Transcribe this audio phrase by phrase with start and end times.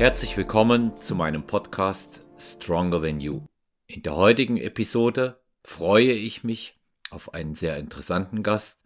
[0.00, 3.42] Herzlich willkommen zu meinem Podcast Stronger Than You.
[3.86, 6.80] In der heutigen Episode freue ich mich
[7.10, 8.82] auf einen sehr interessanten Gast,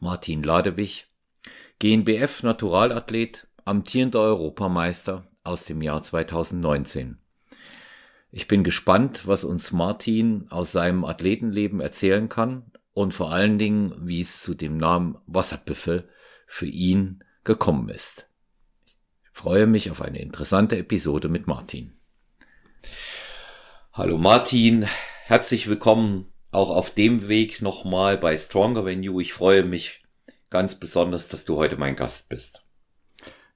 [0.00, 1.06] Martin Ladewig,
[1.78, 7.18] GNBF Naturalathlet, amtierender Europameister aus dem Jahr 2019.
[8.32, 13.94] Ich bin gespannt, was uns Martin aus seinem Athletenleben erzählen kann und vor allen Dingen,
[14.00, 16.08] wie es zu dem Namen Wasserbüffel
[16.48, 18.25] für ihn gekommen ist.
[19.36, 21.92] Ich freue mich auf eine interessante Episode mit Martin.
[23.92, 24.86] Hallo Martin,
[25.26, 29.20] herzlich willkommen auch auf dem Weg nochmal bei Stronger Than You.
[29.20, 30.02] Ich freue mich
[30.48, 32.64] ganz besonders, dass du heute mein Gast bist.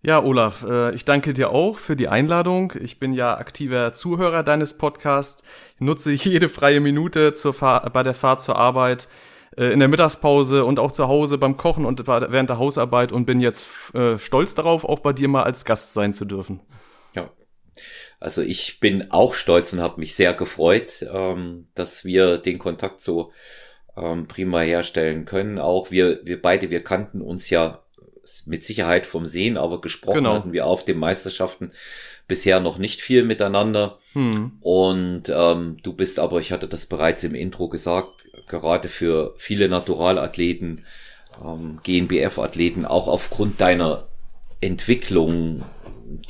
[0.03, 2.75] Ja, Olaf, äh, ich danke dir auch für die Einladung.
[2.78, 5.42] Ich bin ja aktiver Zuhörer deines Podcasts.
[5.77, 9.09] Ich nutze jede freie Minute zur Fahr bei der Fahrt zur Arbeit,
[9.57, 13.41] in der Mittagspause und auch zu Hause beim Kochen und während der Hausarbeit und bin
[13.41, 16.61] jetzt äh, stolz darauf, auch bei dir mal als Gast sein zu dürfen.
[17.15, 17.31] Ja.
[18.20, 23.01] Also ich bin auch stolz und habe mich sehr gefreut, ähm, dass wir den Kontakt
[23.01, 23.33] so
[23.97, 25.59] ähm, prima herstellen können.
[25.59, 27.83] Auch wir, wir beide, wir kannten uns ja
[28.47, 30.35] mit Sicherheit vom Sehen, aber gesprochen genau.
[30.35, 31.73] hatten wir auf den Meisterschaften
[32.31, 33.98] bisher noch nicht viel miteinander.
[34.14, 34.53] Hm.
[34.61, 39.69] Und ähm, du bist aber, ich hatte das bereits im Intro gesagt, gerade für viele
[39.69, 40.84] Naturalathleten,
[41.45, 44.06] ähm, GNBF-Athleten, auch aufgrund deiner
[44.61, 45.64] Entwicklung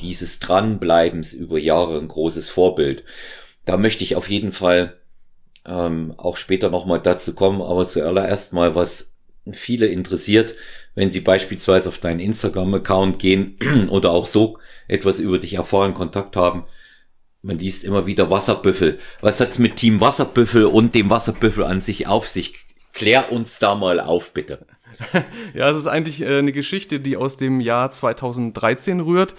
[0.01, 3.03] dieses Dranbleibens über Jahre ein großes Vorbild.
[3.65, 4.97] Da möchte ich auf jeden Fall
[5.65, 9.13] ähm, auch später nochmal dazu kommen, aber zuallererst mal, was
[9.53, 10.55] viele interessiert,
[10.95, 13.57] wenn sie beispielsweise auf deinen Instagram-Account gehen
[13.89, 14.57] oder auch so
[14.91, 16.65] etwas über dich erfahren, Kontakt haben.
[17.41, 18.99] Man liest immer wieder Wasserbüffel.
[19.21, 22.65] Was hat's mit Team Wasserbüffel und dem Wasserbüffel an sich auf sich?
[22.93, 24.65] Klär uns da mal auf, bitte.
[25.53, 29.33] ja, es ist eigentlich äh, eine Geschichte, die aus dem Jahr 2013 rührt.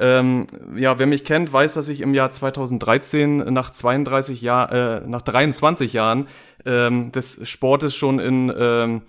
[0.00, 5.06] Ähm, ja, wer mich kennt, weiß, dass ich im Jahr 2013 nach 32 Jahren, äh,
[5.06, 6.26] nach 23 Jahren
[6.64, 9.02] ähm, des Sportes schon in ähm,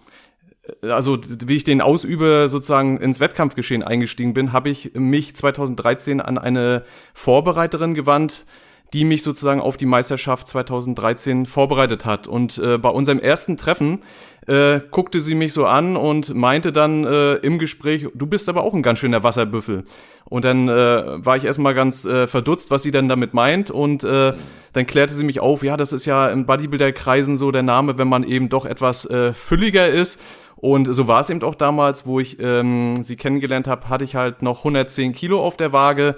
[0.82, 6.38] also wie ich den ausübe, sozusagen ins Wettkampfgeschehen eingestiegen bin, habe ich mich 2013 an
[6.38, 6.84] eine
[7.14, 8.46] Vorbereiterin gewandt,
[8.94, 12.28] die mich sozusagen auf die Meisterschaft 2013 vorbereitet hat.
[12.28, 14.00] Und äh, bei unserem ersten Treffen
[14.48, 18.64] äh, guckte sie mich so an und meinte dann äh, im Gespräch, du bist aber
[18.64, 19.86] auch ein ganz schöner Wasserbüffel.
[20.26, 23.72] Und dann äh, war ich erstmal ganz äh, verdutzt, was sie denn damit meint.
[23.72, 24.34] Und äh,
[24.74, 28.08] dann klärte sie mich auf, ja, das ist ja in Bodybuilder-Kreisen so der Name, wenn
[28.08, 30.22] man eben doch etwas äh, fülliger ist.
[30.56, 34.16] Und so war es eben auch damals, wo ich ähm, sie kennengelernt habe, hatte ich
[34.16, 36.16] halt noch 110 Kilo auf der Waage,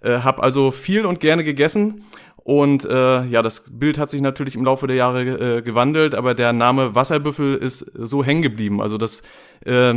[0.00, 2.04] äh, habe also viel und gerne gegessen.
[2.46, 6.34] Und äh, ja, das Bild hat sich natürlich im Laufe der Jahre äh, gewandelt, aber
[6.34, 8.80] der Name Wasserbüffel ist so hängen geblieben.
[8.80, 9.24] Also das,
[9.64, 9.94] äh,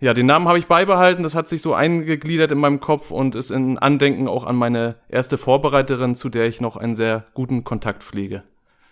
[0.00, 3.34] ja, den Namen habe ich beibehalten, das hat sich so eingegliedert in meinem Kopf und
[3.34, 7.62] ist in Andenken auch an meine erste Vorbereiterin, zu der ich noch einen sehr guten
[7.62, 8.42] Kontakt pflege.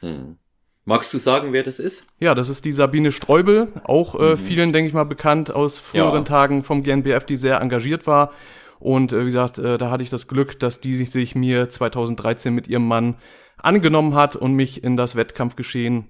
[0.01, 0.37] Hm.
[0.85, 2.05] Magst du sagen, wer das ist?
[2.19, 4.37] Ja, das ist die Sabine Streubel, auch äh, mhm.
[4.37, 6.25] vielen, denke ich mal, bekannt aus früheren ja.
[6.25, 8.33] Tagen vom GNBF, die sehr engagiert war.
[8.81, 12.53] Und äh, wie gesagt, äh, da hatte ich das Glück, dass die sich mir 2013
[12.53, 13.17] mit ihrem Mann
[13.59, 16.09] angenommen hat und mich in das Wettkampfgeschehen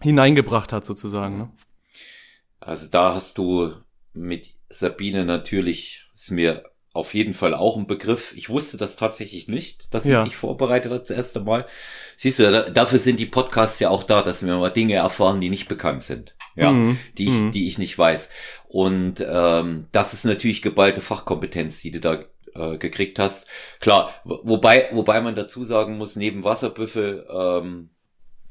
[0.00, 1.38] hineingebracht hat, sozusagen.
[1.38, 1.50] Ne?
[2.60, 3.72] Also da hast du
[4.12, 8.34] mit Sabine natürlich, ist mir auf jeden Fall auch ein Begriff.
[8.36, 10.24] Ich wusste das tatsächlich nicht, dass sie ja.
[10.24, 11.66] dich vorbereitet hat das erste Mal.
[12.16, 15.40] Siehst du, da, dafür sind die Podcasts ja auch da, dass wir mal Dinge erfahren,
[15.40, 16.34] die nicht bekannt sind.
[16.54, 16.98] Ja, mhm.
[17.18, 17.50] die ich, mhm.
[17.50, 18.30] die ich nicht weiß.
[18.68, 22.24] Und ähm, das ist natürlich geballte Fachkompetenz, die du da
[22.54, 23.46] äh, gekriegt hast.
[23.80, 27.90] Klar, wobei, wobei man dazu sagen muss, neben Wasserbüffel ähm,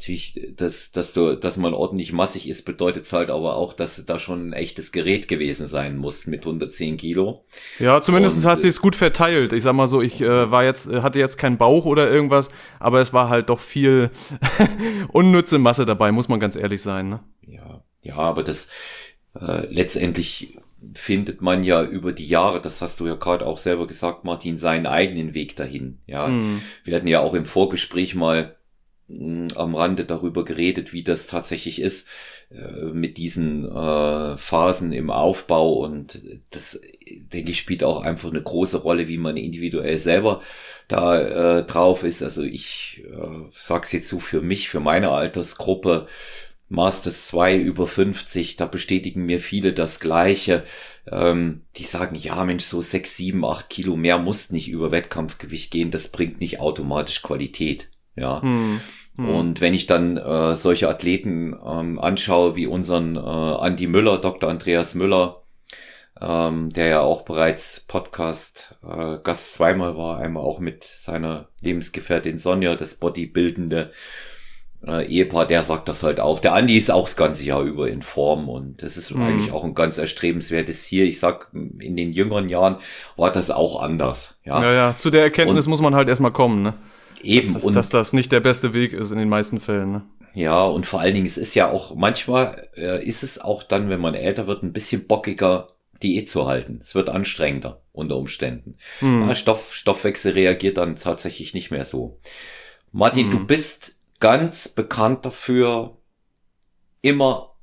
[0.02, 4.04] natürlich, dass, dass du, dass man ordentlich massig ist, bedeutet es halt aber auch, dass
[4.06, 7.46] da schon ein echtes Gerät gewesen sein muss mit 110 Kilo.
[7.78, 9.54] Ja, zumindest hat sie es gut verteilt.
[9.54, 13.00] Ich sag mal so, ich äh, war jetzt, hatte jetzt keinen Bauch oder irgendwas, aber
[13.00, 14.10] es war halt doch viel
[15.10, 17.10] unnütze Masse dabei, muss man ganz ehrlich sein.
[17.10, 17.20] Ne?
[17.46, 18.70] Ja, ja, aber das
[19.40, 20.58] äh, letztendlich
[20.96, 24.58] findet man ja über die Jahre, das hast du ja gerade auch selber gesagt, Martin,
[24.58, 26.00] seinen eigenen Weg dahin.
[26.08, 26.62] Ja, mm.
[26.84, 28.56] wir hatten ja auch im Vorgespräch mal
[29.56, 32.08] am Rande darüber geredet, wie das tatsächlich ist
[32.50, 38.42] äh, mit diesen äh, Phasen im Aufbau und das denke ich spielt auch einfach eine
[38.42, 40.42] große Rolle, wie man individuell selber
[40.88, 42.24] da äh, drauf ist.
[42.24, 46.08] Also ich äh, sag's jetzt so für mich, für meine Altersgruppe
[46.72, 50.64] Masters 2 über 50, da bestätigen mir viele das Gleiche.
[51.12, 55.70] Ähm, die sagen, ja Mensch, so 6, 7, 8 Kilo mehr muss nicht über Wettkampfgewicht
[55.70, 57.90] gehen, das bringt nicht automatisch Qualität.
[58.16, 58.42] Ja.
[58.42, 58.80] Hm.
[59.18, 59.30] Hm.
[59.30, 64.50] Und wenn ich dann äh, solche Athleten ähm, anschaue, wie unseren äh, Andy Müller, Dr.
[64.50, 65.44] Andreas Müller,
[66.22, 72.40] ähm, der ja auch bereits Podcast äh, Gast zweimal war, einmal auch mit seiner Lebensgefährtin
[72.40, 73.92] Sonja, das bodybuildende
[74.86, 76.40] äh, Ehepaar, der sagt das halt auch.
[76.40, 79.22] Der Andi ist auch das ganze Jahr über in Form und das ist mhm.
[79.22, 81.06] eigentlich auch ein ganz erstrebenswertes Ziel.
[81.06, 82.78] Ich sag, in den jüngeren Jahren
[83.16, 84.40] war das auch anders.
[84.44, 84.96] Ja, ja, ja.
[84.96, 86.74] zu der Erkenntnis und muss man halt erstmal kommen, ne?
[87.24, 87.54] Eben.
[87.54, 90.04] Dass, und dass das nicht der beste Weg ist in den meisten Fällen, ne?
[90.34, 93.90] Ja, und vor allen Dingen, es ist ja auch, manchmal äh, ist es auch dann,
[93.90, 95.68] wenn man älter wird, ein bisschen bockiger,
[96.02, 96.80] Diät zu halten.
[96.82, 98.78] Es wird anstrengender unter Umständen.
[99.02, 99.28] Mhm.
[99.28, 102.20] Ja, Stoff, Stoffwechsel reagiert dann tatsächlich nicht mehr so.
[102.92, 103.32] Martin, mhm.
[103.32, 105.98] du bist ganz bekannt dafür,
[107.02, 107.56] immer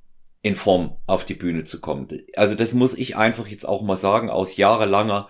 [0.42, 2.08] in Form auf die Bühne zu kommen.
[2.36, 5.28] Also das muss ich einfach jetzt auch mal sagen, aus jahrelanger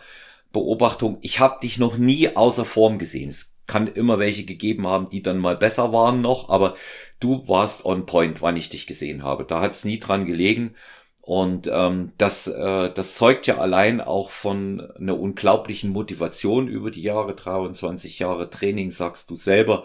[0.52, 1.19] Beobachtung.
[1.20, 3.30] Ich habe dich noch nie außer Form gesehen.
[3.30, 6.75] Es kann immer welche gegeben haben, die dann mal besser waren noch, aber
[7.20, 9.44] du warst on point, wann ich dich gesehen habe.
[9.44, 10.75] Da hat es nie dran gelegen.
[11.22, 17.02] Und ähm, das, äh, das zeugt ja allein auch von einer unglaublichen Motivation über die
[17.02, 19.84] Jahre, 23 Jahre Training, sagst du selber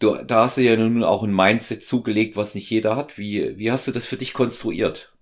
[0.00, 3.18] du, da hast du ja nun auch ein Mindset zugelegt, was nicht jeder hat.
[3.18, 5.14] Wie, wie hast du das für dich konstruiert?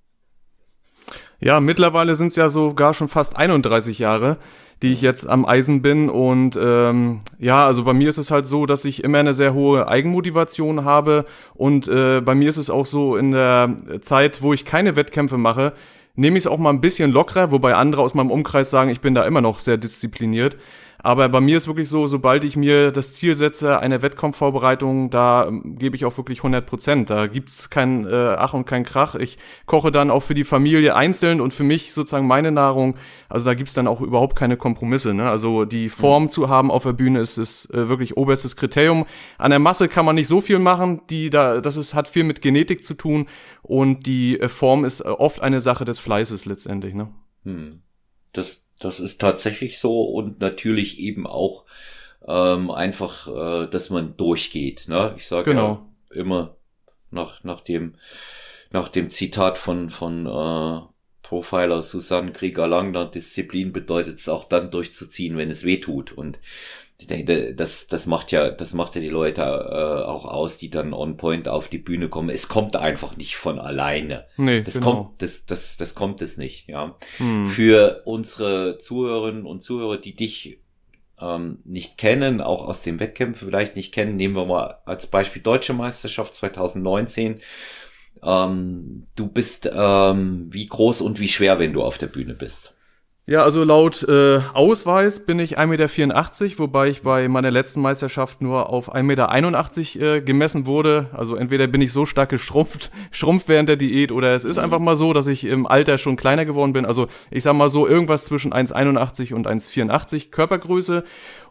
[1.41, 4.37] Ja, mittlerweile sind es ja sogar schon fast 31 Jahre,
[4.81, 6.09] die ich jetzt am Eisen bin.
[6.09, 9.53] Und ähm, ja, also bei mir ist es halt so, dass ich immer eine sehr
[9.53, 11.25] hohe Eigenmotivation habe.
[11.55, 15.37] Und äh, bei mir ist es auch so in der Zeit, wo ich keine Wettkämpfe
[15.37, 15.73] mache,
[16.15, 19.01] nehme ich es auch mal ein bisschen lockerer, wobei andere aus meinem Umkreis sagen, ich
[19.01, 20.57] bin da immer noch sehr diszipliniert.
[21.03, 25.47] Aber bei mir ist wirklich so, sobald ich mir das Ziel setze, eine Wettkampfvorbereitung, da
[25.49, 27.11] ähm, gebe ich auch wirklich 100 Prozent.
[27.11, 29.17] Da gibt's kein äh, Ach und kein Krach.
[29.17, 32.97] Ich koche dann auch für die Familie einzeln und für mich sozusagen meine Nahrung.
[33.29, 35.13] Also da gibt's dann auch überhaupt keine Kompromisse.
[35.13, 35.29] Ne?
[35.29, 36.31] Also die Form mhm.
[36.31, 39.05] zu haben auf der Bühne ist, ist äh, wirklich oberstes Kriterium.
[39.39, 41.03] An der Masse kann man nicht so viel machen.
[41.11, 43.27] Die da, das ist, hat viel mit Genetik zu tun
[43.63, 46.95] und die äh, Form ist äh, oft eine Sache des Fleißes letztendlich.
[46.95, 47.09] Ne?
[47.45, 47.83] Hm.
[48.33, 51.65] Das das ist tatsächlich so und natürlich eben auch
[52.27, 54.89] ähm, einfach, äh, dass man durchgeht.
[54.89, 55.15] Ne?
[55.17, 55.87] Ich sage genau.
[56.11, 56.57] ja immer
[57.11, 57.95] nach, nach dem
[58.71, 60.81] nach dem Zitat von von äh,
[61.23, 66.13] Profiler Susanne Krieger-Langner, Disziplin bedeutet es auch dann durchzuziehen, wenn es weh tut.
[66.13, 66.39] Und
[67.03, 70.71] ich denke, das, das macht ja, das macht ja die Leute äh, auch aus, die
[70.71, 72.31] dann on point auf die Bühne kommen.
[72.31, 74.27] Es kommt einfach nicht von alleine.
[74.37, 74.87] Nee, das genau.
[75.05, 76.97] kommt, das, das, das kommt es nicht, ja.
[77.19, 77.47] Hm.
[77.49, 80.61] Für unsere Zuhörerinnen und Zuhörer, die dich
[81.21, 85.43] ähm, nicht kennen, auch aus den Wettkämpfen vielleicht nicht kennen, nehmen wir mal als Beispiel
[85.43, 87.41] Deutsche Meisterschaft 2019.
[88.23, 92.75] Ähm, du bist ähm, wie groß und wie schwer, wenn du auf der Bühne bist.
[93.25, 95.89] Ja, also laut äh, Ausweis bin ich 1,84 Meter,
[96.59, 99.33] wobei ich bei meiner letzten Meisterschaft nur auf 1,81 Meter
[100.17, 101.07] äh, gemessen wurde.
[101.13, 104.81] Also entweder bin ich so stark geschrumpft, schrumpft während der Diät oder es ist einfach
[104.81, 106.85] mal so, dass ich im Alter schon kleiner geworden bin.
[106.85, 111.05] Also ich sag mal so irgendwas zwischen 1,81 und 1,84 Körpergröße.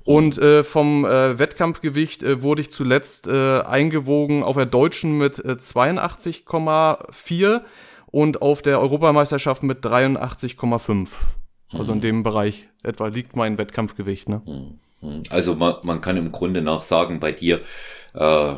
[0.04, 5.40] Und äh, vom äh, Wettkampfgewicht äh, wurde ich zuletzt äh, eingewogen auf der Deutschen mit
[5.40, 7.62] äh, 82,4
[8.08, 11.08] und auf der Europameisterschaft mit 83,5.
[11.74, 12.02] Also in mhm.
[12.02, 14.30] dem Bereich etwa liegt mein Wettkampfgewicht.
[14.30, 14.42] Ne?
[14.46, 15.24] Mhm.
[15.30, 17.62] Also man, man kann im Grunde nach sagen, bei dir
[18.14, 18.54] äh,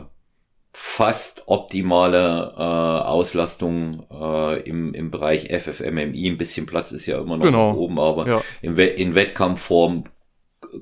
[0.73, 6.29] fast optimale äh, Auslastung äh, im, im Bereich FFMMI.
[6.29, 7.75] Ein bisschen Platz ist ja immer noch genau.
[7.75, 8.41] oben, aber ja.
[8.61, 10.05] in, in Wettkampfform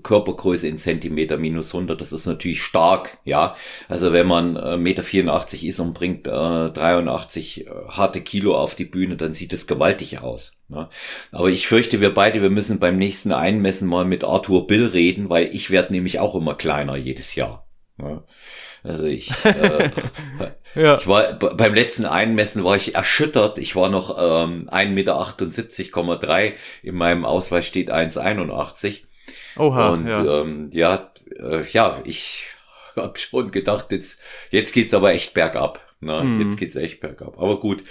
[0.03, 3.55] Körpergröße in Zentimeter minus 100, das ist natürlich stark, ja.
[3.87, 8.75] Also wenn man äh, Meter 84 ist und bringt äh, 83 äh, harte Kilo auf
[8.75, 10.57] die Bühne, dann sieht es gewaltig aus.
[10.67, 10.89] Ne?
[11.31, 15.29] Aber ich fürchte, wir beide, wir müssen beim nächsten Einmessen mal mit Arthur Bill reden,
[15.29, 17.67] weil ich werde nämlich auch immer kleiner jedes Jahr.
[17.97, 18.23] Ne?
[18.83, 19.89] Also ich, äh,
[20.75, 20.97] ja.
[20.97, 23.59] ich war beim letzten Einmessen war ich erschüttert.
[23.59, 26.55] Ich war noch ähm, 1,78,3 Meter.
[26.81, 29.03] In meinem Ausweis steht 1,81.
[29.57, 32.47] Oha, und ja, ähm, ja, äh, ja, ich
[32.95, 35.79] habe schon gedacht, jetzt, jetzt geht's aber echt bergab.
[36.01, 36.23] Ne?
[36.23, 36.41] Mhm.
[36.41, 37.37] Jetzt geht's echt bergab.
[37.37, 37.83] Aber gut,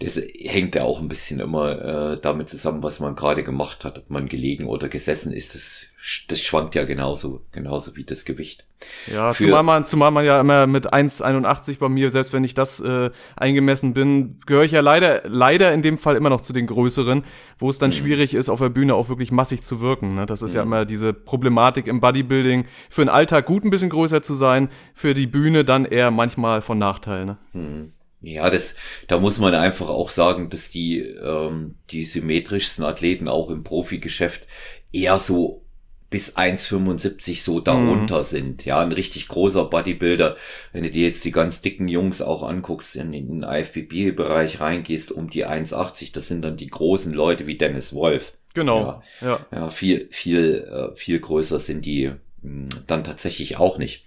[0.00, 3.98] das hängt ja auch ein bisschen immer äh, damit zusammen, was man gerade gemacht hat,
[3.98, 5.54] ob man gelegen oder gesessen ist.
[5.54, 5.88] Das,
[6.28, 8.64] das schwankt ja genauso, genauso wie das Gewicht.
[9.12, 12.54] Ja, Für, zumal man, zumal man ja immer mit 1,81 bei mir, selbst wenn ich
[12.54, 16.54] das äh, eingemessen bin, gehöre ich ja leider, leider in dem Fall immer noch zu
[16.54, 17.22] den größeren,
[17.58, 17.94] wo es dann mhm.
[17.94, 20.14] schwierig ist, auf der Bühne auch wirklich massig zu wirken.
[20.14, 20.24] Ne?
[20.24, 20.72] Das ist ja mhm.
[20.72, 25.12] immer diese Problematik im Bodybuilding, für den Alltag gut ein bisschen größer zu sein, für
[25.12, 27.26] die Bühne dann eher manchmal von Nachteil.
[27.26, 27.36] Ne?
[27.52, 27.92] Mhm.
[28.22, 28.74] Ja, das,
[29.08, 34.46] da muss man einfach auch sagen, dass die, ähm, die symmetrischsten Athleten auch im Profigeschäft
[34.92, 35.64] eher so
[36.10, 38.24] bis 1,75 so darunter mhm.
[38.24, 38.64] sind.
[38.64, 40.36] Ja, ein richtig großer Bodybuilder.
[40.72, 45.12] Wenn du dir jetzt die ganz dicken Jungs auch anguckst, in, in den IFBB-Bereich reingehst,
[45.12, 48.34] um die 1,80, das sind dann die großen Leute wie Dennis Wolf.
[48.54, 49.02] Genau.
[49.20, 49.46] Ja, ja.
[49.52, 52.10] ja viel, viel, äh, viel größer sind die
[52.42, 54.04] hm, dann tatsächlich auch nicht.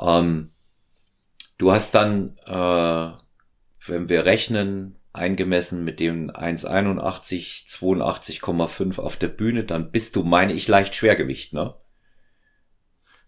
[0.00, 0.50] Ähm,
[1.58, 3.19] du hast dann, äh,
[3.90, 10.52] wenn wir rechnen, eingemessen mit dem 1,81, 82,5 auf der Bühne, dann bist du, meine
[10.52, 11.74] ich, leicht Schwergewicht, ne?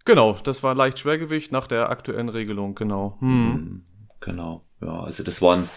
[0.05, 3.17] Genau, das war leicht Schwergewicht nach der aktuellen Regelung, genau.
[3.21, 3.29] Hm.
[3.29, 3.85] Mhm,
[4.21, 5.69] genau, ja, also das waren,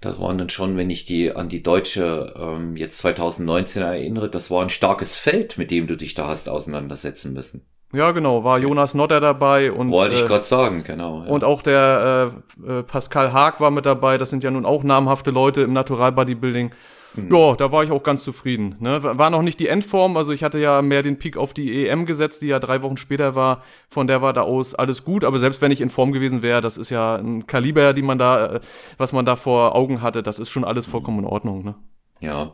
[0.00, 4.50] das waren dann schon, wenn ich die an die deutsche ähm, jetzt 2019 erinnere, das
[4.50, 7.66] war ein starkes Feld, mit dem du dich da hast auseinandersetzen müssen.
[7.92, 11.22] Ja, genau, war Jonas Nodder dabei und wollte ich äh, gerade sagen, genau.
[11.24, 11.30] Ja.
[11.30, 12.32] Und auch der
[12.66, 14.18] äh, äh, Pascal Haag war mit dabei.
[14.18, 16.72] Das sind ja nun auch namhafte Leute im Natural Bodybuilding.
[17.14, 17.34] Mhm.
[17.34, 18.76] Ja, da war ich auch ganz zufrieden.
[18.80, 19.02] Ne?
[19.02, 22.06] War noch nicht die Endform, also ich hatte ja mehr den Peak auf die EM
[22.06, 23.62] gesetzt, die ja drei Wochen später war.
[23.88, 25.24] Von der war da aus alles gut.
[25.24, 28.18] Aber selbst wenn ich in Form gewesen wäre, das ist ja ein Kaliber, die man
[28.18, 28.60] da, äh,
[28.98, 31.64] was man da vor Augen hatte, das ist schon alles vollkommen in Ordnung.
[31.64, 31.74] Ne?
[32.20, 32.52] Ja,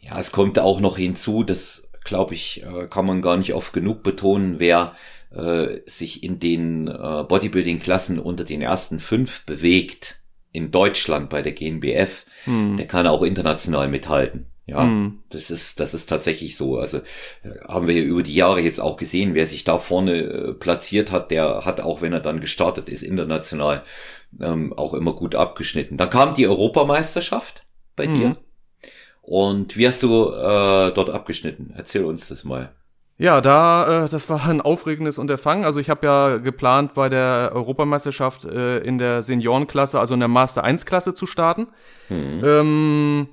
[0.00, 3.72] ja, es kommt auch noch hinzu, dass glaube ich, äh, kann man gar nicht oft
[3.72, 4.94] genug betonen, wer
[5.34, 10.20] äh, sich in den äh, Bodybuilding-Klassen unter den ersten fünf bewegt
[10.52, 12.76] in Deutschland bei der GNBF, hm.
[12.76, 14.46] der kann auch international mithalten.
[14.66, 15.18] Ja, hm.
[15.28, 16.78] das ist, das ist tatsächlich so.
[16.78, 17.00] Also
[17.68, 21.30] haben wir über die Jahre jetzt auch gesehen, wer sich da vorne äh, platziert hat,
[21.30, 23.82] der hat auch, wenn er dann gestartet ist, international
[24.40, 25.96] ähm, auch immer gut abgeschnitten.
[25.96, 28.14] Dann kam die Europameisterschaft bei hm.
[28.14, 28.36] dir.
[29.26, 31.72] Und wie hast du äh, dort abgeschnitten?
[31.76, 32.72] Erzähl uns das mal.
[33.16, 35.64] Ja, da, äh, das war ein aufregendes Unterfangen.
[35.64, 40.28] Also ich habe ja geplant, bei der Europameisterschaft äh, in der Seniorenklasse, also in der
[40.28, 41.68] Master 1 Klasse zu starten.
[42.08, 42.42] Mhm.
[42.44, 43.28] Ähm,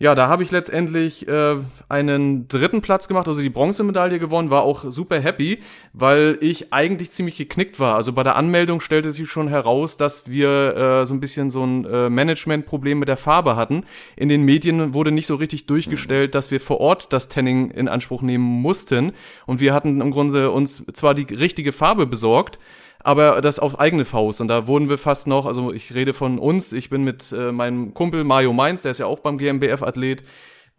[0.00, 1.56] ja, da habe ich letztendlich äh,
[1.88, 5.58] einen dritten Platz gemacht, also die Bronzemedaille gewonnen, war auch super happy,
[5.92, 7.96] weil ich eigentlich ziemlich geknickt war.
[7.96, 11.64] Also bei der Anmeldung stellte sich schon heraus, dass wir äh, so ein bisschen so
[11.64, 13.82] ein äh, Managementproblem mit der Farbe hatten.
[14.14, 17.88] In den Medien wurde nicht so richtig durchgestellt, dass wir vor Ort das Tanning in
[17.88, 19.12] Anspruch nehmen mussten.
[19.46, 22.60] Und wir hatten im Grunde uns zwar die richtige Farbe besorgt,
[23.02, 24.40] aber das auf eigene Faust.
[24.40, 27.52] Und da wurden wir fast noch, also ich rede von uns, ich bin mit äh,
[27.52, 30.22] meinem Kumpel Mario Mainz, der ist ja auch beim GmbF-Athlet,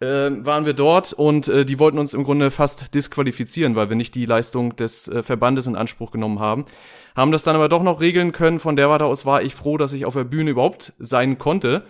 [0.01, 3.95] äh, waren wir dort und äh, die wollten uns im Grunde fast disqualifizieren, weil wir
[3.95, 6.65] nicht die Leistung des äh, Verbandes in Anspruch genommen haben.
[7.15, 8.59] Haben das dann aber doch noch regeln können.
[8.59, 11.83] Von der Warte aus war ich froh, dass ich auf der Bühne überhaupt sein konnte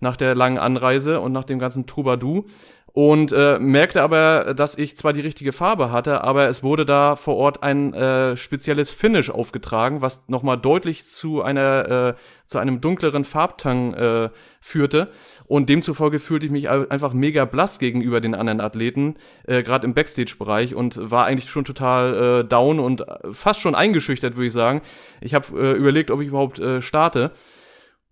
[0.00, 2.44] nach der langen Anreise und nach dem ganzen Troubadour
[2.94, 7.16] und äh, merkte aber, dass ich zwar die richtige Farbe hatte, aber es wurde da
[7.16, 12.82] vor Ort ein äh, spezielles Finish aufgetragen, was nochmal deutlich zu einer äh, zu einem
[12.82, 14.28] dunkleren Farbtang äh,
[14.60, 15.08] führte
[15.46, 19.94] und demzufolge fühlte ich mich einfach mega blass gegenüber den anderen Athleten, äh, gerade im
[19.94, 24.82] Backstage-Bereich und war eigentlich schon total äh, down und fast schon eingeschüchtert, würde ich sagen.
[25.22, 27.30] Ich habe äh, überlegt, ob ich überhaupt äh, starte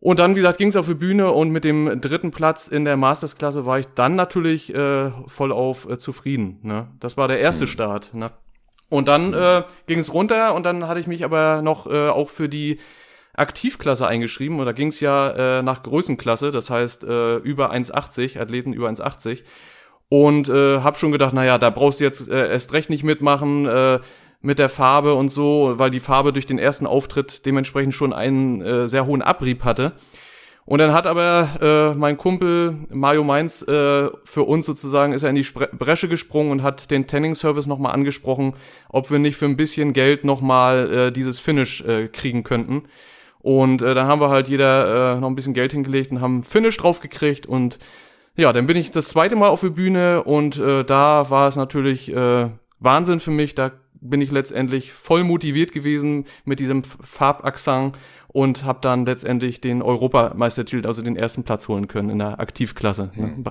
[0.00, 2.86] und dann, wie gesagt, ging es auf die Bühne und mit dem dritten Platz in
[2.86, 6.58] der Mastersklasse war ich dann natürlich äh, voll auf äh, zufrieden.
[6.62, 6.88] Ne?
[7.00, 7.68] Das war der erste mhm.
[7.68, 8.14] Start.
[8.14, 8.30] Ne?
[8.88, 12.30] Und dann äh, ging es runter und dann hatte ich mich aber noch äh, auch
[12.30, 12.80] für die
[13.34, 18.40] Aktivklasse eingeschrieben und da ging es ja äh, nach Größenklasse, das heißt äh, über 1,80,
[18.40, 19.44] Athleten über 1,80
[20.08, 23.66] und äh, habe schon gedacht, naja, da brauchst du jetzt äh, erst recht nicht mitmachen,
[23.66, 24.00] äh,
[24.42, 28.62] mit der Farbe und so, weil die Farbe durch den ersten Auftritt dementsprechend schon einen
[28.62, 29.92] äh, sehr hohen Abrieb hatte.
[30.64, 35.30] Und dann hat aber äh, mein Kumpel Mario Mainz äh, für uns sozusagen ist er
[35.30, 38.54] in die Spre Bresche gesprungen und hat den Tanning Service nochmal angesprochen,
[38.88, 42.84] ob wir nicht für ein bisschen Geld nochmal äh, dieses Finish äh, kriegen könnten.
[43.40, 46.44] Und äh, dann haben wir halt jeder äh, noch ein bisschen Geld hingelegt und haben
[46.44, 47.78] Finish draufgekriegt und
[48.36, 51.56] ja, dann bin ich das zweite Mal auf der Bühne und äh, da war es
[51.56, 53.54] natürlich äh, Wahnsinn für mich.
[53.54, 57.96] Da bin ich letztendlich voll motiviert gewesen mit diesem Farbaxang
[58.28, 63.10] und habe dann letztendlich den Europameistertitel, also den ersten Platz holen können in der Aktivklasse.
[63.14, 63.44] Mhm.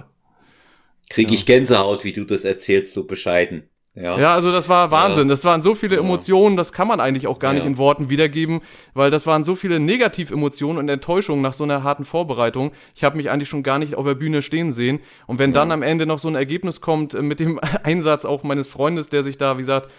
[1.09, 3.63] Kriege ich Gänsehaut, wie du das erzählst, so bescheiden.
[3.95, 4.17] Ja.
[4.17, 5.27] ja, also das war Wahnsinn.
[5.27, 8.61] Das waren so viele Emotionen, das kann man eigentlich auch gar nicht in Worten wiedergeben,
[8.93, 12.71] weil das waren so viele Negativemotionen und Enttäuschungen nach so einer harten Vorbereitung.
[12.95, 14.99] Ich habe mich eigentlich schon gar nicht auf der Bühne stehen sehen.
[15.27, 18.43] Und wenn dann am Ende noch so ein Ergebnis kommt äh, mit dem Einsatz auch
[18.43, 19.89] meines Freundes, der sich da, wie gesagt,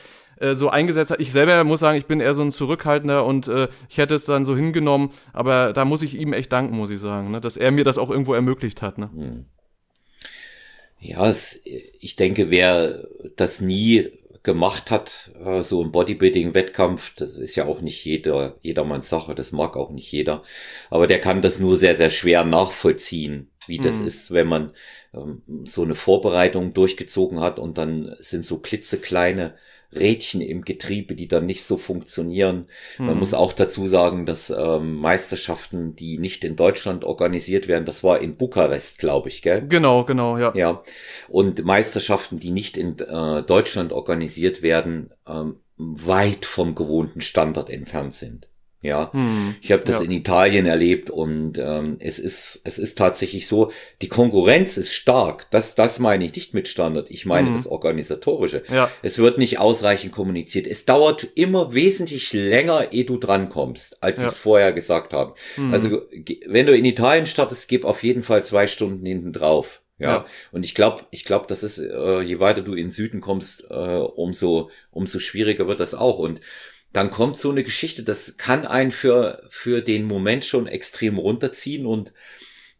[0.41, 1.21] äh, so eingesetzt hat.
[1.21, 4.25] Ich selber muss sagen, ich bin eher so ein Zurückhaltender und äh, ich hätte es
[4.25, 7.41] dann so hingenommen, aber da muss ich ihm echt danken, muss ich sagen, ne?
[7.41, 8.99] dass er mir das auch irgendwo ermöglicht hat.
[8.99, 9.11] Ne?
[9.15, 9.45] Hm.
[10.99, 13.07] Ja, es, ich denke, wer
[13.37, 14.11] das nie
[14.43, 19.53] gemacht hat, äh, so ein Bodybuilding-Wettkampf, das ist ja auch nicht jeder, jedermanns Sache, das
[19.53, 20.43] mag auch nicht jeder,
[20.89, 24.07] aber der kann das nur sehr, sehr schwer nachvollziehen, wie das mhm.
[24.07, 24.73] ist, wenn man
[25.13, 29.55] ähm, so eine Vorbereitung durchgezogen hat und dann sind so klitzekleine
[29.95, 32.67] Rädchen im Getriebe, die dann nicht so funktionieren.
[32.99, 33.07] Mhm.
[33.07, 38.05] Man muss auch dazu sagen, dass ähm, Meisterschaften, die nicht in Deutschland organisiert werden, das
[38.05, 39.67] war in Bukarest, glaube ich, gell?
[39.69, 40.53] Genau, genau, ja.
[40.55, 40.83] Ja.
[41.29, 48.15] Und Meisterschaften, die nicht in äh, Deutschland organisiert werden, ähm, weit vom gewohnten Standard entfernt
[48.15, 48.49] sind.
[48.83, 49.13] Ja.
[49.13, 49.57] Hm.
[49.61, 50.05] Ich habe das Ja.
[50.07, 55.51] in Italien erlebt und ähm, es ist es ist tatsächlich so, die Konkurrenz ist stark.
[55.51, 57.11] Das das meine ich nicht mit Standard.
[57.11, 57.57] Ich meine Mhm.
[57.57, 58.63] das organisatorische.
[58.73, 60.67] Ja, Es wird nicht ausreichend kommuniziert.
[60.67, 64.29] Es dauert immer wesentlich länger, ehe du drankommst, als Ja.
[64.29, 65.35] sie es vorher gesagt haben.
[65.57, 65.73] hm.
[65.75, 66.03] Also
[66.47, 69.83] wenn du in Italien startest, gib auf jeden Fall zwei Stunden hinten drauf.
[69.99, 70.09] Ja.
[70.11, 70.27] Ja.
[70.53, 73.65] Und ich glaube, ich glaube, das ist, äh, je weiter du in den Süden kommst,
[73.71, 76.19] äh, umso, umso schwieriger wird das auch.
[76.19, 76.41] Und
[76.93, 81.87] dann kommt so eine Geschichte, das kann einen für, für den Moment schon extrem runterziehen.
[81.87, 82.13] Und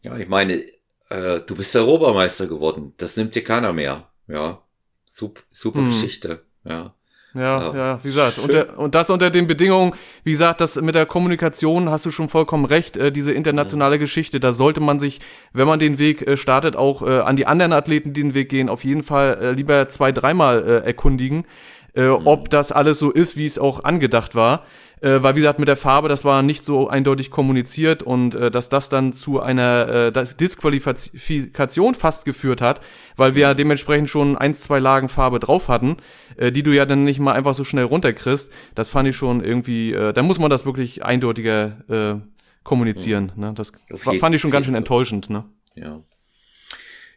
[0.01, 0.61] ja, ich meine,
[1.09, 2.93] äh, du bist Europameister geworden.
[2.97, 4.09] Das nimmt dir keiner mehr.
[4.27, 4.61] Ja.
[5.05, 5.87] Super, super Hm.
[5.87, 6.43] Geschichte.
[6.63, 6.95] Ja.
[7.33, 7.41] Ja,
[7.73, 7.75] Ja.
[7.75, 9.93] ja, wie gesagt, unter, und das unter den Bedingungen,
[10.25, 14.41] wie gesagt, das mit der Kommunikation hast du schon vollkommen recht, äh, diese internationale Geschichte,
[14.41, 15.19] da sollte man sich,
[15.53, 18.49] wenn man den Weg äh, startet, auch äh, an die anderen Athleten, die den Weg
[18.49, 21.45] gehen, auf jeden Fall äh, lieber zwei, dreimal äh, erkundigen,
[21.93, 24.63] äh, ob das alles so ist, wie es auch angedacht war.
[25.01, 28.51] Äh, weil, wie gesagt, mit der Farbe, das war nicht so eindeutig kommuniziert und äh,
[28.51, 32.81] dass das dann zu einer äh, Disqualifikation fast geführt hat,
[33.15, 35.97] weil wir ja dementsprechend schon eins, zwei Lagen Farbe drauf hatten,
[36.37, 38.51] äh, die du ja dann nicht mal einfach so schnell runterkriegst.
[38.75, 42.15] Das fand ich schon irgendwie, äh, da muss man das wirklich eindeutiger äh,
[42.63, 43.31] kommunizieren.
[43.35, 43.53] Ne?
[43.55, 45.29] Das jeden- fand ich schon ganz schön enttäuschend.
[45.29, 45.45] Ne?
[45.75, 45.99] Ja.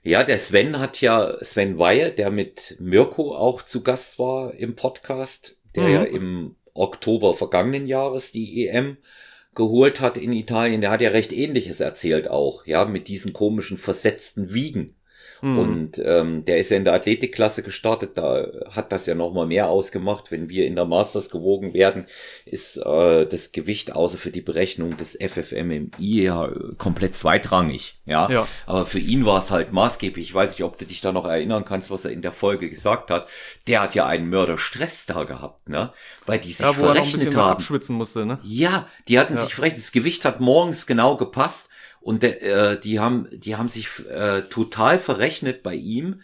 [0.05, 4.77] Ja, der Sven hat ja, Sven Weihe, der mit Mirko auch zu Gast war im
[4.77, 5.91] Podcast, der Mhm.
[5.91, 8.99] ja im Oktober vergangenen Jahres die EM
[9.55, 13.79] geholt hat in Italien, der hat ja recht ähnliches erzählt auch, ja, mit diesen komischen
[13.79, 14.95] versetzten Wiegen.
[15.45, 15.59] Mhm.
[15.59, 19.69] Und ähm, der ist ja in der Athletikklasse gestartet, da hat das ja nochmal mehr
[19.69, 20.31] ausgemacht.
[20.31, 22.07] Wenn wir in der Masters gewogen werden,
[22.47, 27.99] ist äh, das Gewicht außer für die Berechnung des FFMMI ja komplett zweitrangig.
[28.07, 28.31] Ja?
[28.31, 28.49] Ja.
[28.67, 30.29] aber für ihn war es halt maßgeblich.
[30.29, 32.71] Ich weiß nicht, ob du dich da noch erinnern kannst, was er in der Folge
[32.71, 33.29] gesagt hat.
[33.67, 35.93] Der hat ja einen Mörderstress da gehabt, ne?
[36.27, 37.51] Weil die sich ja, wo er noch ein bisschen verrechnet haben.
[37.53, 38.25] abschwitzen musste.
[38.25, 38.39] Ne?
[38.43, 39.43] Ja, die hatten Ja.
[39.43, 39.83] sich verrechnet.
[39.83, 41.69] Das Gewicht hat morgens genau gepasst
[42.05, 46.21] und der, äh, die haben, die haben sich äh, total verrechnet bei ihm.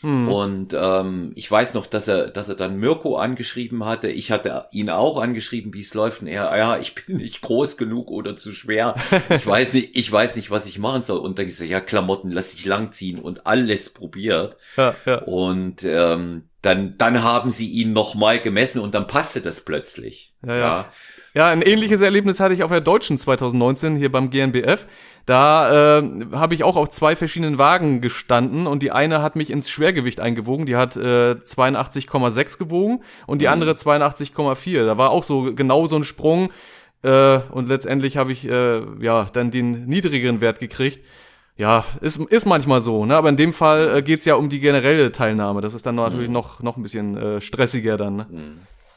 [0.00, 0.28] Hm.
[0.28, 4.08] Und ähm, ich weiß noch, dass er, dass er dann Mirko angeschrieben hatte.
[4.08, 6.20] Ich hatte ihn auch angeschrieben, wie es läuft.
[6.20, 8.94] Und er, ja, ich bin nicht groß genug oder zu schwer.
[9.30, 11.18] Ich weiß nicht, ich weiß nicht, was ich machen soll.
[11.18, 14.56] Und dann gesagt, ja, Klamotten, lass dich langziehen und alles probiert.
[14.76, 15.18] Ja, ja.
[15.22, 20.34] Und ähm, dann, dann haben sie ihn nochmal gemessen und dann passte das plötzlich.
[20.46, 20.92] Ja, ja.
[21.34, 24.86] Ja, ein ähnliches Erlebnis hatte ich auf der Deutschen 2019 hier beim GNBF.
[25.26, 29.50] Da äh, habe ich auch auf zwei verschiedenen Wagen gestanden und die eine hat mich
[29.50, 33.52] ins Schwergewicht eingewogen, die hat äh, 82,6 gewogen und die Mhm.
[33.52, 34.84] andere 82,4.
[34.84, 36.50] Da war auch so genau so ein Sprung
[37.02, 41.00] äh, und letztendlich habe ich äh, ja dann den niedrigeren Wert gekriegt.
[41.56, 43.16] Ja, ist, ist manchmal so, ne?
[43.16, 45.60] aber in dem Fall äh, geht's ja um die generelle Teilnahme.
[45.60, 48.16] Das ist dann natürlich noch, noch ein bisschen äh, stressiger dann.
[48.16, 48.26] Ne?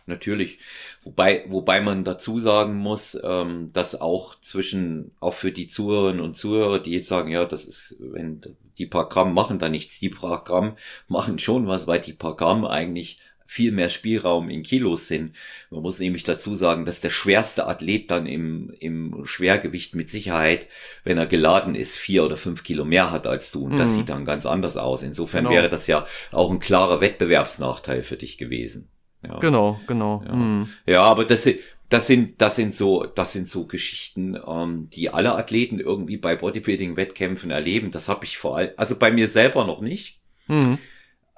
[0.08, 0.60] Natürlich.
[1.08, 6.36] Wobei, wobei man dazu sagen muss, ähm, dass auch zwischen, auch für die Zuhörerinnen und
[6.36, 8.41] Zuhörer, die jetzt sagen, ja, das ist, wenn
[8.78, 10.76] die paar Gramm machen da nichts, die paar Gramm
[11.08, 15.34] machen schon was, weil die paar Gramm eigentlich viel mehr Spielraum in Kilos sind.
[15.70, 20.67] Man muss nämlich dazu sagen, dass der schwerste Athlet dann im, im Schwergewicht mit Sicherheit,
[21.06, 23.63] wenn er geladen ist, vier oder fünf Kilo mehr hat als du.
[23.63, 23.96] Und das Mhm.
[23.96, 25.02] sieht dann ganz anders aus.
[25.04, 25.56] Insofern Genau.
[25.56, 28.89] wäre das ja auch ein klarer Wettbewerbsnachteil für dich gewesen.
[29.25, 29.39] Ja.
[29.39, 30.23] Genau, genau.
[30.25, 30.34] Ja.
[30.34, 30.69] Mhm.
[30.86, 35.10] Ja, aber das sind, das sind, das sind so, das sind so Geschichten, ähm, die
[35.10, 37.91] alle Athleten irgendwie bei Bodybuilding-Wettkämpfen erleben.
[37.91, 40.19] Das habe ich vor allem, also bei mir selber noch nicht.
[40.47, 40.77] Mhm.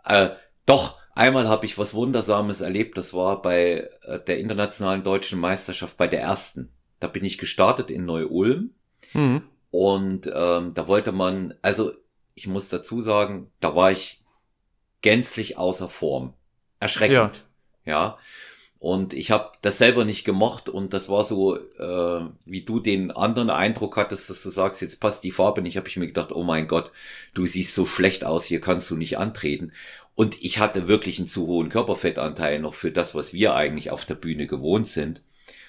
[0.06, 0.30] Äh,
[0.66, 2.98] doch, einmal habe ich was Wundersames erlebt.
[2.98, 6.70] Das war bei äh, der internationalen deutschen Meisterschaft, bei der ersten.
[7.00, 8.72] Da bin ich gestartet in Neu-Ulm
[9.14, 9.44] Mhm.
[9.72, 11.94] und ähm, da wollte man, also
[12.36, 14.22] ich muss dazu sagen, da war ich
[15.02, 16.34] gänzlich außer Form.
[16.82, 17.14] Erschreckend.
[17.16, 17.32] Ja.
[18.80, 23.12] Und ich habe das selber nicht gemocht und das war so, äh, wie du den
[23.12, 26.32] anderen Eindruck hattest, dass du sagst, jetzt passt die Farbe nicht, habe ich mir gedacht,
[26.32, 26.92] oh mein Gott,
[27.34, 29.74] du siehst so schlecht aus, hier kannst du nicht antreten.
[30.16, 34.06] Und ich hatte wirklich einen zu hohen Körperfettanteil noch für das, was wir eigentlich auf
[34.06, 35.22] der Bühne gewohnt sind.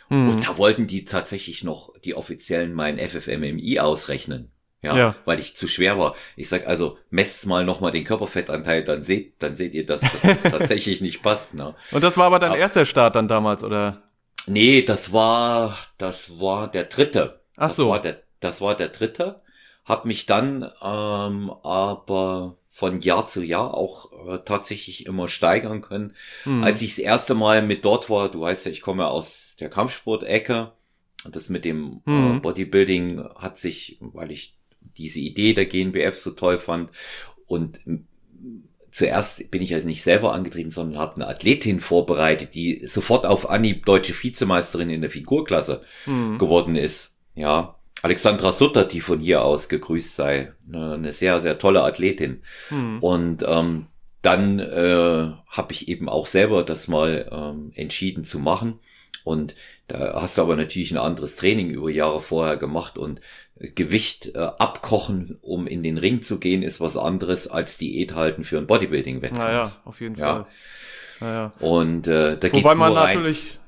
[0.09, 0.29] Mhm.
[0.29, 4.53] Und da wollten die tatsächlich noch, die Offiziellen, mein FFMMI ausrechnen.
[4.83, 5.15] Ja, Ja.
[5.27, 6.15] weil ich zu schwer war.
[6.37, 10.23] Ich sag also, messt mal nochmal den Körperfettanteil, dann seht, dann seht ihr, dass dass
[10.23, 11.53] das tatsächlich nicht passt.
[11.55, 11.75] Ne?
[11.93, 14.03] Und das war aber dein Aber- erster Start dann damals, oder?
[14.47, 17.41] Nee, das war, das war der dritte.
[17.57, 17.91] Ach das so.
[17.91, 19.43] War der, das war der dritte.
[19.85, 26.15] habe mich dann ähm, aber von Jahr zu Jahr auch äh, tatsächlich immer steigern können.
[26.47, 26.65] Mhm.
[26.65, 29.69] Als ich das erste Mal mit dort war, du weißt ja, ich komme aus der
[29.69, 30.73] Kampfsport-Ecke.
[31.29, 32.37] Das mit dem mhm.
[32.37, 34.57] äh, Bodybuilding hat sich, weil ich
[34.97, 36.91] diese Idee der GNBF so toll fand
[37.47, 37.81] und
[38.91, 43.49] zuerst bin ich also nicht selber angetreten, sondern habe eine Athletin vorbereitet, die sofort auf
[43.49, 46.39] Anhieb deutsche Vizemeisterin in der Figurklasse mhm.
[46.39, 47.17] geworden ist.
[47.35, 52.43] Ja, Alexandra Sutter, die von hier aus gegrüßt sei, eine sehr, sehr tolle Athletin.
[52.71, 52.99] Mhm.
[53.01, 53.87] Und ähm,
[54.23, 58.81] dann äh, habe ich eben auch selber das mal ähm, entschieden zu machen.
[59.23, 59.55] Und
[59.89, 63.21] da hast du aber natürlich ein anderes Training über Jahre vorher gemacht und
[63.61, 68.45] Gewicht äh, abkochen, um in den Ring zu gehen, ist was anderes als Diät halten
[68.45, 69.39] für ein Bodybuilding-Wettkampf.
[69.39, 70.33] Naja, auf jeden ja.
[70.33, 70.47] Fall.
[71.21, 71.53] Naja.
[71.61, 73.59] Und äh, da Wobei man natürlich,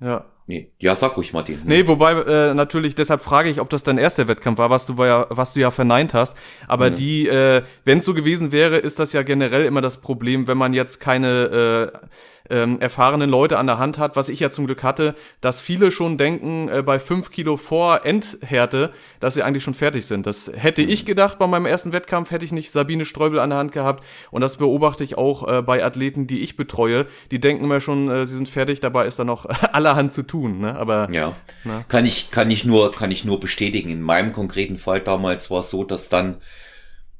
[0.00, 0.24] ja.
[0.46, 1.62] Nee, ja, sag ruhig, Martin.
[1.64, 5.02] Nee, wobei äh, natürlich, deshalb frage ich, ob das dein erster Wettkampf war, was du
[5.02, 6.36] ja, was du ja verneint hast.
[6.68, 6.96] Aber mhm.
[6.96, 10.58] die, äh, wenn es so gewesen wäre, ist das ja generell immer das Problem, wenn
[10.58, 14.66] man jetzt keine äh, ähm, erfahrenen Leute an der Hand hat, was ich ja zum
[14.66, 19.64] Glück hatte, dass viele schon denken, äh, bei fünf Kilo vor Endhärte, dass sie eigentlich
[19.64, 20.26] schon fertig sind.
[20.26, 20.90] Das hätte mhm.
[20.90, 24.04] ich gedacht bei meinem ersten Wettkampf, hätte ich nicht Sabine Streubel an der Hand gehabt.
[24.30, 27.06] Und das beobachte ich auch äh, bei Athleten, die ich betreue.
[27.30, 30.60] Die denken immer schon, äh, sie sind fertig, dabei ist da noch allerhand zu tun.
[30.60, 30.76] Ne?
[30.76, 31.32] Aber ja,
[31.64, 31.84] na.
[31.88, 33.90] kann ich kann ich nur kann ich nur bestätigen.
[33.90, 36.36] In meinem konkreten Fall damals war es so, dass dann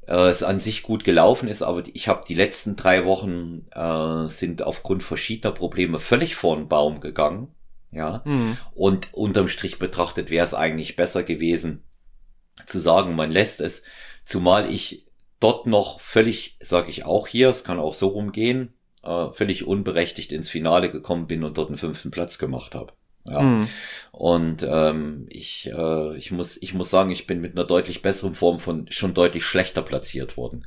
[0.07, 4.29] äh, es an sich gut gelaufen ist, aber ich habe die letzten drei Wochen äh,
[4.29, 7.49] sind aufgrund verschiedener Probleme völlig vor den Baum gegangen.
[7.91, 8.23] Ja.
[8.25, 8.57] Mhm.
[8.75, 11.85] Und unterm Strich betrachtet wäre es eigentlich besser gewesen,
[12.67, 13.83] zu sagen, man lässt es,
[14.25, 15.07] zumal ich
[15.41, 20.33] dort noch völlig, sage ich auch hier, es kann auch so rumgehen, äh, völlig unberechtigt
[20.33, 22.93] ins Finale gekommen bin und dort einen fünften Platz gemacht habe.
[23.25, 23.41] Ja.
[23.41, 23.69] Mhm.
[24.13, 28.35] Und ähm, ich, äh, ich, muss, ich muss sagen, ich bin mit einer deutlich besseren
[28.35, 30.67] Form von schon deutlich schlechter platziert worden.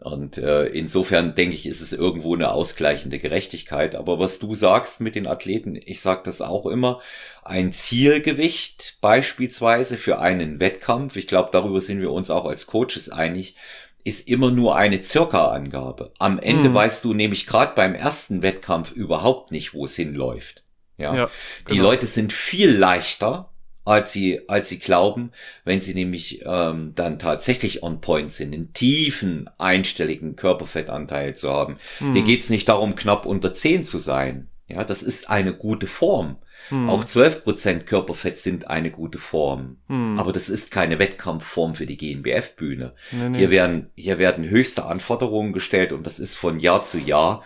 [0.00, 3.94] Und äh, insofern denke ich, ist es irgendwo eine ausgleichende Gerechtigkeit.
[3.94, 7.00] Aber was du sagst mit den Athleten, ich sage das auch immer,
[7.42, 13.08] ein Zielgewicht beispielsweise für einen Wettkampf, ich glaube, darüber sind wir uns auch als Coaches
[13.08, 13.56] einig,
[14.02, 16.12] ist immer nur eine Circa-Angabe.
[16.18, 16.74] Am Ende mhm.
[16.74, 20.63] weißt du nämlich gerade beim ersten Wettkampf überhaupt nicht, wo es hinläuft.
[20.96, 21.14] Ja.
[21.14, 21.30] ja
[21.68, 21.90] Die genau.
[21.90, 23.50] Leute sind viel leichter,
[23.84, 25.32] als sie, als sie glauben,
[25.64, 31.76] wenn sie nämlich ähm, dann tatsächlich on point sind, einen tiefen einstelligen Körperfettanteil zu haben.
[31.98, 32.14] Hm.
[32.14, 34.48] Hier geht's nicht darum, knapp unter 10 zu sein.
[34.68, 36.36] Ja, das ist eine gute Form.
[36.70, 36.88] Hm.
[36.88, 39.76] Auch 12% Körperfett sind eine gute Form.
[39.88, 40.18] Hm.
[40.18, 42.94] Aber das ist keine Wettkampfform für die GNBF-Bühne.
[43.12, 43.38] Nee, nee.
[43.38, 47.42] Hier werden, hier werden höchste Anforderungen gestellt und das ist von Jahr zu Jahr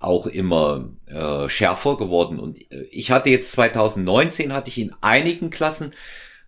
[0.00, 2.40] auch immer äh, schärfer geworden.
[2.40, 5.92] Und äh, ich hatte jetzt 2019 hatte ich in einigen Klassen,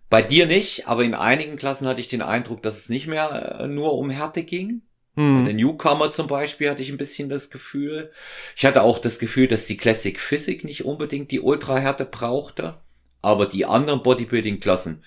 [0.09, 3.59] bei dir nicht, aber in einigen Klassen hatte ich den Eindruck, dass es nicht mehr
[3.61, 4.81] äh, nur um Härte ging.
[5.15, 5.39] Hm.
[5.39, 8.11] Bei der Newcomer zum Beispiel hatte ich ein bisschen das Gefühl.
[8.55, 12.75] Ich hatte auch das Gefühl, dass die Classic Physik nicht unbedingt die Ultrahärte brauchte.
[13.21, 15.03] Aber die anderen Bodybuilding-Klassen,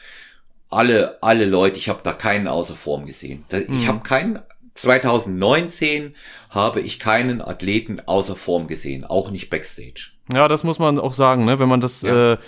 [0.71, 3.45] alle, alle Leute, ich habe da keinen außer Form gesehen.
[3.51, 3.87] Ich hm.
[3.89, 4.41] habe keinen
[4.77, 6.15] 2019
[6.51, 10.13] habe ich keinen Athleten außer Form gesehen, auch nicht backstage.
[10.33, 11.59] Ja, das muss man auch sagen, ne?
[11.59, 12.33] wenn man das ja.
[12.33, 12.39] äh,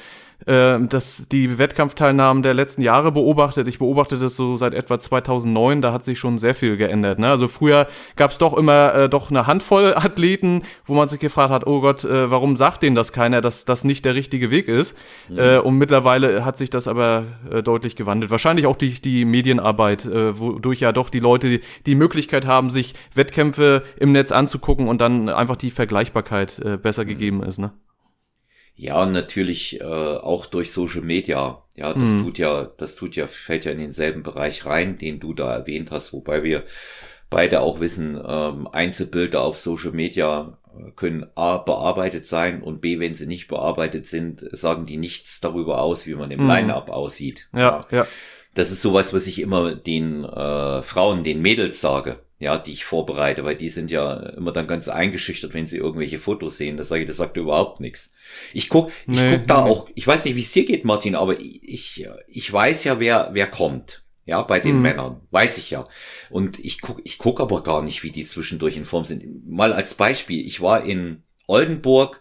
[0.49, 3.69] äh, das die Wettkampfteilnahmen der letzten Jahre beobachtet.
[3.69, 7.19] Ich beobachte das so seit etwa 2009, da hat sich schon sehr viel geändert.
[7.19, 7.29] Ne?
[7.29, 11.51] Also früher gab es doch immer äh, doch eine Handvoll Athleten, wo man sich gefragt
[11.51, 14.69] hat, oh Gott, äh, warum sagt denen das keiner, dass das nicht der richtige Weg
[14.69, 14.97] ist?
[15.29, 15.39] Mhm.
[15.39, 18.31] Äh, und mittlerweile hat sich das aber äh, deutlich gewandelt.
[18.31, 22.95] Wahrscheinlich auch die, die Medienarbeit, äh, wodurch ja doch die Leute die Möglichkeit haben, sich
[23.15, 27.09] Wettkämpfe im Netz anzugucken und dann einfach die Vergleichbarkeit äh, besser mhm.
[27.09, 27.59] gegeben ist.
[27.59, 27.73] Ne?
[28.81, 31.65] Ja, und natürlich äh, auch durch Social Media.
[31.75, 32.25] Ja, das mhm.
[32.25, 35.91] tut ja, das tut ja, fällt ja in denselben Bereich rein, den du da erwähnt
[35.91, 36.63] hast, wobei wir
[37.29, 43.01] beide auch wissen, ähm, Einzelbilder auf Social Media äh, können A bearbeitet sein und B,
[43.01, 46.49] wenn sie nicht bearbeitet sind, sagen die nichts darüber aus, wie man im mhm.
[46.49, 47.49] Line-Up aussieht.
[47.53, 48.07] Ja, ja.
[48.55, 52.85] Das ist sowas, was ich immer den äh, Frauen, den Mädels sage ja, die ich
[52.85, 56.77] vorbereite, weil die sind ja immer dann ganz eingeschüchtert, wenn sie irgendwelche Fotos sehen.
[56.77, 58.13] Das sage ich, das sagt überhaupt nichts.
[58.53, 59.71] Ich guck, ich nee, guck da nee.
[59.71, 63.31] auch, ich weiß nicht, wie es dir geht, Martin, aber ich, ich weiß ja, wer,
[63.33, 64.05] wer kommt.
[64.25, 64.83] Ja, bei den mhm.
[64.83, 65.21] Männern.
[65.31, 65.85] Weiß ich ja.
[66.29, 69.49] Und ich guck, ich guck aber gar nicht, wie die zwischendurch in Form sind.
[69.49, 70.47] Mal als Beispiel.
[70.47, 72.21] Ich war in Oldenburg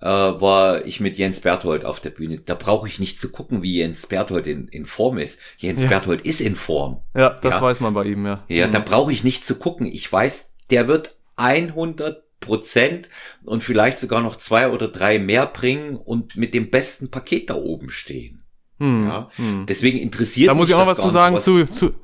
[0.00, 2.38] äh, war ich mit Jens Berthold auf der Bühne.
[2.38, 5.38] Da brauche ich nicht zu gucken, wie Jens Berthold in, in Form ist.
[5.56, 5.88] Jens ja.
[5.88, 7.02] Berthold ist in Form.
[7.14, 7.62] Ja, das ja.
[7.62, 8.44] weiß man bei ihm, ja.
[8.48, 8.72] Ja, mhm.
[8.72, 9.86] da brauche ich nicht zu gucken.
[9.86, 13.08] Ich weiß, der wird 100 Prozent
[13.44, 17.54] und vielleicht sogar noch zwei oder drei mehr bringen und mit dem besten Paket da
[17.54, 18.44] oben stehen.
[18.78, 19.30] Hm, ja.
[19.36, 19.66] Hm.
[19.66, 21.94] Deswegen interessiert da muss ich auch noch was zu sagen was, zu, zu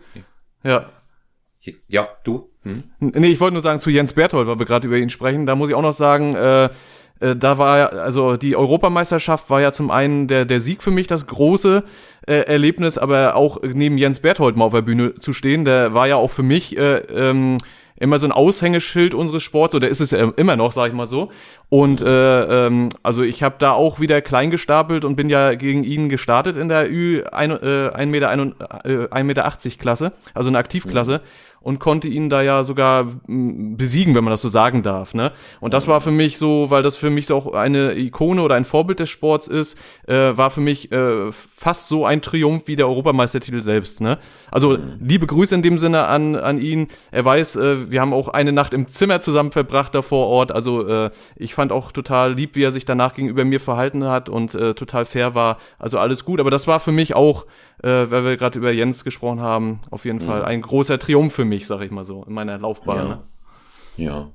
[0.65, 0.91] Ja.
[1.87, 2.51] Ja, du?
[2.63, 2.85] Hm?
[2.99, 5.47] Nee, ich wollte nur sagen zu Jens Berthold, weil wir gerade über ihn sprechen.
[5.47, 6.71] Da muss ich auch noch sagen, äh,
[7.23, 10.91] äh, da war ja, also die Europameisterschaft war ja zum einen der, der Sieg für
[10.91, 11.85] mich das große
[12.27, 16.07] äh, Erlebnis, aber auch neben Jens Berthold mal auf der Bühne zu stehen, der war
[16.07, 17.59] ja auch für mich äh, ähm,
[17.97, 21.07] immer so ein Aushängeschild unseres Sports, oder ist es ja immer noch, sag ich mal
[21.07, 21.31] so.
[21.69, 25.85] Und äh, ähm, also ich habe da auch wieder klein gestapelt und bin ja gegen
[25.85, 31.19] ihn gestartet in der Ü 1 äh, Meter, 1 Meter 80 Klasse, also eine Aktivklasse.
[31.19, 35.15] Mhm und konnte ihn da ja sogar mm, besiegen, wenn man das so sagen darf.
[35.15, 35.33] Ne?
[35.61, 38.57] Und das war für mich so, weil das für mich so auch eine Ikone oder
[38.57, 42.77] ein Vorbild des Sports ist, äh, war für mich äh, fast so ein Triumph wie
[42.77, 44.01] der Europameistertitel selbst.
[44.01, 44.19] Ne?
[44.51, 44.99] Also mhm.
[45.01, 46.89] liebe Grüße in dem Sinne an, an ihn.
[47.11, 50.53] Er weiß, äh, wir haben auch eine Nacht im Zimmer zusammen verbracht da vor Ort.
[50.53, 54.29] Also äh, ich fand auch total lieb, wie er sich danach gegenüber mir verhalten hat
[54.29, 55.59] und äh, total fair war.
[55.79, 56.41] Also alles gut.
[56.41, 57.47] Aber das war für mich auch,
[57.83, 60.23] äh, weil wir gerade über Jens gesprochen haben, auf jeden mhm.
[60.23, 62.97] Fall ein großer Triumph für mich mich, sag ich mal so, in meiner Laufbahn.
[62.97, 63.05] Ja.
[63.05, 63.23] Ne?
[63.97, 64.31] ja.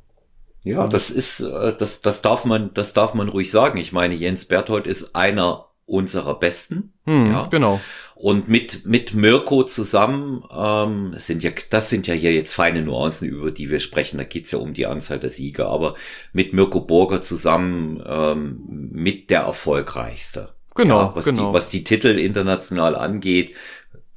[0.64, 3.78] Ja, das ist, äh, das, das darf man, das darf man ruhig sagen.
[3.78, 6.94] Ich meine, Jens Berthold ist einer unserer Besten.
[7.06, 7.48] Hm, ja.
[7.50, 7.80] Genau.
[8.16, 13.30] Und mit, mit Mirko zusammen, ähm, sind ja, das sind ja hier jetzt feine Nuancen,
[13.30, 14.18] über die wir sprechen.
[14.18, 15.68] Da geht's ja um die Anzahl der Siege.
[15.68, 15.96] Aber
[16.34, 20.50] mit Mirko Burger zusammen ähm, mit der erfolgreichste.
[20.78, 21.50] Genau, ja, was genau.
[21.50, 23.56] Die, was die Titel international angeht,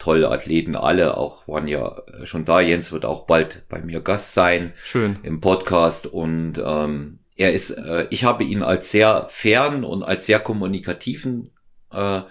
[0.00, 2.60] tolle Athleten alle, auch waren ja schon da.
[2.60, 4.72] Jens wird auch bald bei mir Gast sein.
[4.82, 5.20] Schön.
[5.22, 10.26] Im Podcast und ähm, er ist, äh, ich habe ihn als sehr fern und als
[10.26, 11.52] sehr kommunikativen
[11.92, 12.22] äh,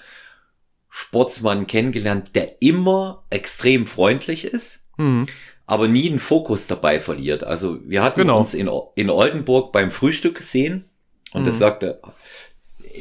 [0.89, 5.25] Sportsmann kennengelernt, der immer extrem freundlich ist, mhm.
[5.65, 7.43] aber nie einen Fokus dabei verliert.
[7.43, 8.39] Also wir hatten genau.
[8.39, 10.85] uns in, in Oldenburg beim Frühstück gesehen
[11.33, 11.45] und mhm.
[11.45, 12.01] das sagte,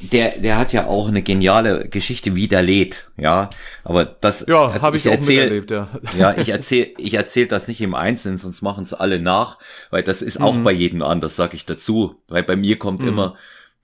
[0.00, 3.50] der, der hat ja auch eine geniale Geschichte, wie der lädt, ja.
[3.84, 5.88] Aber das ja, habe ich, ich auch erzähl, miterlebt, ja.
[6.18, 9.58] Ja, ich erzähl, ich erzähl das nicht im Einzelnen, sonst machen es alle nach,
[9.90, 10.62] weil das ist auch mhm.
[10.62, 12.22] bei jedem anders, sag ich dazu.
[12.28, 13.08] Weil bei mir kommt mhm.
[13.08, 13.36] immer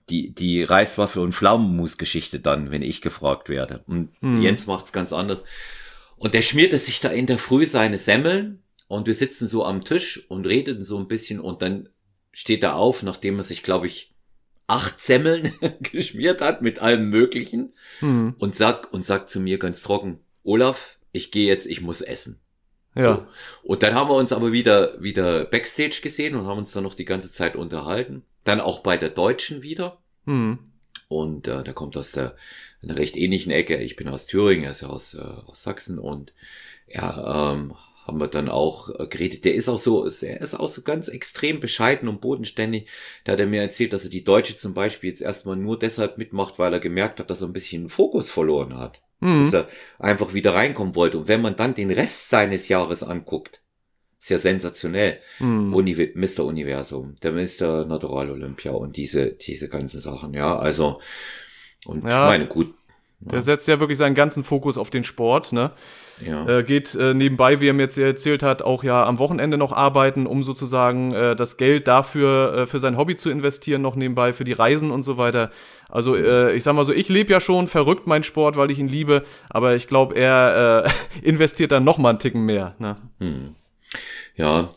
[0.09, 3.83] die, die Reiswaffe und Pflaumenmus-Geschichte dann, wenn ich gefragt werde.
[3.87, 4.41] Und mhm.
[4.41, 5.43] Jens macht's ganz anders.
[6.17, 9.83] Und der schmierte sich da in der Früh seine Semmeln und wir sitzen so am
[9.83, 11.89] Tisch und reden so ein bisschen und dann
[12.31, 14.14] steht er auf, nachdem er sich, glaube ich,
[14.67, 18.35] acht Semmeln geschmiert hat mit allem Möglichen hm.
[18.37, 22.39] und sagt und sagt zu mir ganz trocken, Olaf, ich gehe jetzt, ich muss essen.
[22.95, 23.03] Ja.
[23.03, 23.27] So.
[23.63, 26.95] Und dann haben wir uns aber wieder wieder Backstage gesehen und haben uns dann noch
[26.95, 28.23] die ganze Zeit unterhalten.
[28.43, 29.97] Dann auch bei der Deutschen wieder.
[30.25, 30.59] Hm.
[31.07, 32.35] Und äh, da kommt aus der
[32.81, 33.77] einer recht ähnlichen Ecke.
[33.77, 36.33] Ich bin aus Thüringen, er ist ja aus, äh, aus Sachsen und
[36.87, 37.73] er ähm,
[38.05, 39.45] haben wir dann auch äh, geredet.
[39.45, 42.87] Der ist auch so, er ist auch so ganz extrem bescheiden und bodenständig.
[43.23, 46.17] Da hat er mir erzählt, dass er die Deutsche zum Beispiel jetzt erstmal nur deshalb
[46.17, 49.01] mitmacht, weil er gemerkt hat, dass er ein bisschen Fokus verloren hat.
[49.21, 49.39] Mhm.
[49.39, 51.17] Dass er einfach wieder reinkommen wollte.
[51.17, 53.61] Und wenn man dann den Rest seines Jahres anguckt,
[54.21, 55.19] ist ja sensationell.
[55.39, 55.73] Mhm.
[55.73, 56.45] Uni Mr.
[56.45, 57.85] Universum, der Mr.
[57.85, 60.57] Natural Olympia und diese, diese ganzen Sachen, ja.
[60.57, 60.99] Also,
[61.85, 62.73] und ja, ich meine, gut.
[63.19, 65.71] Der setzt ja wirklich seinen ganzen Fokus auf den Sport, ne?
[66.25, 66.47] Ja.
[66.47, 69.73] Äh, geht äh, nebenbei, wie er mir jetzt erzählt hat, auch ja am Wochenende noch
[69.73, 74.31] arbeiten, um sozusagen äh, das Geld dafür äh, für sein Hobby zu investieren, noch nebenbei
[74.31, 75.51] für die Reisen und so weiter.
[75.89, 78.79] Also äh, ich sag mal so, ich lebe ja schon verrückt meinen Sport, weil ich
[78.79, 80.89] ihn liebe, aber ich glaube, er äh,
[81.27, 82.75] investiert dann noch mal einen Ticken mehr.
[82.79, 82.95] Ne?
[83.19, 83.55] Hm.
[84.35, 84.69] Ja,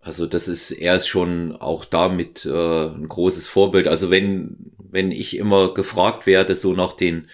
[0.00, 3.88] also das ist, er ist schon auch damit äh, ein großes Vorbild.
[3.88, 7.28] Also wenn, wenn ich immer gefragt werde, so nach den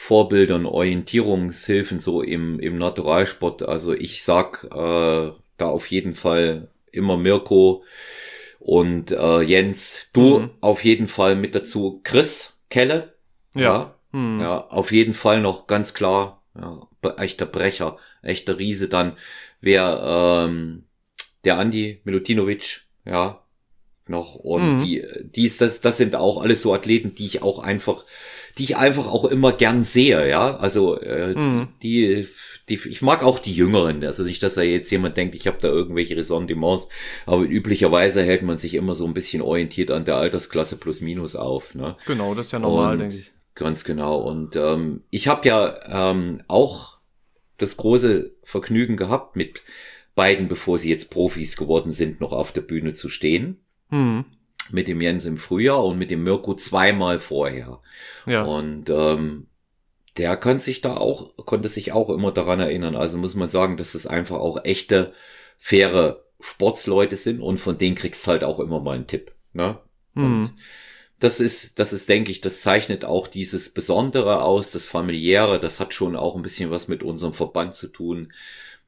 [0.00, 3.62] Vorbildern, Orientierungshilfen so im, im Naturalsport.
[3.62, 7.84] Also ich sag äh, da auf jeden Fall immer Mirko
[8.60, 10.06] und äh, Jens.
[10.14, 10.50] Du mhm.
[10.62, 12.00] auf jeden Fall mit dazu.
[12.02, 13.12] Chris Kelle.
[13.54, 13.60] Ja.
[13.62, 14.40] Ja, mhm.
[14.40, 16.42] ja auf jeden Fall noch ganz klar.
[16.58, 19.18] Ja, echter Brecher, echter Riese dann.
[19.60, 20.84] Wer ähm,
[21.44, 23.44] der Andi Milutinovic, ja,
[24.08, 24.34] noch.
[24.34, 24.78] Und Mhm.
[24.82, 28.04] die, die ist, das, das sind auch alles so Athleten, die ich auch einfach
[28.58, 30.56] die ich einfach auch immer gern sehe, ja.
[30.56, 31.68] Also äh, Mhm.
[31.82, 32.26] die,
[32.68, 34.04] die, ich mag auch die Jüngeren.
[34.04, 36.88] Also nicht, dass da jetzt jemand denkt, ich habe da irgendwelche Ressentiments,
[37.26, 41.36] aber üblicherweise hält man sich immer so ein bisschen orientiert an der Altersklasse plus minus
[41.36, 41.74] auf.
[41.74, 41.96] Ne?
[42.06, 43.32] Genau, das ist ja normal, Und denke ich.
[43.54, 44.18] Ganz genau.
[44.18, 46.98] Und ähm, ich habe ja ähm, auch
[47.58, 49.62] das große Vergnügen gehabt, mit
[50.14, 53.58] beiden, bevor sie jetzt Profis geworden sind, noch auf der Bühne zu stehen.
[53.90, 54.24] Mhm.
[54.70, 57.80] Mit dem Jens im Frühjahr und mit dem Mirko zweimal vorher.
[58.26, 58.42] Ja.
[58.42, 59.48] Und ähm,
[60.16, 62.96] der kann sich da auch, konnte sich auch immer daran erinnern.
[62.96, 65.12] Also muss man sagen, dass es einfach auch echte,
[65.58, 69.32] faire Sportsleute sind und von denen kriegst halt auch immer mal einen Tipp.
[69.52, 69.78] Ne?
[70.14, 70.24] Mhm.
[70.24, 70.54] Und
[71.20, 75.78] das ist, das ist, denke ich, das zeichnet auch dieses Besondere aus, das familiäre, das
[75.78, 78.32] hat schon auch ein bisschen was mit unserem Verband zu tun.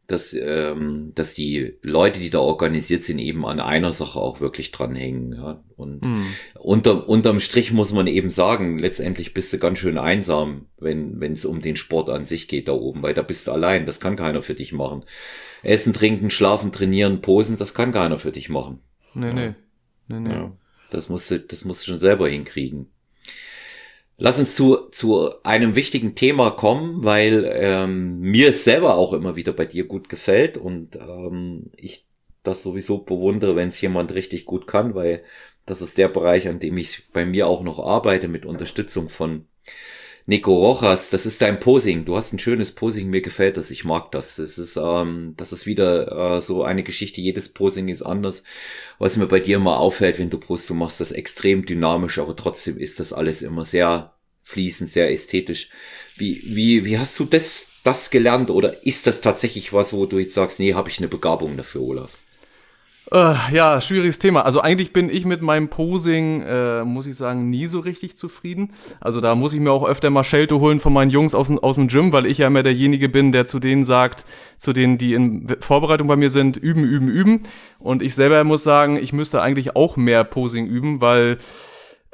[0.06, 4.72] Dass, ähm, dass die Leute, die da organisiert sind, eben an einer Sache auch wirklich
[4.72, 5.32] dranhängen.
[5.32, 5.62] Ja?
[5.76, 6.26] Und mhm.
[6.58, 11.32] unter, unterm Strich muss man eben sagen, letztendlich bist du ganz schön einsam, wenn wenn
[11.32, 14.00] es um den Sport an sich geht da oben, weil da bist du allein, das
[14.00, 15.04] kann keiner für dich machen.
[15.62, 18.80] Essen, trinken, schlafen, trainieren, posen, das kann keiner für dich machen.
[19.14, 19.32] Nee, ja.
[19.32, 19.54] nee.
[20.08, 20.34] nee, nee.
[20.34, 20.52] Ja,
[20.90, 22.91] das musst du, das musst du schon selber hinkriegen.
[24.24, 29.34] Lass uns zu, zu einem wichtigen Thema kommen, weil ähm, mir es selber auch immer
[29.34, 32.06] wieder bei dir gut gefällt und ähm, ich
[32.44, 35.24] das sowieso bewundere, wenn es jemand richtig gut kann, weil
[35.66, 39.48] das ist der Bereich, an dem ich bei mir auch noch arbeite mit Unterstützung von
[40.26, 42.04] Nico Rojas, das ist dein Posing.
[42.04, 44.36] Du hast ein schönes Posing, mir gefällt das, ich mag das.
[44.36, 48.44] Das ist, ähm, das ist wieder äh, so eine Geschichte, jedes Posing ist anders.
[48.98, 52.36] Was mir bei dir immer auffällt, wenn du Brust, du machst das extrem dynamisch, aber
[52.36, 55.70] trotzdem ist das alles immer sehr fließend, sehr ästhetisch.
[56.16, 60.18] Wie, wie, wie hast du das, das gelernt oder ist das tatsächlich was, wo du
[60.18, 62.21] jetzt sagst, nee, habe ich eine Begabung dafür, Olaf?
[63.12, 64.46] Äh, ja, schwieriges Thema.
[64.46, 68.72] Also eigentlich bin ich mit meinem Posing, äh, muss ich sagen, nie so richtig zufrieden.
[69.00, 71.74] Also da muss ich mir auch öfter mal Schelte holen von meinen Jungs aus, aus
[71.74, 74.24] dem Gym, weil ich ja immer derjenige bin, der zu denen sagt,
[74.56, 77.42] zu denen, die in Vorbereitung bei mir sind, üben, üben, üben.
[77.78, 81.36] Und ich selber muss sagen, ich müsste eigentlich auch mehr Posing üben, weil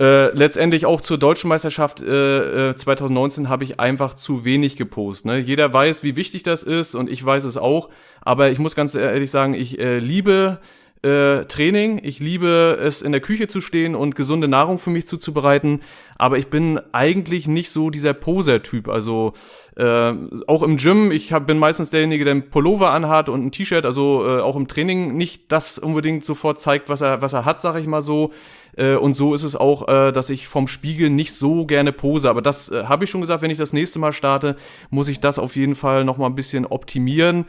[0.00, 5.26] äh, letztendlich auch zur deutschen Meisterschaft äh, 2019 äh, habe ich einfach zu wenig gepostet.
[5.26, 5.38] Ne?
[5.38, 7.88] Jeder weiß, wie wichtig das ist und ich weiß es auch.
[8.20, 10.58] Aber ich muss ganz ehrlich sagen, ich äh, liebe
[11.02, 12.00] äh, Training.
[12.02, 15.80] Ich liebe es, in der Küche zu stehen und gesunde Nahrung für mich zuzubereiten.
[16.16, 18.88] Aber ich bin eigentlich nicht so dieser Poser-Typ.
[18.88, 19.34] Also
[19.76, 20.12] äh,
[20.46, 23.84] auch im Gym, ich hab, bin meistens derjenige, der ein Pullover anhat und ein T-Shirt.
[23.84, 27.60] Also äh, auch im Training nicht das unbedingt sofort zeigt, was er, was er hat,
[27.60, 28.32] sag ich mal so.
[28.76, 32.28] Äh, und so ist es auch, äh, dass ich vom Spiegel nicht so gerne pose.
[32.30, 34.56] Aber das äh, habe ich schon gesagt, wenn ich das nächste Mal starte,
[34.90, 37.46] muss ich das auf jeden Fall noch mal ein bisschen optimieren.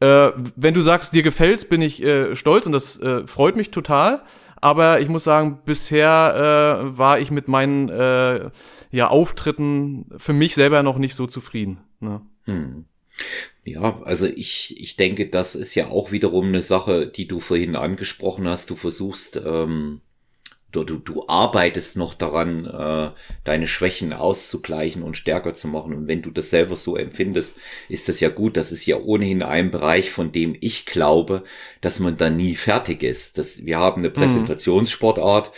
[0.00, 3.70] Äh, wenn du sagst, dir gefällt's, bin ich äh, stolz und das äh, freut mich
[3.70, 4.22] total.
[4.56, 8.50] Aber ich muss sagen, bisher äh, war ich mit meinen äh,
[8.90, 11.80] ja, Auftritten für mich selber noch nicht so zufrieden.
[12.00, 12.22] Ne?
[12.44, 12.86] Hm.
[13.64, 17.76] Ja, also ich, ich denke, das ist ja auch wiederum eine Sache, die du vorhin
[17.76, 18.70] angesprochen hast.
[18.70, 20.00] Du versuchst ähm,
[20.74, 23.10] du, du, du arbeitest noch daran, äh,
[23.44, 25.94] deine Schwächen auszugleichen und stärker zu machen.
[25.94, 27.58] Und wenn du das selber so empfindest,
[27.88, 28.56] ist das ja gut.
[28.56, 31.44] Das ist ja ohnehin ein Bereich, von dem ich glaube,
[31.80, 33.38] dass man da nie fertig ist.
[33.38, 34.14] Das, wir haben eine mhm.
[34.14, 35.52] Präsentationssportart.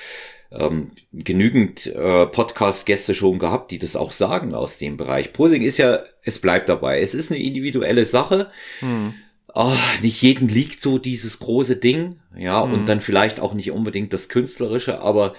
[0.52, 5.32] Ähm, genügend äh, Podcast-Gäste schon gehabt, die das auch sagen aus dem Bereich.
[5.32, 7.00] Posing ist ja, es bleibt dabei.
[7.00, 8.50] Es ist eine individuelle Sache.
[8.80, 9.14] Mhm
[9.56, 12.74] oh, nicht jeden liegt so dieses große Ding, ja, mhm.
[12.74, 15.34] und dann vielleicht auch nicht unbedingt das Künstlerische, aber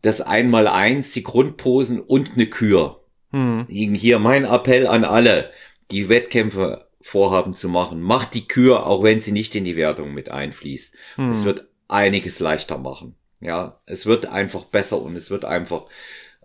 [0.00, 3.00] das einmal eins, die Grundposen und eine Kür.
[3.32, 3.66] Mhm.
[3.68, 5.50] Hier mein Appell an alle,
[5.90, 8.00] die Wettkämpfe vorhaben zu machen.
[8.00, 10.94] Macht die Kür, auch wenn sie nicht in die Wertung mit einfließt.
[11.16, 11.30] Mhm.
[11.30, 13.16] Es wird einiges leichter machen.
[13.40, 15.86] Ja, es wird einfach besser und es wird einfach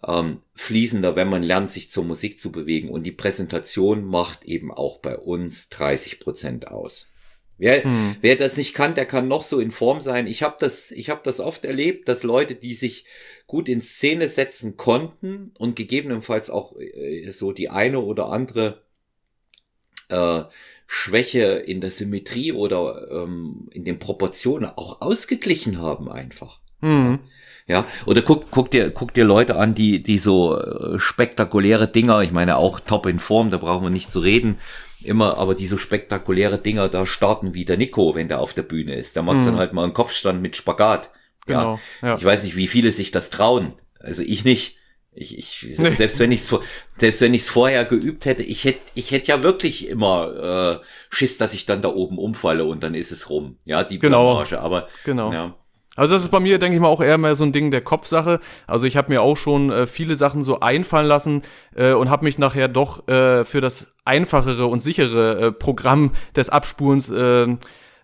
[0.05, 2.89] ähm, fließender, wenn man lernt, sich zur Musik zu bewegen.
[2.89, 7.07] Und die Präsentation macht eben auch bei uns 30 Prozent aus.
[7.57, 8.15] Wer, hm.
[8.21, 10.27] wer das nicht kann, der kann noch so in Form sein.
[10.27, 13.05] Ich habe das, ich habe das oft erlebt, dass Leute, die sich
[13.47, 18.81] gut in Szene setzen konnten und gegebenenfalls auch äh, so die eine oder andere
[20.09, 20.43] äh,
[20.87, 26.59] Schwäche in der Symmetrie oder ähm, in den Proportionen auch ausgeglichen haben einfach.
[26.81, 27.19] Hm.
[27.65, 32.21] Ja, oder guck, guck dir, guck dir Leute an, die, die so äh, spektakuläre Dinger,
[32.21, 34.57] ich meine auch top in Form, da brauchen wir nicht zu reden,
[35.03, 38.63] immer, aber die so spektakuläre Dinger da starten wie der Nico, wenn der auf der
[38.63, 39.15] Bühne ist.
[39.15, 39.45] Der macht mhm.
[39.45, 41.09] dann halt mal einen Kopfstand mit Spagat.
[41.45, 42.09] Genau, ja.
[42.09, 42.15] ja.
[42.17, 43.73] Ich weiß nicht, wie viele sich das trauen.
[43.99, 44.77] Also ich nicht.
[45.15, 45.91] Ich, ich nee.
[45.91, 46.51] selbst wenn ich's
[46.97, 51.37] selbst wenn ich's vorher geübt hätte, ich hätte ich hätte ja wirklich immer äh, Schiss,
[51.37, 53.57] dass ich dann da oben umfalle und dann ist es rum.
[53.63, 54.33] Ja, die genau.
[54.33, 55.31] Blamage, aber genau.
[55.31, 55.55] Ja.
[55.95, 57.81] Also das ist bei mir, denke ich mal, auch eher mehr so ein Ding der
[57.81, 58.39] Kopfsache.
[58.65, 61.43] Also ich habe mir auch schon äh, viele Sachen so einfallen lassen
[61.75, 66.49] äh, und habe mich nachher doch äh, für das einfachere und sichere äh, Programm des
[66.49, 67.47] Abspulens äh,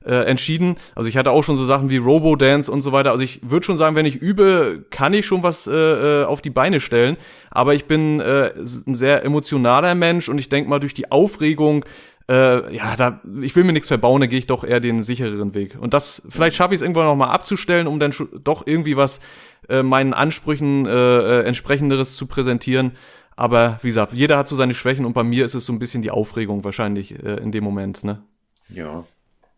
[0.06, 0.78] äh, entschieden.
[0.96, 3.12] Also ich hatte auch schon so Sachen wie Robo-Dance und so weiter.
[3.12, 6.42] Also ich würde schon sagen, wenn ich übe, kann ich schon was äh, äh auf
[6.42, 7.18] die Beine stellen.
[7.50, 11.86] Aber ich bin äh, ein sehr emotionaler Mensch und ich denke mal, durch die Aufregung
[12.30, 15.56] äh, ja, da, ich will mir nichts verbauen, da gehe ich doch eher den sichereren
[15.56, 15.76] Weg.
[15.80, 18.14] Und das, vielleicht schaffe ich es irgendwann noch mal abzustellen, um dann
[18.44, 19.20] doch irgendwie was
[19.68, 22.92] äh, meinen Ansprüchen äh, äh, entsprechenderes zu präsentieren.
[23.36, 25.80] Aber wie gesagt, jeder hat so seine Schwächen und bei mir ist es so ein
[25.80, 28.22] bisschen die Aufregung wahrscheinlich äh, in dem Moment, ne?
[28.70, 29.06] Ja.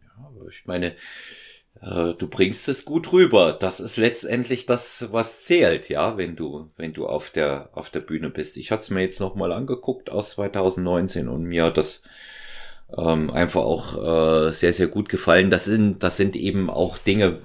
[0.04, 0.96] ja ich meine,
[1.82, 3.52] äh, du bringst es gut rüber.
[3.52, 8.00] Das ist letztendlich das, was zählt, ja, wenn du, wenn du auf der, auf der
[8.00, 8.56] Bühne bist.
[8.56, 12.04] Ich hatte es mir jetzt noch mal angeguckt aus 2019 und mir das
[12.98, 13.98] ähm, einfach auch
[14.48, 15.50] äh, sehr, sehr gut gefallen.
[15.50, 17.42] Das sind, das sind eben auch Dinge,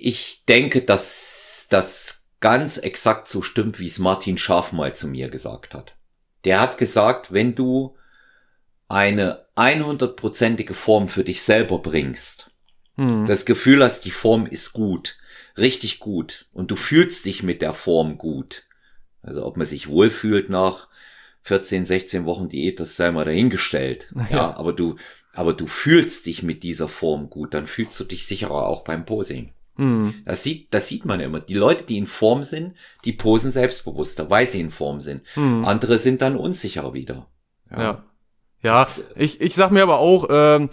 [0.00, 5.28] ich denke, dass das ganz exakt so stimmt, wie es Martin Scharf mal zu mir
[5.28, 5.94] gesagt hat.
[6.44, 7.96] Der hat gesagt, wenn du
[8.88, 12.50] eine 100%ige Form für dich selber bringst,
[12.96, 13.26] hm.
[13.26, 15.18] das Gefühl hast, die Form ist gut,
[15.56, 18.64] richtig gut und du fühlst dich mit der Form gut.
[19.22, 20.88] Also ob man sich wohlfühlt nach
[21.42, 24.08] 14, 16 Wochen Diät, das sei mal dahingestellt.
[24.30, 24.96] Ja, ja aber du,
[25.32, 29.04] aber du fühlst dich mit dieser Form gut, dann fühlst du dich sicherer auch beim
[29.06, 29.52] Posing.
[29.76, 30.14] Mhm.
[30.26, 31.40] Das sieht, das sieht man immer.
[31.40, 32.74] Die Leute, die in Form sind,
[33.04, 35.22] die posen selbstbewusster, weil sie in Form sind.
[35.36, 35.64] Mhm.
[35.64, 37.28] Andere sind dann unsicherer wieder.
[37.70, 37.80] Ja.
[37.80, 38.04] Ja,
[38.62, 40.68] ja das, ich, ich sag mir aber auch, ähm,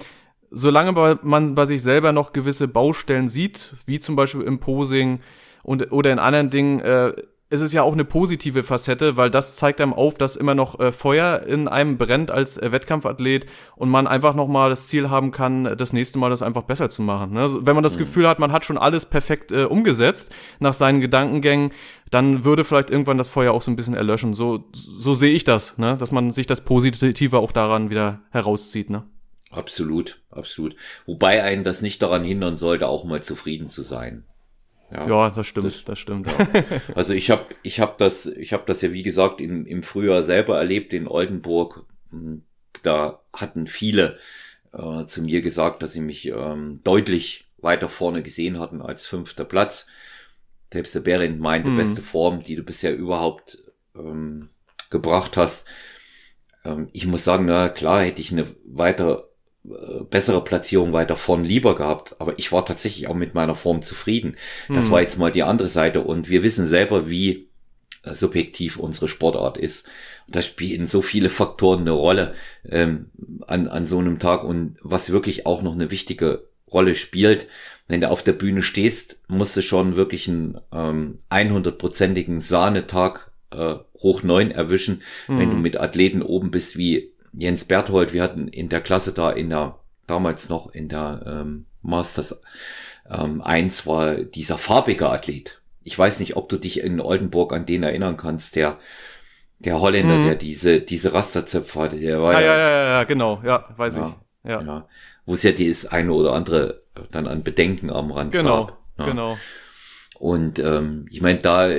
[0.49, 5.21] solange man bei sich selber noch gewisse Baustellen sieht, wie zum Beispiel im Posing
[5.63, 7.13] und, oder in anderen Dingen, äh,
[7.49, 10.79] es ist ja auch eine positive Facette, weil das zeigt einem auf, dass immer noch
[10.79, 13.45] äh, Feuer in einem brennt als äh, Wettkampfathlet
[13.77, 17.01] und man einfach nochmal das Ziel haben kann, das nächste Mal das einfach besser zu
[17.01, 17.33] machen.
[17.33, 17.41] Ne?
[17.41, 17.99] Also, wenn man das mhm.
[17.99, 21.71] Gefühl hat, man hat schon alles perfekt äh, umgesetzt nach seinen Gedankengängen,
[22.11, 24.33] dann würde vielleicht irgendwann das Feuer auch so ein bisschen erlöschen.
[24.33, 25.95] So, so sehe ich das, ne?
[25.97, 28.89] dass man sich das Positive auch daran wieder herauszieht.
[28.89, 29.03] Ne?
[29.51, 30.75] Absolut, absolut.
[31.05, 34.25] Wobei einen das nicht daran hindern sollte, auch mal zufrieden zu sein.
[34.91, 36.27] Ja, ja das stimmt, das, das stimmt.
[36.37, 36.63] Ja.
[36.95, 40.23] Also ich habe ich hab das, ich habe das ja wie gesagt im, im Frühjahr
[40.23, 41.85] selber erlebt in Oldenburg.
[42.83, 44.17] Da hatten viele
[44.73, 49.45] äh, zu mir gesagt, dass sie mich ähm, deutlich weiter vorne gesehen hatten als fünfter
[49.45, 49.87] Platz.
[50.71, 51.77] Selbst der Behrendt meinte, mhm.
[51.77, 53.59] beste Form, die du bisher überhaupt
[53.95, 54.49] ähm,
[54.89, 55.65] gebracht hast.
[56.63, 59.23] Ähm, ich muss sagen, na klar, hätte ich eine weiter äh,
[60.09, 64.35] bessere Platzierung weiter vorn lieber gehabt, aber ich war tatsächlich auch mit meiner Form zufrieden.
[64.69, 64.91] Das hm.
[64.91, 67.47] war jetzt mal die andere Seite und wir wissen selber, wie
[68.03, 69.87] äh, subjektiv unsere Sportart ist.
[70.27, 72.33] Da spielen so viele Faktoren eine Rolle
[72.69, 73.07] ähm,
[73.45, 77.47] an, an so einem Tag und was wirklich auch noch eine wichtige Rolle spielt,
[77.87, 83.75] wenn du auf der Bühne stehst, musst du schon wirklich einen ähm, 100-prozentigen Sahnetag äh,
[83.99, 85.39] hoch neun erwischen, mhm.
[85.39, 85.61] wenn du hm.
[85.61, 89.79] mit Athleten oben bist wie Jens Berthold, wir hatten in der Klasse da in der,
[90.07, 92.41] damals noch in der ähm, Masters
[93.09, 95.61] ähm, 1 war dieser farbige Athlet.
[95.83, 98.77] Ich weiß nicht, ob du dich in Oldenburg an den erinnern kannst, der
[99.59, 100.23] der Holländer, mhm.
[100.25, 103.95] der diese diese Rasterzöpfe hatte, der war ja, ja, ja, ja, ja genau, ja, weiß
[103.95, 104.49] ja, ich.
[104.49, 104.61] Ja.
[104.61, 104.87] ja.
[105.25, 106.81] Wo es ja das eine oder andere
[107.11, 108.77] dann an Bedenken am Rand genau, gab.
[108.99, 109.05] Ja.
[109.05, 109.37] Genau.
[110.19, 111.69] Und ähm, ich meine, da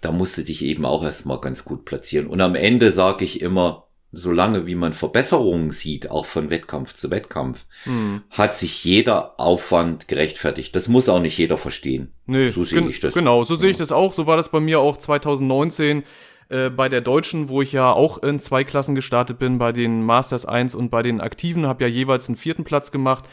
[0.00, 2.26] da musste dich eben auch erstmal ganz gut platzieren.
[2.26, 3.85] Und am Ende sage ich immer,
[4.16, 8.22] solange wie man Verbesserungen sieht, auch von Wettkampf zu Wettkampf, hm.
[8.30, 10.74] hat sich jeder Aufwand gerechtfertigt.
[10.74, 12.12] Das muss auch nicht jeder verstehen.
[12.24, 13.14] Nee, so sehe ich das.
[13.14, 14.12] Genau, so sehe ich das auch.
[14.12, 16.02] So war das bei mir auch 2019
[16.48, 20.02] äh, bei der Deutschen, wo ich ja auch in zwei Klassen gestartet bin, bei den
[20.02, 23.24] Masters 1 und bei den Aktiven, habe ja jeweils einen vierten Platz gemacht.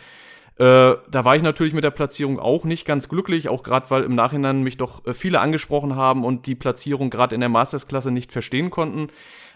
[0.57, 0.63] Äh,
[1.09, 4.15] da war ich natürlich mit der Platzierung auch nicht ganz glücklich, auch gerade weil im
[4.15, 8.31] Nachhinein mich doch äh, viele angesprochen haben und die Platzierung gerade in der Mastersklasse nicht
[8.31, 9.07] verstehen konnten.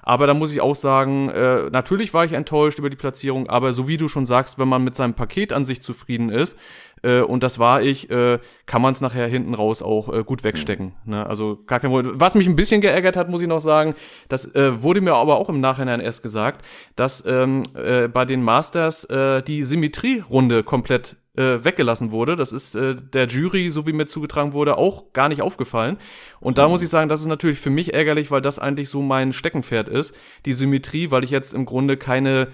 [0.07, 3.73] Aber da muss ich auch sagen, äh, natürlich war ich enttäuscht über die Platzierung, aber
[3.73, 6.55] so wie du schon sagst, wenn man mit seinem Paket an sich zufrieden ist,
[7.03, 10.45] äh, und das war ich, äh, kann man es nachher hinten raus auch äh, gut
[10.45, 10.93] wegstecken.
[11.03, 11.11] Mhm.
[11.11, 11.25] Ne?
[11.27, 12.13] Also gar kein Problem.
[12.21, 13.95] Was mich ein bisschen geärgert hat, muss ich noch sagen,
[14.29, 16.63] das äh, wurde mir aber auch im Nachhinein erst gesagt,
[16.95, 22.35] dass ähm, äh, bei den Masters äh, die Symmetrierunde komplett äh, weggelassen wurde.
[22.35, 25.97] Das ist äh, der Jury, so wie mir zugetragen wurde, auch gar nicht aufgefallen.
[26.39, 26.55] Und mhm.
[26.55, 29.33] da muss ich sagen, das ist natürlich für mich ärgerlich, weil das eigentlich so mein
[29.33, 30.15] Steckenpferd ist.
[30.45, 32.47] Die Symmetrie, weil ich jetzt im Grunde keine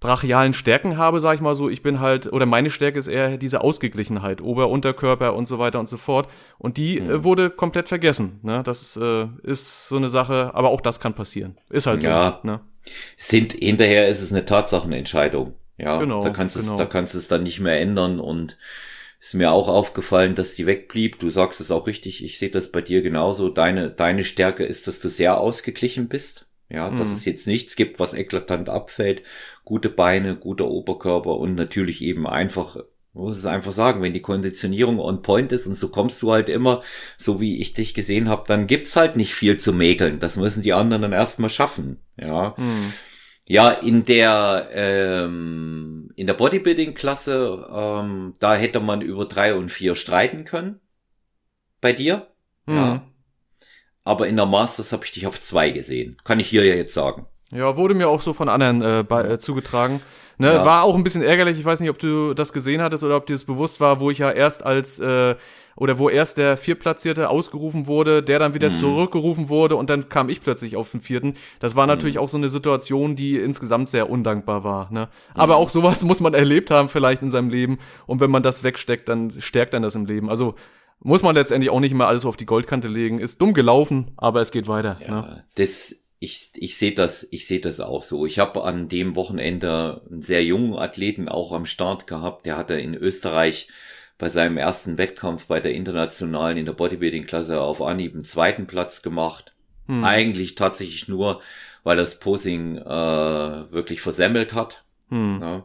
[0.00, 1.68] brachialen Stärken habe, sag ich mal so.
[1.68, 5.80] Ich bin halt, oder meine Stärke ist eher diese Ausgeglichenheit, Ober-, Unterkörper und so weiter
[5.80, 6.28] und so fort.
[6.58, 7.10] Und die mhm.
[7.10, 8.38] äh, wurde komplett vergessen.
[8.42, 8.62] Ne?
[8.64, 11.56] Das äh, ist so eine Sache, aber auch das kann passieren.
[11.70, 12.08] Ist halt so.
[12.08, 12.40] Ja.
[12.42, 12.60] Ne?
[13.16, 15.54] Sind, hinterher ist es eine Tatsachenentscheidung.
[15.78, 16.72] Ja, genau, da kannst genau.
[16.72, 18.58] es, da kannst du es dann nicht mehr ändern und
[19.20, 21.18] ist mir auch aufgefallen, dass die wegblieb.
[21.18, 22.24] Du sagst es auch richtig.
[22.24, 23.48] Ich sehe das bei dir genauso.
[23.48, 26.46] Deine, deine Stärke ist, dass du sehr ausgeglichen bist.
[26.70, 26.98] Ja, mhm.
[26.98, 29.22] dass es jetzt nichts gibt, was eklatant abfällt.
[29.64, 32.76] Gute Beine, guter Oberkörper und natürlich eben einfach,
[33.14, 36.50] muss es einfach sagen, wenn die Konditionierung on point ist und so kommst du halt
[36.50, 36.82] immer,
[37.16, 40.20] so wie ich dich gesehen habe, dann gibt's halt nicht viel zu mäkeln.
[40.20, 42.00] Das müssen die anderen dann erstmal schaffen.
[42.18, 42.54] Ja.
[42.58, 42.92] Mhm.
[43.50, 49.94] Ja, in der ähm, in der Bodybuilding-Klasse, ähm, da hätte man über drei und vier
[49.94, 50.80] streiten können.
[51.80, 52.26] Bei dir.
[52.66, 52.76] Mhm.
[52.76, 53.02] Ja.
[54.04, 56.18] Aber in der Masters habe ich dich auf zwei gesehen.
[56.24, 57.26] Kann ich hier ja jetzt sagen.
[57.50, 60.02] Ja, wurde mir auch so von anderen äh, bei, äh, zugetragen.
[60.36, 60.64] Ne, ja.
[60.66, 61.58] War auch ein bisschen ärgerlich.
[61.58, 64.10] Ich weiß nicht, ob du das gesehen hattest oder ob dir das bewusst war, wo
[64.10, 65.36] ich ja erst als äh,
[65.78, 68.74] oder wo erst der Viertplatzierte ausgerufen wurde, der dann wieder mhm.
[68.74, 71.34] zurückgerufen wurde und dann kam ich plötzlich auf den vierten.
[71.60, 72.22] Das war natürlich mhm.
[72.22, 74.92] auch so eine Situation, die insgesamt sehr undankbar war.
[74.92, 75.08] Ne?
[75.34, 75.62] Aber mhm.
[75.62, 79.08] auch sowas muss man erlebt haben vielleicht in seinem Leben und wenn man das wegsteckt,
[79.08, 80.28] dann stärkt dann das im Leben.
[80.28, 80.54] Also
[81.00, 83.20] muss man letztendlich auch nicht mehr alles auf die Goldkante legen.
[83.20, 84.98] Ist dumm gelaufen, aber es geht weiter.
[85.00, 85.44] Ja, ne?
[85.54, 88.26] das ich, ich sehe das, ich sehe das auch so.
[88.26, 92.44] Ich habe an dem Wochenende einen sehr jungen Athleten auch am Start gehabt.
[92.46, 93.68] Der hatte in Österreich
[94.18, 99.02] bei seinem ersten Wettkampf bei der internationalen in der Bodybuilding-Klasse auf Anhieb einen zweiten Platz
[99.02, 99.54] gemacht.
[99.86, 100.04] Hm.
[100.04, 101.40] Eigentlich tatsächlich nur,
[101.84, 104.84] weil das Posing äh, wirklich versemmelt hat.
[105.08, 105.38] Hm.
[105.40, 105.64] Ja.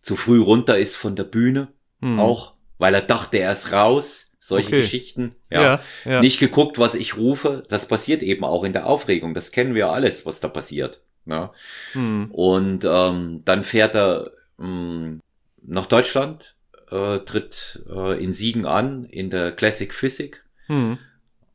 [0.00, 1.68] Zu früh runter ist von der Bühne.
[2.00, 2.18] Hm.
[2.18, 4.80] Auch, weil er dachte, er ist raus solche okay.
[4.80, 5.36] Geschichten.
[5.50, 5.62] Ja.
[5.62, 6.20] Ja, ja.
[6.20, 7.62] Nicht geguckt, was ich rufe.
[7.68, 9.32] Das passiert eben auch in der Aufregung.
[9.32, 11.00] Das kennen wir alles, was da passiert.
[11.24, 11.52] Ja.
[11.92, 12.30] Hm.
[12.30, 15.20] Und ähm, dann fährt er ähm,
[15.62, 16.56] nach Deutschland,
[16.94, 20.44] äh, tritt äh, in Siegen an in der Classic Physik.
[20.66, 20.98] Hm.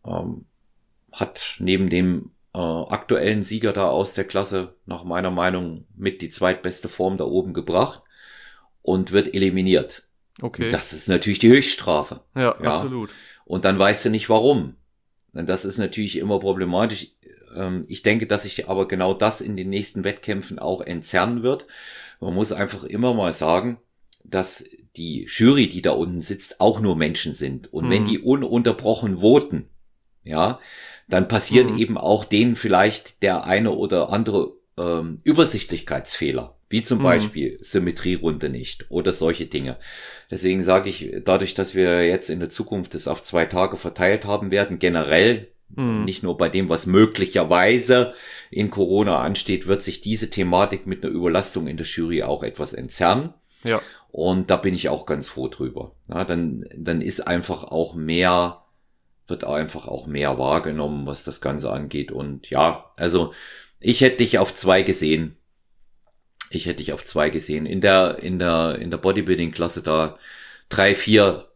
[0.05, 0.45] Ähm,
[1.11, 6.29] hat neben dem äh, aktuellen Sieger da aus der Klasse nach meiner Meinung mit die
[6.29, 8.01] zweitbeste Form da oben gebracht
[8.81, 10.03] und wird eliminiert.
[10.41, 10.69] Okay.
[10.69, 12.21] Das ist natürlich die Höchststrafe.
[12.35, 13.09] Ja, ja, absolut.
[13.45, 14.75] Und dann weißt du nicht warum.
[15.35, 17.07] Und das ist natürlich immer problematisch.
[17.55, 21.65] Ähm, ich denke, dass sich aber genau das in den nächsten Wettkämpfen auch entzerren wird.
[22.19, 23.79] Man muss einfach immer mal sagen,
[24.23, 24.63] dass
[24.95, 27.71] die Jury, die da unten sitzt, auch nur Menschen sind.
[27.73, 27.89] Und mhm.
[27.91, 29.69] wenn die ununterbrochen voten,
[30.23, 30.59] ja,
[31.07, 31.79] dann passieren mhm.
[31.79, 36.55] eben auch denen vielleicht der eine oder andere ähm, Übersichtlichkeitsfehler.
[36.69, 37.03] Wie zum mhm.
[37.03, 39.77] Beispiel Symmetrierunde nicht oder solche Dinge.
[40.29, 44.25] Deswegen sage ich, dadurch, dass wir jetzt in der Zukunft das auf zwei Tage verteilt
[44.25, 46.05] haben werden, generell, mhm.
[46.05, 48.13] nicht nur bei dem, was möglicherweise
[48.51, 52.73] in Corona ansteht, wird sich diese Thematik mit einer Überlastung in der Jury auch etwas
[52.73, 53.33] entzerren.
[53.63, 53.81] Ja.
[54.11, 55.91] Und da bin ich auch ganz froh drüber.
[56.07, 58.63] Ja, dann, dann ist einfach auch mehr,
[59.27, 62.11] wird einfach auch mehr wahrgenommen, was das Ganze angeht.
[62.11, 63.33] Und ja, also
[63.79, 65.37] ich hätte dich auf zwei gesehen
[66.49, 67.65] ich hätte dich auf zwei gesehen.
[67.65, 70.17] In der, in der, in der Bodybuilding-Klasse da
[70.67, 71.47] drei, vier.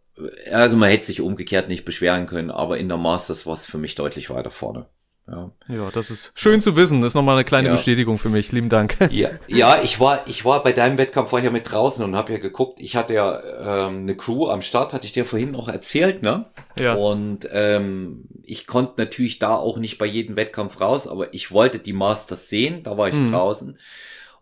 [0.52, 3.80] Also man hätte sich umgekehrt nicht beschweren können, aber in der Masters war es für
[3.80, 4.86] mich deutlich weiter vorne.
[5.26, 5.52] Ja.
[5.70, 7.02] ja, das ist schön zu wissen.
[7.02, 7.74] Das ist nochmal eine kleine ja.
[7.74, 8.52] Bestätigung für mich.
[8.52, 8.98] Lieben Dank.
[9.12, 12.40] Ja, ja, ich war, ich war bei deinem Wettkampf vorher mit draußen und habe ja
[12.40, 12.80] geguckt.
[12.82, 16.46] Ich hatte ja ähm, eine Crew am Start, hatte ich dir vorhin noch erzählt, ne?
[16.80, 16.96] Ja.
[16.96, 21.80] Und ähm, ich konnte natürlich da auch nicht bei jedem Wettkampf raus, aber ich wollte
[21.80, 22.84] die Masters sehen.
[22.84, 23.32] Da war ich mhm.
[23.32, 23.78] draußen.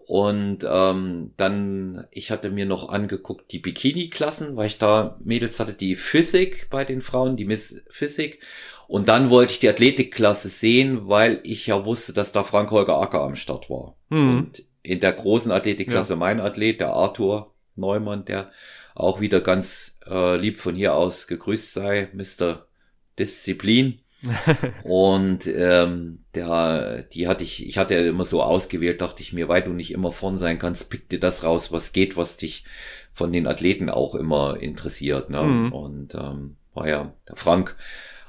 [0.08, 5.74] Und ähm, dann, ich hatte mir noch angeguckt die Bikini-Klassen, weil ich da Mädels hatte,
[5.74, 8.40] die Physik bei den Frauen, die Miss Physik.
[8.92, 13.00] Und dann wollte ich die Athletikklasse sehen, weil ich ja wusste, dass da Frank Holger
[13.00, 13.96] Acker am Start war.
[14.10, 14.38] Mhm.
[14.38, 16.18] Und in der großen Athletikklasse ja.
[16.20, 18.52] mein Athlet, der Arthur Neumann, der
[18.94, 22.66] auch wieder ganz äh, lieb von hier aus gegrüßt sei, Mr.
[23.18, 24.00] Disziplin.
[24.84, 29.48] und ähm, der, die hatte ich, ich hatte ja immer so ausgewählt, dachte ich mir,
[29.48, 32.66] weil du nicht immer vorn sein kannst, pick dir das raus, was geht, was dich
[33.14, 35.30] von den Athleten auch immer interessiert.
[35.30, 35.44] Ne?
[35.44, 35.72] Mhm.
[35.72, 37.78] Und ähm, war ja, der Frank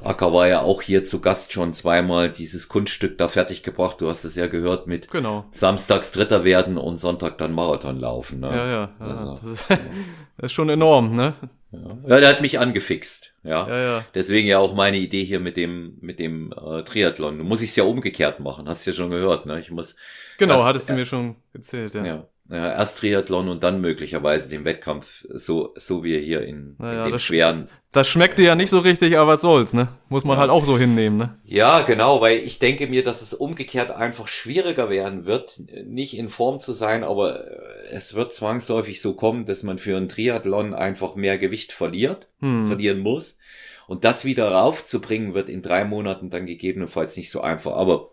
[0.04, 4.00] Acker war ja auch hier zu Gast schon zweimal dieses Kunststück da fertig gebracht.
[4.00, 5.46] Du hast es ja gehört mit genau.
[5.50, 8.40] samstags Dritter werden und Sonntag dann Marathon laufen.
[8.40, 8.48] Ne?
[8.48, 8.90] Ja, ja.
[8.98, 11.34] Also, das, ist, das ist schon enorm, ne?
[11.72, 11.78] Ja.
[12.06, 13.32] ja, der hat mich angefixt.
[13.44, 13.66] Ja.
[13.68, 14.04] ja, ja.
[14.14, 17.38] Deswegen ja auch meine Idee hier mit dem mit dem äh, Triathlon.
[17.38, 18.68] Du musst es ja umgekehrt machen.
[18.68, 19.58] Hast du ja schon gehört, ne?
[19.58, 19.96] Ich muss.
[20.38, 22.04] Genau, erst, hattest du mir schon erzählt, ja.
[22.04, 22.26] ja.
[22.52, 27.04] Ja, erst Triathlon und dann möglicherweise den Wettkampf, so, so wie hier in, naja, in
[27.04, 27.68] dem das schweren.
[27.92, 29.88] Das schmeckt dir ja nicht so richtig, aber was soll's, ne?
[30.10, 30.42] Muss man ja.
[30.42, 31.38] halt auch so hinnehmen, ne?
[31.44, 36.28] Ja, genau, weil ich denke mir, dass es umgekehrt einfach schwieriger werden wird, nicht in
[36.28, 40.74] Form zu sein, aber äh, es wird zwangsläufig so kommen, dass man für einen Triathlon
[40.74, 42.66] einfach mehr Gewicht verliert, hm.
[42.66, 43.38] verlieren muss.
[43.86, 47.72] Und das wieder raufzubringen wird in drei Monaten dann gegebenenfalls nicht so einfach.
[47.72, 48.10] Aber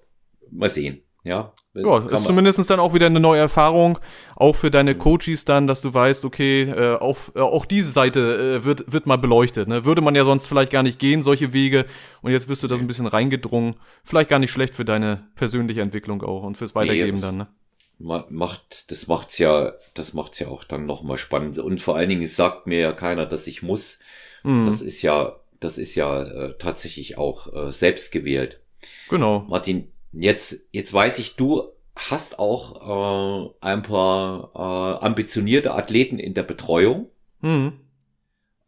[0.50, 1.02] mal sehen.
[1.24, 4.00] Ja, ja ist zumindest dann auch wieder eine neue Erfahrung,
[4.36, 4.96] auch für deine.
[4.96, 9.06] Coaches dann, dass du weißt, okay, äh, auch, äh, auch diese Seite äh, wird, wird
[9.06, 9.68] mal beleuchtet.
[9.68, 9.86] Ne?
[9.86, 11.86] Würde man ja sonst vielleicht gar nicht gehen, solche Wege.
[12.22, 13.76] Und jetzt wirst du das ein bisschen reingedrungen.
[14.04, 17.38] Vielleicht gar nicht schlecht für deine persönliche Entwicklung auch und fürs Weitergeben nee, dann.
[17.38, 17.48] Ne?
[18.30, 21.60] Macht, das macht's ja, das macht's ja auch dann nochmal spannend.
[21.60, 24.00] Und vor allen Dingen sagt mir ja keiner, dass ich muss.
[24.44, 24.66] Mhm.
[24.66, 28.62] Das ist ja, das ist ja äh, tatsächlich auch äh, selbst gewählt.
[29.10, 29.46] Genau.
[29.50, 31.64] Martin, Jetzt, jetzt weiß ich, du
[31.96, 37.10] hast auch äh, ein paar äh, ambitionierte Athleten in der Betreuung.
[37.42, 37.74] Mhm.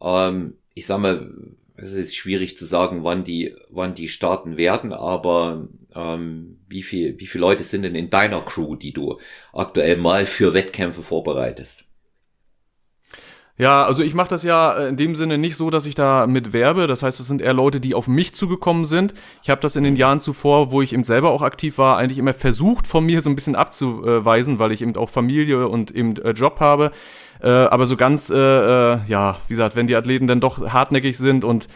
[0.01, 1.31] Ähm, ich sag mal,
[1.75, 7.19] es ist schwierig zu sagen, wann die, wann die starten werden, aber ähm, wie viel,
[7.19, 9.19] wie viele Leute sind denn in deiner Crew, die du
[9.53, 11.85] aktuell mal für Wettkämpfe vorbereitest?
[13.57, 16.53] Ja, also ich mache das ja in dem Sinne nicht so, dass ich da mit
[16.53, 16.87] werbe.
[16.87, 19.13] Das heißt, es sind eher Leute, die auf mich zugekommen sind.
[19.43, 22.17] Ich habe das in den Jahren zuvor, wo ich eben selber auch aktiv war, eigentlich
[22.17, 26.17] immer versucht, von mir so ein bisschen abzuweisen, weil ich eben auch Familie und eben
[26.17, 26.91] äh, Job habe.
[27.41, 31.17] Äh, aber so ganz, äh, äh, ja, wie gesagt, wenn die Athleten dann doch hartnäckig
[31.17, 31.67] sind und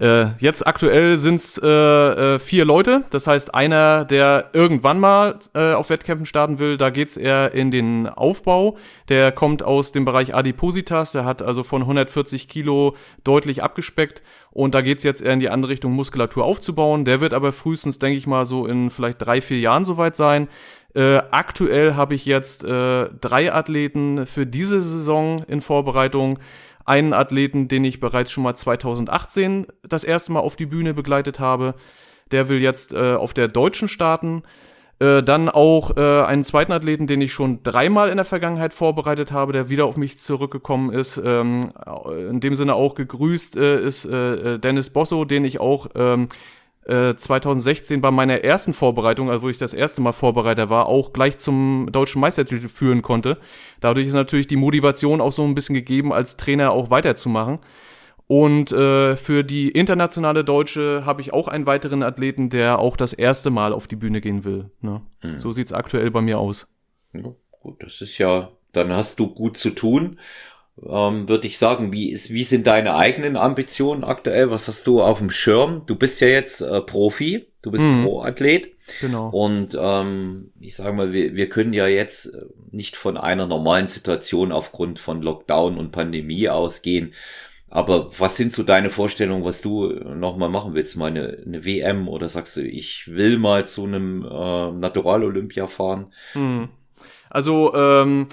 [0.00, 3.04] äh, jetzt aktuell sind es äh, äh, vier Leute.
[3.10, 7.70] Das heißt, einer, der irgendwann mal äh, auf Wettkämpfen starten will, da geht's eher in
[7.70, 8.76] den Aufbau.
[9.08, 11.12] Der kommt aus dem Bereich Adipositas.
[11.12, 14.22] Der hat also von 140 Kilo deutlich abgespeckt.
[14.50, 17.04] Und da geht's jetzt eher in die andere Richtung, Muskulatur aufzubauen.
[17.04, 20.48] Der wird aber frühestens, denke ich mal, so in vielleicht drei, vier Jahren soweit sein.
[20.94, 26.38] Äh, aktuell habe ich jetzt äh, drei Athleten für diese Saison in Vorbereitung
[26.84, 31.40] einen Athleten, den ich bereits schon mal 2018 das erste Mal auf die Bühne begleitet
[31.40, 31.74] habe.
[32.30, 34.42] Der will jetzt äh, auf der Deutschen starten.
[35.00, 39.32] Äh, dann auch äh, einen zweiten Athleten, den ich schon dreimal in der Vergangenheit vorbereitet
[39.32, 41.20] habe, der wieder auf mich zurückgekommen ist.
[41.22, 41.68] Ähm,
[42.30, 46.28] in dem Sinne auch gegrüßt äh, ist äh, äh Dennis Bosso, den ich auch ähm,
[46.86, 51.12] 2016 äh, bei meiner ersten Vorbereitung, also wo ich das erste Mal Vorbereiter war, auch
[51.12, 53.38] gleich zum deutschen Meistertitel führen konnte.
[53.80, 57.58] Dadurch ist natürlich die Motivation auch so ein bisschen gegeben, als Trainer auch weiterzumachen.
[58.26, 63.12] Und äh, für die internationale Deutsche habe ich auch einen weiteren Athleten, der auch das
[63.12, 64.70] erste Mal auf die Bühne gehen will.
[64.80, 65.02] Ne?
[65.22, 65.38] Mhm.
[65.38, 66.66] So sieht's aktuell bei mir aus.
[67.12, 70.18] Ja, gut, das ist ja, dann hast du gut zu tun
[70.82, 74.50] ähm, würde ich sagen, wie, ist, wie sind deine eigenen Ambitionen aktuell?
[74.50, 75.82] Was hast du auf dem Schirm?
[75.86, 78.04] Du bist ja jetzt äh, Profi, du bist mhm.
[78.04, 78.74] Pro-Athlet.
[79.00, 79.30] Genau.
[79.30, 83.86] Und ähm, ich sage mal, wir, wir können ja jetzt äh, nicht von einer normalen
[83.86, 87.14] Situation aufgrund von Lockdown und Pandemie ausgehen.
[87.70, 90.96] Aber was sind so deine Vorstellungen, was du nochmal machen willst?
[90.96, 96.12] Mal eine, eine WM oder sagst du, ich will mal zu einem äh, Natural-Olympia fahren?
[96.34, 96.68] Hm.
[97.30, 98.28] Also, ähm,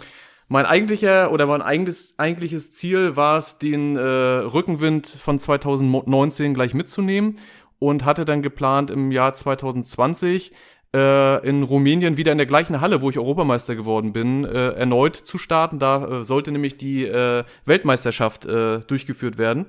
[0.51, 6.73] mein eigentlicher oder mein eigentliches, eigentliches Ziel war es, den äh, Rückenwind von 2019 gleich
[6.73, 7.37] mitzunehmen
[7.79, 10.51] und hatte dann geplant, im Jahr 2020
[10.93, 15.15] äh, in Rumänien wieder in der gleichen Halle, wo ich Europameister geworden bin, äh, erneut
[15.15, 15.79] zu starten.
[15.79, 19.67] Da äh, sollte nämlich die äh, Weltmeisterschaft äh, durchgeführt werden.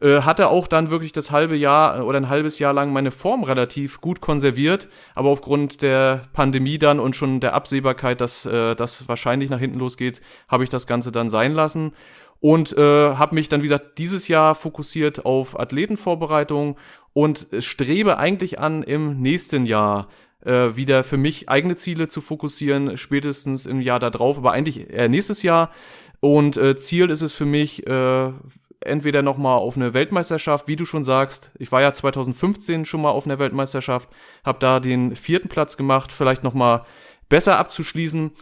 [0.00, 3.10] Äh, hatte auch dann wirklich das halbe Jahr äh, oder ein halbes Jahr lang meine
[3.10, 8.76] Form relativ gut konserviert, aber aufgrund der Pandemie dann und schon der Absehbarkeit, dass äh,
[8.76, 11.92] das wahrscheinlich nach hinten losgeht, habe ich das Ganze dann sein lassen
[12.40, 16.76] und äh, habe mich dann, wie gesagt, dieses Jahr fokussiert auf Athletenvorbereitung
[17.12, 20.08] und strebe eigentlich an, im nächsten Jahr
[20.44, 25.08] äh, wieder für mich eigene Ziele zu fokussieren, spätestens im Jahr darauf, aber eigentlich eher
[25.08, 25.70] nächstes Jahr.
[26.20, 28.32] Und äh, Ziel ist es für mich, äh,
[28.88, 31.50] entweder noch mal auf eine Weltmeisterschaft, wie du schon sagst.
[31.58, 34.08] Ich war ja 2015 schon mal auf einer Weltmeisterschaft,
[34.44, 36.84] habe da den vierten Platz gemacht, vielleicht noch mal
[37.28, 38.32] besser abzuschließen.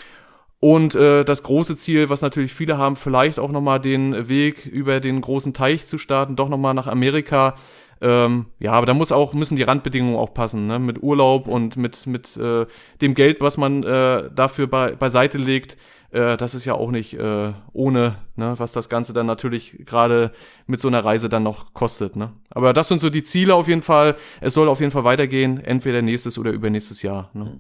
[0.59, 4.65] Und äh, das große Ziel, was natürlich viele haben, vielleicht auch noch mal den Weg
[4.65, 7.55] über den großen Teich zu starten, doch noch mal nach Amerika.
[8.01, 10.79] Ähm, ja, aber da muss auch müssen die Randbedingungen auch passen, ne?
[10.79, 12.67] Mit Urlaub und mit mit äh,
[13.01, 15.77] dem Geld, was man äh, dafür bei, beiseite legt
[16.17, 20.33] äh, das ist ja auch nicht äh, ohne, ne, was das Ganze dann natürlich gerade
[20.67, 22.17] mit so einer Reise dann noch kostet.
[22.17, 22.33] Ne?
[22.51, 24.17] Aber das sind so die Ziele auf jeden Fall.
[24.41, 27.31] Es soll auf jeden Fall weitergehen, entweder nächstes oder übernächstes Jahr.
[27.35, 27.59] Ne?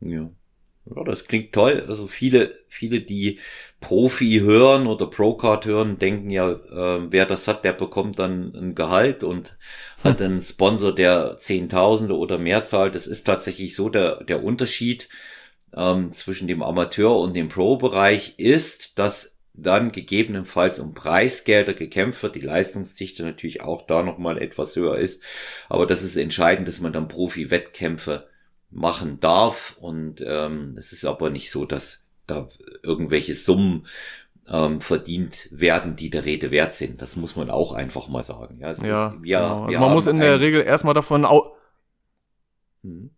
[0.00, 0.28] Ja.
[0.86, 1.84] Ja, das klingt toll.
[1.88, 3.40] Also viele, viele, die
[3.80, 8.74] Profi hören oder Procard hören, denken ja, äh, wer das hat, der bekommt dann ein
[8.74, 9.56] Gehalt und
[10.02, 10.10] hm.
[10.10, 12.94] hat einen Sponsor, der Zehntausende oder mehr zahlt.
[12.94, 15.08] Das ist tatsächlich so der, der Unterschied
[15.74, 22.34] ähm, zwischen dem Amateur- und dem Pro-Bereich ist, dass dann gegebenenfalls um Preisgelder gekämpft wird,
[22.34, 25.22] die Leistungsdichte natürlich auch da nochmal etwas höher ist.
[25.68, 28.26] Aber das ist entscheidend, dass man dann Profi-Wettkämpfe
[28.74, 29.76] machen darf.
[29.80, 32.48] Und ähm, es ist aber nicht so, dass da
[32.82, 33.86] irgendwelche Summen
[34.48, 37.00] ähm, verdient werden, die der Rede wert sind.
[37.00, 38.58] Das muss man auch einfach mal sagen.
[38.60, 39.64] Ja, ja, ist, wir, genau.
[39.64, 41.54] also man muss in der Regel erstmal davon au
[42.82, 43.10] hm.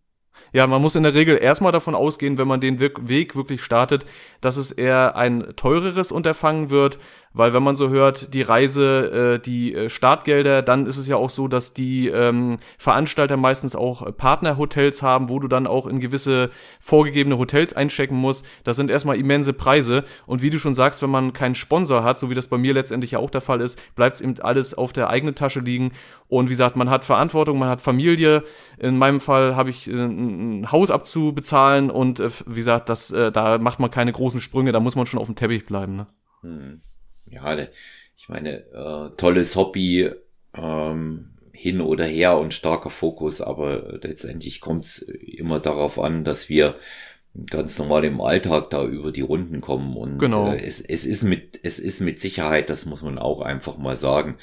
[0.53, 4.05] Ja, man muss in der Regel erstmal davon ausgehen, wenn man den Weg wirklich startet,
[4.41, 6.97] dass es eher ein teureres Unterfangen wird,
[7.37, 11.17] weil wenn man so hört, die Reise, äh, die äh, Startgelder, dann ist es ja
[11.17, 15.99] auch so, dass die ähm, Veranstalter meistens auch Partnerhotels haben, wo du dann auch in
[15.99, 18.43] gewisse vorgegebene Hotels einchecken musst.
[18.63, 20.03] Das sind erstmal immense Preise.
[20.25, 22.73] Und wie du schon sagst, wenn man keinen Sponsor hat, so wie das bei mir
[22.73, 25.91] letztendlich ja auch der Fall ist, bleibt es eben alles auf der eigenen Tasche liegen.
[26.29, 28.43] Und wie gesagt, man hat Verantwortung, man hat Familie.
[28.79, 29.91] In meinem Fall habe ich äh,
[30.27, 34.71] ein Haus abzubezahlen und äh, wie gesagt, das, äh, da macht man keine großen Sprünge,
[34.71, 35.95] da muss man schon auf dem Teppich bleiben.
[35.95, 36.07] Ne?
[36.41, 36.81] Hm
[37.29, 37.57] ja,
[38.15, 40.09] ich meine, äh, tolles Hobby,
[40.53, 46.49] ähm, hin oder her und starker Fokus, aber letztendlich kommt es immer darauf an, dass
[46.49, 46.75] wir
[47.49, 49.97] ganz normal im Alltag da über die Runden kommen.
[49.97, 50.51] Und genau.
[50.51, 53.95] äh, es, es, ist mit, es ist mit Sicherheit, das muss man auch einfach mal
[53.95, 54.37] sagen,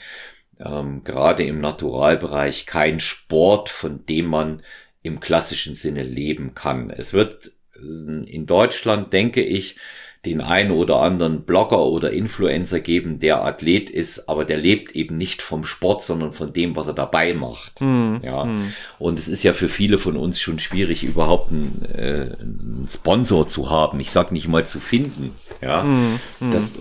[0.58, 4.62] ähm, gerade im Naturalbereich kein Sport, von dem man
[5.04, 6.90] im klassischen Sinne leben kann.
[6.90, 9.76] Es wird in Deutschland, denke ich,
[10.24, 15.18] den einen oder anderen Blogger oder Influencer geben, der Athlet ist, aber der lebt eben
[15.18, 17.80] nicht vom Sport, sondern von dem, was er dabei macht.
[17.80, 18.44] Hm, ja.
[18.44, 18.72] hm.
[18.98, 23.46] Und es ist ja für viele von uns schon schwierig, überhaupt einen, äh, einen Sponsor
[23.46, 24.00] zu haben.
[24.00, 25.32] Ich sag nicht mal zu finden.
[25.60, 25.82] Ja.
[25.82, 26.18] Hm.
[26.50, 26.78] Das, äh,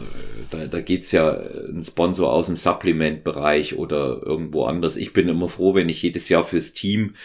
[0.49, 4.95] da, da geht's ja äh, ein Sponsor aus dem Supplement-Bereich oder irgendwo anders.
[4.95, 7.15] Ich bin immer froh, wenn ich jedes Jahr fürs Team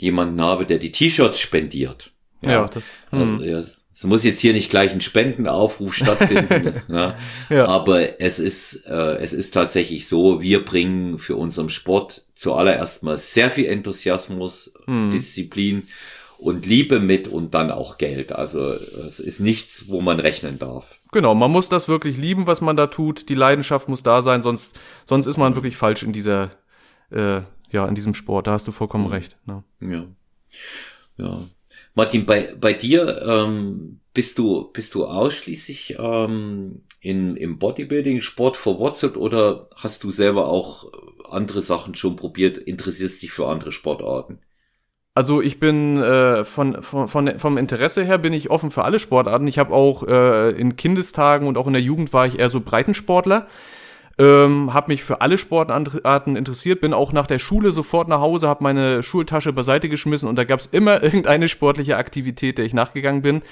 [0.00, 2.12] jemanden habe, der die T-Shirts spendiert.
[2.42, 2.84] Ja, das.
[3.10, 3.42] Also, hm.
[3.42, 7.16] ja, es muss jetzt hier nicht gleich ein Spendenaufruf stattfinden, ne?
[7.50, 7.66] Ja.
[7.66, 13.18] aber es ist, äh, es ist tatsächlich so, wir bringen für unseren Sport zuallererst mal
[13.18, 15.10] sehr viel Enthusiasmus, Hm.
[15.10, 15.82] Disziplin
[16.38, 18.32] und Liebe mit und dann auch Geld.
[18.32, 20.96] Also es ist nichts, wo man rechnen darf.
[21.12, 23.28] Genau, man muss das wirklich lieben, was man da tut.
[23.28, 26.50] Die Leidenschaft muss da sein, sonst, sonst ist man wirklich falsch in dieser,
[27.10, 27.42] äh,
[27.72, 28.46] ja, in diesem Sport.
[28.46, 29.10] Da hast du vollkommen Mhm.
[29.10, 29.36] recht.
[29.46, 29.62] Ne?
[29.80, 30.04] Ja.
[31.16, 31.38] Ja.
[31.94, 39.16] Martin, bei, bei dir ähm, bist du bist du ausschließlich ähm, in, im Bodybuilding-Sport verwurzelt
[39.16, 40.90] oder hast du selber auch
[41.28, 44.38] andere Sachen schon probiert, interessierst dich für andere Sportarten?
[45.14, 49.00] Also ich bin äh, von, von, von, vom Interesse her bin ich offen für alle
[49.00, 49.48] Sportarten.
[49.48, 52.60] Ich habe auch äh, in Kindestagen und auch in der Jugend war ich eher so
[52.60, 53.48] Breitensportler.
[54.18, 58.48] Ähm, habe mich für alle Sportarten interessiert, bin auch nach der Schule sofort nach Hause,
[58.48, 62.74] habe meine Schultasche beiseite geschmissen und da gab es immer irgendeine sportliche Aktivität, der ich
[62.74, 63.42] nachgegangen bin.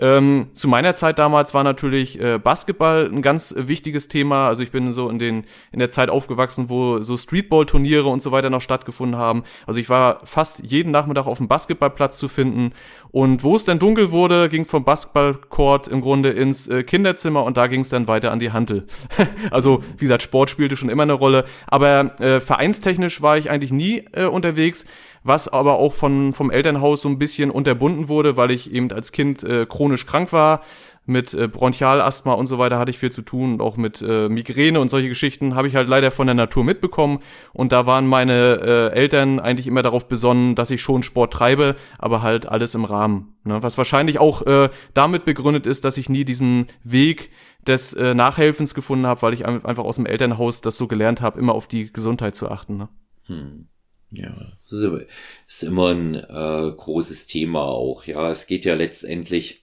[0.00, 4.48] Ähm, zu meiner Zeit damals war natürlich äh, Basketball ein ganz wichtiges Thema.
[4.48, 8.32] Also ich bin so in den in der Zeit aufgewachsen, wo so Streetball-Turniere und so
[8.32, 9.42] weiter noch stattgefunden haben.
[9.66, 12.72] Also ich war fast jeden Nachmittag auf dem Basketballplatz zu finden.
[13.12, 17.58] Und wo es dann dunkel wurde, ging vom Basketballcourt im Grunde ins äh, Kinderzimmer und
[17.58, 18.86] da ging es dann weiter an die Hantel.
[19.50, 21.44] also wie gesagt, Sport spielte schon immer eine Rolle.
[21.66, 24.86] Aber äh, vereinstechnisch war ich eigentlich nie äh, unterwegs
[25.24, 29.12] was aber auch von, vom Elternhaus so ein bisschen unterbunden wurde, weil ich eben als
[29.12, 30.62] Kind äh, chronisch krank war.
[31.04, 34.28] Mit äh, Bronchialasthma und so weiter hatte ich viel zu tun und auch mit äh,
[34.28, 37.18] Migräne und solche Geschichten habe ich halt leider von der Natur mitbekommen.
[37.52, 38.60] Und da waren meine
[38.92, 42.84] äh, Eltern eigentlich immer darauf besonnen, dass ich schon Sport treibe, aber halt alles im
[42.84, 43.34] Rahmen.
[43.44, 43.62] Ne?
[43.62, 47.30] Was wahrscheinlich auch äh, damit begründet ist, dass ich nie diesen Weg
[47.66, 51.38] des äh, Nachhelfens gefunden habe, weil ich einfach aus dem Elternhaus das so gelernt habe,
[51.38, 52.76] immer auf die Gesundheit zu achten.
[52.76, 52.88] Ne?
[53.26, 53.68] Hm.
[54.14, 58.04] Ja, das ist immer, ein äh, großes Thema auch.
[58.04, 59.61] Ja, es geht ja letztendlich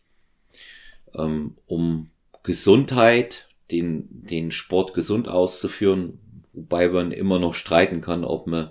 [1.16, 2.10] ähm, um
[2.44, 6.20] Gesundheit, den, den Sport gesund auszuführen,
[6.54, 8.70] wobei man immer noch streiten kann, ob man,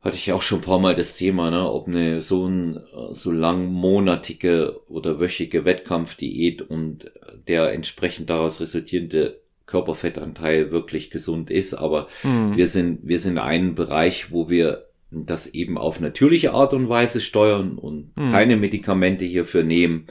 [0.00, 2.80] hatte ich auch schon ein paar Mal das Thema, ne, ob eine so ein
[3.12, 7.10] so langmonatige oder wöchige Wettkampfdiät und
[7.48, 12.56] der entsprechend daraus resultierende Körperfettanteil wirklich gesund ist, aber Hm.
[12.56, 17.20] wir sind, wir sind ein Bereich, wo wir das eben auf natürliche Art und Weise
[17.20, 18.30] steuern und Hm.
[18.30, 20.06] keine Medikamente hierfür nehmen.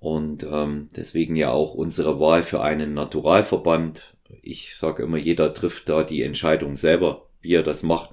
[0.00, 4.14] Und ähm, deswegen ja auch unsere Wahl für einen Naturalverband.
[4.42, 8.10] Ich sage immer, jeder trifft da die Entscheidung selber, wie er das macht.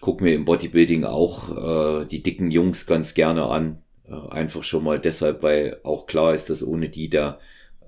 [0.00, 3.78] Guck mir im Bodybuilding auch äh, die dicken Jungs ganz gerne an.
[4.06, 7.38] Äh, einfach schon mal deshalb, weil auch klar ist, dass ohne die der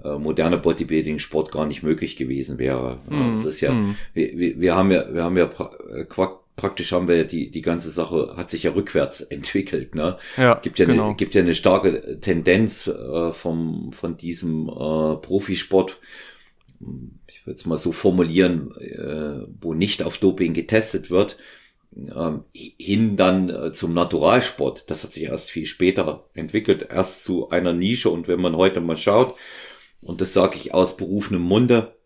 [0.02, 2.98] äh, moderne Bodybuilding-Sport gar nicht möglich gewesen wäre.
[3.08, 3.96] Hm, Das ist ja, hm.
[4.14, 6.04] wir, wir, haben ja, wir haben ja pra äh,
[6.56, 9.94] praktisch haben wir die die ganze Sache hat sich ja rückwärts entwickelt.
[9.94, 10.16] Ne?
[10.36, 11.06] Ja, Gibt ja genau.
[11.06, 16.00] eine, gibt ja eine starke Tendenz äh, vom von diesem äh, Profisport.
[17.28, 21.38] Ich würde es mal so formulieren, äh, wo nicht auf Doping getestet wird,
[21.94, 24.90] ähm, hin dann äh, zum Naturalsport.
[24.90, 28.10] Das hat sich erst viel später entwickelt, erst zu einer Nische.
[28.10, 29.36] Und wenn man heute mal schaut,
[30.02, 31.96] und das sage ich aus berufenem Munde,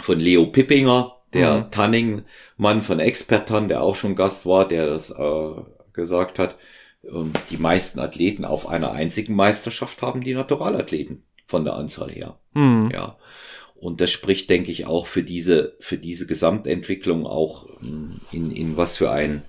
[0.00, 1.70] von Leo Pippinger, der Mhm.
[1.70, 5.50] Tanning-Mann von Expertan, der auch schon Gast war, der das äh,
[5.92, 6.56] gesagt hat,
[7.04, 12.38] ähm, die meisten Athleten auf einer einzigen Meisterschaft haben die Naturalathleten von der Anzahl her.
[12.54, 12.90] Hm.
[12.92, 13.16] Ja.
[13.74, 18.76] Und das spricht, denke ich, auch für diese, für diese Gesamtentwicklung auch ähm, in, in
[18.76, 19.42] was für ein,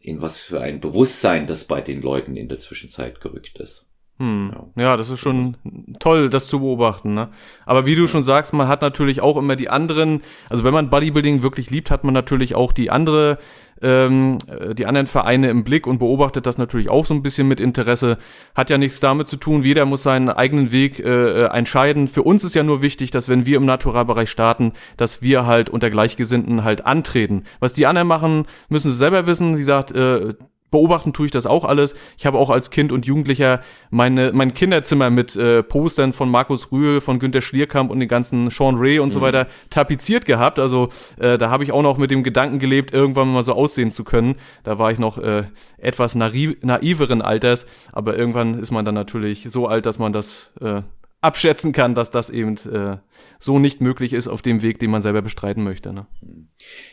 [0.00, 3.85] in was für ein Bewusstsein, das bei den Leuten in der Zwischenzeit gerückt ist.
[4.18, 4.50] Hm.
[4.76, 5.56] Ja, das ist schon
[5.98, 7.12] toll, das zu beobachten.
[7.12, 7.28] Ne?
[7.66, 10.88] Aber wie du schon sagst, man hat natürlich auch immer die anderen, also wenn man
[10.88, 13.36] Bodybuilding wirklich liebt, hat man natürlich auch die andere,
[13.82, 17.46] ähm, äh, die anderen Vereine im Blick und beobachtet das natürlich auch so ein bisschen
[17.46, 18.16] mit Interesse.
[18.54, 22.08] Hat ja nichts damit zu tun, jeder muss seinen eigenen Weg äh, äh, entscheiden.
[22.08, 25.68] Für uns ist ja nur wichtig, dass wenn wir im Naturalbereich starten, dass wir halt
[25.68, 27.44] unter Gleichgesinnten halt antreten.
[27.60, 29.56] Was die anderen machen, müssen sie selber wissen.
[29.56, 30.32] Wie gesagt, äh,
[30.76, 31.94] beobachten tue ich das auch alles.
[32.18, 36.70] Ich habe auch als Kind und Jugendlicher meine, mein Kinderzimmer mit äh, Postern von Markus
[36.70, 39.12] Rühl, von Günter Schlierkamp und den ganzen Sean Ray und mhm.
[39.12, 40.58] so weiter tapeziert gehabt.
[40.58, 43.90] Also äh, da habe ich auch noch mit dem Gedanken gelebt, irgendwann mal so aussehen
[43.90, 44.34] zu können.
[44.64, 45.44] Da war ich noch äh,
[45.78, 50.50] etwas naiv, naiveren Alters, aber irgendwann ist man dann natürlich so alt, dass man das
[50.60, 50.82] äh,
[51.26, 52.98] abschätzen kann, dass das eben äh,
[53.40, 55.92] so nicht möglich ist auf dem Weg, den man selber bestreiten möchte.
[55.92, 56.06] Ne?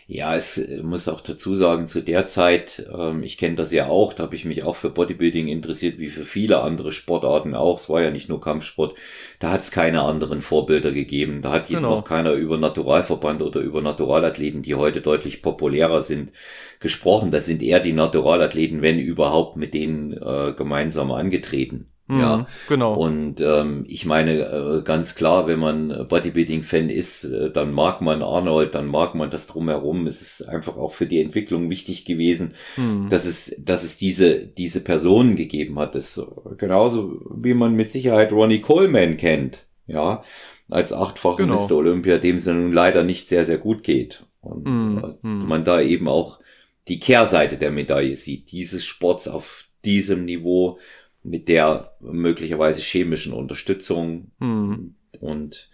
[0.08, 3.88] Ja, es äh, muss auch dazu sagen, zu der Zeit, ähm, ich kenne das ja
[3.88, 7.80] auch, da habe ich mich auch für Bodybuilding interessiert, wie für viele andere Sportarten auch.
[7.80, 8.96] Es war ja nicht nur Kampfsport,
[9.40, 11.44] da hat es keine anderen Vorbilder gegeben.
[11.44, 11.98] Da hat genau.
[11.98, 16.32] noch keiner über Naturalverband oder über Naturalathleten, die heute deutlich populärer sind,
[16.80, 17.30] gesprochen.
[17.30, 21.93] Das sind eher die Naturalathleten, wenn überhaupt, mit denen äh, gemeinsam angetreten.
[22.08, 22.96] Mhm, ja, genau.
[22.96, 28.22] Und ähm, ich meine äh, ganz klar, wenn man Bodybuilding-Fan ist, äh, dann mag man
[28.22, 30.06] Arnold, dann mag man das drumherum.
[30.06, 33.08] Es ist einfach auch für die Entwicklung wichtig gewesen, mhm.
[33.08, 35.96] dass es, dass es diese diese Personen gegeben hat.
[35.96, 36.22] Das
[36.58, 40.24] genauso wie man mit Sicherheit Ronnie Coleman kennt, ja,
[40.70, 41.56] als achtfacher genau.
[41.56, 41.78] Mr.
[41.78, 45.48] Olympia, dem es nun leider nicht sehr sehr gut geht und mhm.
[45.48, 46.40] man da eben auch
[46.90, 50.80] die Kehrseite der Medaille sieht, dieses Sports auf diesem Niveau
[51.24, 54.32] mit der möglicherweise chemischen Unterstützung.
[54.40, 54.96] Mhm.
[55.20, 55.70] Und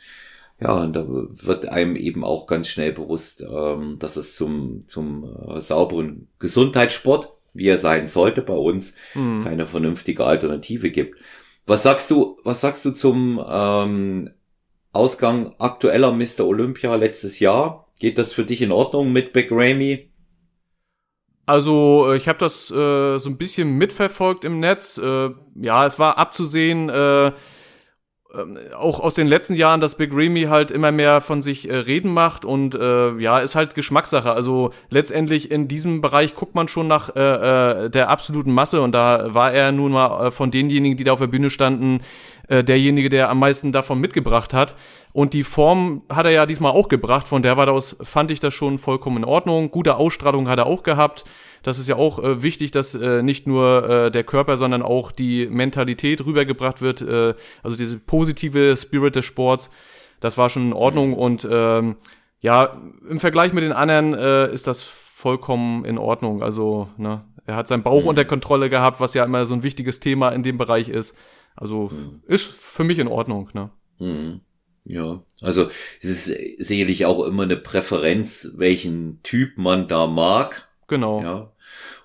[0.61, 5.23] ja, und da wird einem eben auch ganz schnell bewusst, ähm, dass es zum, zum
[5.23, 9.41] äh, sauberen Gesundheitssport, wie er sein sollte bei uns, mhm.
[9.43, 11.17] keine vernünftige Alternative gibt.
[11.65, 14.31] Was sagst du, was sagst du zum ähm,
[14.91, 16.41] Ausgang aktueller Mr.
[16.41, 17.87] Olympia letztes Jahr?
[17.99, 20.08] Geht das für dich in Ordnung mit Ramy?
[21.49, 24.99] Also äh, ich habe das äh, so ein bisschen mitverfolgt im Netz.
[24.99, 30.43] Äh, ja, es war abzusehen, äh, ähm, auch aus den letzten Jahren, dass Big Remy
[30.43, 34.31] halt immer mehr von sich äh, reden macht und äh, ja, ist halt Geschmackssache.
[34.31, 39.51] Also letztendlich in diesem Bereich guckt man schon nach der absoluten Masse und da war
[39.51, 42.01] er nun mal von denjenigen, die da auf der Bühne standen,
[42.49, 44.75] äh, derjenige, der am meisten davon mitgebracht hat.
[45.13, 47.27] Und die Form hat er ja diesmal auch gebracht.
[47.27, 49.71] Von der Warte aus fand ich das schon vollkommen in Ordnung.
[49.71, 51.25] Gute Ausstrahlung hat er auch gehabt.
[51.63, 55.11] Das ist ja auch äh, wichtig, dass äh, nicht nur äh, der Körper, sondern auch
[55.11, 57.01] die Mentalität rübergebracht wird.
[57.01, 59.69] Äh, also diese positive Spirit des Sports.
[60.19, 61.13] Das war schon in Ordnung.
[61.13, 61.97] Und ähm,
[62.41, 62.77] ja,
[63.09, 66.41] im Vergleich mit den anderen äh, ist das vollkommen in Ordnung.
[66.41, 68.09] Also, ne, er hat seinen Bauch mhm.
[68.09, 71.15] unter Kontrolle gehabt, was ja immer so ein wichtiges Thema in dem Bereich ist.
[71.59, 72.21] Also mhm.
[72.25, 73.49] ist für mich in Ordnung.
[73.53, 73.69] Ne?
[73.99, 74.39] Mhm.
[74.85, 75.69] Ja, also
[76.01, 80.69] es ist sicherlich auch immer eine Präferenz, welchen Typ man da mag.
[80.87, 81.21] Genau.
[81.21, 81.51] Ja.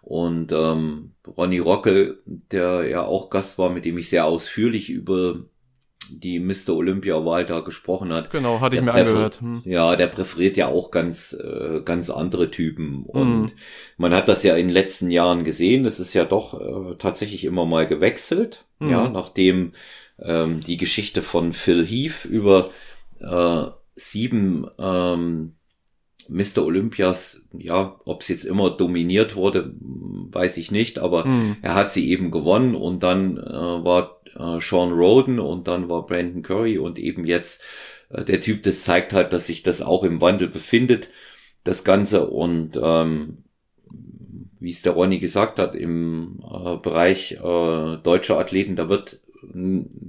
[0.02, 5.44] Und ähm, Ronny Rockel, der ja auch Gast war, mit dem ich sehr ausführlich über
[6.10, 6.70] die Mr.
[6.70, 8.30] Olympia-Wahl da gesprochen hat.
[8.30, 9.40] Genau, hatte ich mir angehört.
[9.40, 9.62] Hm.
[9.64, 13.04] Ja, der präferiert ja auch ganz, äh, ganz andere Typen.
[13.04, 13.56] Und hm.
[13.96, 15.84] man hat das ja in den letzten Jahren gesehen.
[15.84, 18.64] Es ist ja doch äh, tatsächlich immer mal gewechselt.
[18.80, 18.90] Hm.
[18.90, 19.72] Ja, nachdem
[20.18, 22.70] ähm, die Geschichte von Phil Heath über
[23.20, 25.54] äh, sieben ähm,
[26.28, 26.64] Mr.
[26.64, 31.56] Olympias, ja, ob es jetzt immer dominiert wurde, weiß ich nicht, aber mhm.
[31.62, 36.06] er hat sie eben gewonnen und dann äh, war äh, Sean Roden und dann war
[36.06, 37.62] Brandon Curry und eben jetzt
[38.10, 41.10] äh, der Typ, das zeigt halt, dass sich das auch im Wandel befindet,
[41.62, 43.38] das Ganze und ähm,
[44.60, 49.20] wie es der Ronny gesagt hat, im äh, Bereich äh, deutscher Athleten, da wird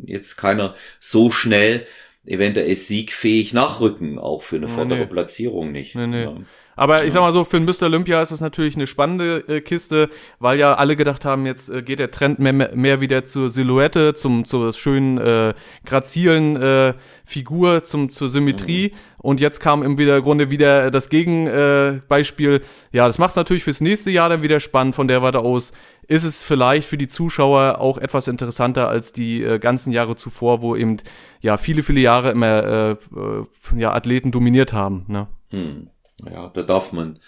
[0.05, 1.85] jetzt keiner so schnell
[2.25, 5.05] eventuell siegfähig nachrücken, auch für eine vordere nee.
[5.05, 5.95] Platzierung nicht.
[5.95, 6.23] Nee, nee.
[6.23, 6.35] Ja.
[6.75, 7.83] Aber ich sag mal so, für ein Mr.
[7.83, 10.09] Olympia ist das natürlich eine spannende äh, Kiste,
[10.39, 14.13] weil ja alle gedacht haben, jetzt äh, geht der Trend mehr, mehr wieder zur Silhouette,
[14.13, 15.53] zum zur schönen äh,
[15.85, 16.93] grazilen äh,
[17.25, 18.91] Figur, zum zur Symmetrie.
[18.91, 18.97] Mhm.
[19.17, 22.55] Und jetzt kam im Grunde wieder das Gegenbeispiel.
[22.55, 22.59] Äh,
[22.91, 24.95] ja, das macht es natürlich fürs nächste Jahr dann wieder spannend.
[24.95, 25.71] Von der Warte aus
[26.07, 30.61] ist es vielleicht für die Zuschauer auch etwas interessanter als die äh, ganzen Jahre zuvor,
[30.61, 30.97] wo eben
[31.41, 33.45] ja viele viele Jahre immer äh, äh,
[33.75, 35.05] ja Athleten dominiert haben.
[35.07, 35.27] Ne?
[35.49, 35.89] Hm.
[36.31, 37.19] Ja, da darf man,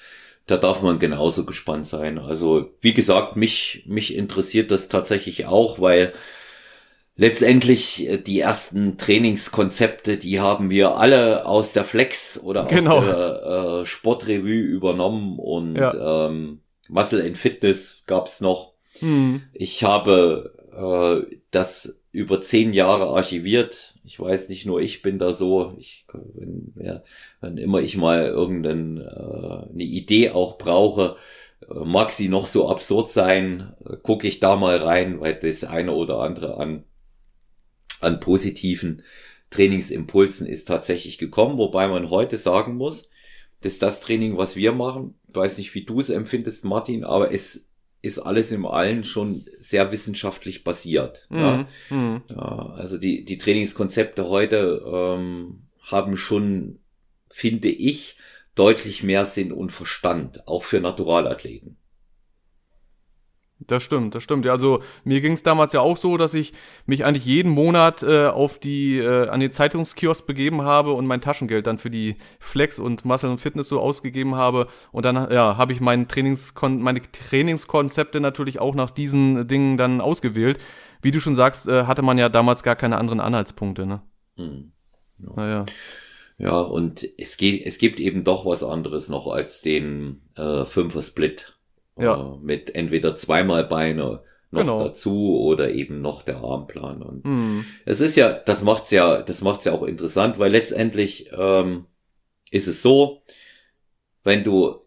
[0.45, 2.17] da darf man genauso gespannt sein.
[2.19, 6.13] Also, wie gesagt, mich, mich interessiert das tatsächlich auch, weil
[7.15, 12.97] letztendlich äh, die ersten Trainingskonzepte, die haben wir alle aus der Flex oder genau.
[12.97, 16.27] aus der äh, Sportrevue übernommen und ja.
[16.27, 18.73] ähm, Muscle in Fitness gab's noch.
[18.99, 19.43] Hm.
[19.53, 20.53] Ich habe
[21.29, 23.95] äh, das über zehn Jahre archiviert.
[24.03, 25.75] Ich weiß nicht nur ich bin da so.
[25.77, 27.03] Ich, wenn, ja,
[27.41, 31.17] wenn immer ich mal irgendeine äh, eine Idee auch brauche,
[31.69, 35.63] äh, mag sie noch so absurd sein, äh, gucke ich da mal rein, weil das
[35.63, 36.83] eine oder andere an
[37.99, 39.03] an positiven
[39.49, 43.09] Trainingsimpulsen ist tatsächlich gekommen, wobei man heute sagen muss,
[43.61, 47.31] dass das Training, was wir machen, ich weiß nicht, wie du es empfindest, Martin, aber
[47.31, 47.69] es
[48.01, 51.25] ist alles im Allen schon sehr wissenschaftlich basiert.
[51.29, 51.37] Mhm.
[51.37, 51.67] Ja.
[51.89, 52.21] Mhm.
[52.29, 52.73] ja.
[52.75, 56.79] also die, die Trainingskonzepte heute ähm, haben schon,
[57.29, 58.17] finde ich,
[58.55, 61.77] deutlich mehr Sinn und Verstand, auch für Naturalathleten.
[63.65, 64.45] Das stimmt, das stimmt.
[64.45, 66.53] Ja, also mir ging es damals ja auch so, dass ich
[66.85, 71.21] mich eigentlich jeden Monat äh, auf die äh, an den Zeitungskiosk begeben habe und mein
[71.21, 75.57] Taschengeld dann für die Flex und Muscle und Fitness so ausgegeben habe und dann ja
[75.57, 80.59] habe ich mein Trainingskon meine Trainingskonzepte natürlich auch nach diesen Dingen dann ausgewählt.
[81.01, 83.87] Wie du schon sagst, äh, hatte man ja damals gar keine anderen Anhaltspunkte.
[83.87, 84.01] Ne?
[84.35, 84.71] Hm.
[85.19, 85.33] Ja.
[85.35, 85.65] Naja.
[86.39, 91.01] Ja, und es geht, es gibt eben doch was anderes noch als den äh, Fünfer
[91.01, 91.56] Split
[91.99, 92.33] ja.
[92.33, 94.21] Äh, mit entweder zweimal Beine
[94.51, 94.79] noch genau.
[94.79, 97.01] dazu oder eben noch der Armplan.
[97.01, 97.65] Und mhm.
[97.85, 101.85] es ist ja, das macht's ja, das macht's ja auch interessant, weil letztendlich ähm,
[102.51, 103.23] ist es so,
[104.23, 104.81] wenn du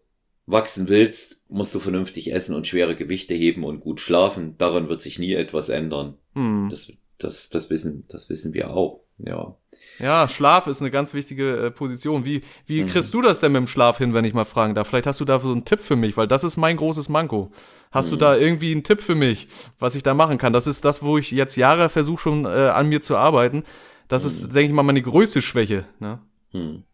[0.47, 4.57] wachsen willst, musst du vernünftig essen und schwere Gewichte heben und gut schlafen.
[4.59, 6.17] Daran wird sich nie etwas ändern.
[6.35, 6.69] Mhm.
[6.71, 9.05] Das, das, das wissen, das wissen wir auch.
[9.19, 9.57] Ja.
[10.01, 12.25] Ja, Schlaf ist eine ganz wichtige äh, Position.
[12.25, 12.87] Wie, wie mhm.
[12.87, 14.89] kriegst du das denn mit dem Schlaf hin, wenn ich mal fragen darf?
[14.89, 17.53] Vielleicht hast du da so einen Tipp für mich, weil das ist mein großes Manko.
[17.91, 18.11] Hast mhm.
[18.11, 19.49] du da irgendwie einen Tipp für mich,
[19.79, 20.53] was ich da machen kann?
[20.53, 23.63] Das ist das, wo ich jetzt Jahre versuche schon äh, an mir zu arbeiten.
[24.09, 24.29] Das mhm.
[24.29, 25.85] ist, denke ich mal, meine größte Schwäche.
[25.99, 26.19] Ne?
[26.53, 26.85] Mhm.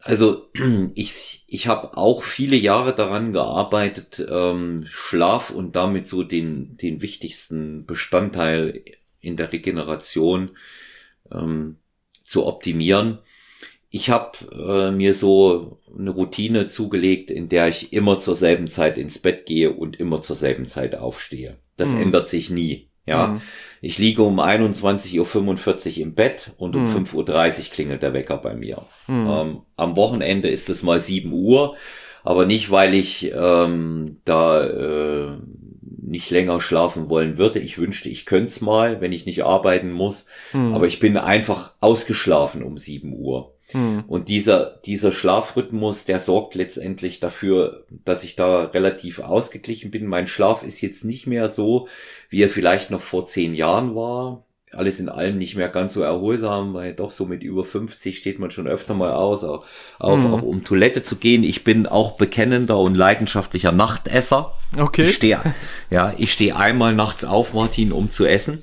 [0.00, 0.50] Also
[0.94, 7.02] ich, ich habe auch viele Jahre daran gearbeitet, ähm, Schlaf und damit so den, den
[7.02, 8.82] wichtigsten Bestandteil
[9.20, 10.50] in der Regeneration
[11.30, 11.76] ähm,
[12.30, 13.18] zu optimieren.
[13.90, 18.98] Ich habe äh, mir so eine Routine zugelegt, in der ich immer zur selben Zeit
[18.98, 21.58] ins Bett gehe und immer zur selben Zeit aufstehe.
[21.76, 22.02] Das mhm.
[22.02, 22.88] ändert sich nie.
[23.04, 23.40] Ja, mhm.
[23.80, 27.04] ich liege um 21.45 Uhr im Bett und um mhm.
[27.04, 28.86] 5.30 Uhr klingelt der Wecker bei mir.
[29.08, 29.28] Mhm.
[29.28, 31.76] Ähm, am Wochenende ist es mal 7 Uhr,
[32.22, 35.38] aber nicht, weil ich ähm, da äh,
[36.10, 37.60] nicht länger schlafen wollen würde.
[37.60, 40.26] Ich wünschte, ich könnte es mal, wenn ich nicht arbeiten muss.
[40.50, 40.74] Hm.
[40.74, 43.54] Aber ich bin einfach ausgeschlafen um 7 Uhr.
[43.68, 44.04] Hm.
[44.08, 50.06] Und dieser, dieser Schlafrhythmus, der sorgt letztendlich dafür, dass ich da relativ ausgeglichen bin.
[50.06, 51.86] Mein Schlaf ist jetzt nicht mehr so,
[52.28, 56.02] wie er vielleicht noch vor zehn Jahren war alles in allem nicht mehr ganz so
[56.02, 59.64] erholsam, weil doch so mit über 50 steht man schon öfter mal aus, auch,
[59.98, 60.34] auf, mhm.
[60.34, 61.42] auch um Toilette zu gehen.
[61.42, 64.52] Ich bin auch bekennender und leidenschaftlicher Nachtesser.
[64.78, 65.04] Okay.
[65.04, 65.40] Ich stehe,
[65.90, 68.62] ja, ich stehe einmal nachts auf, Martin, um zu essen.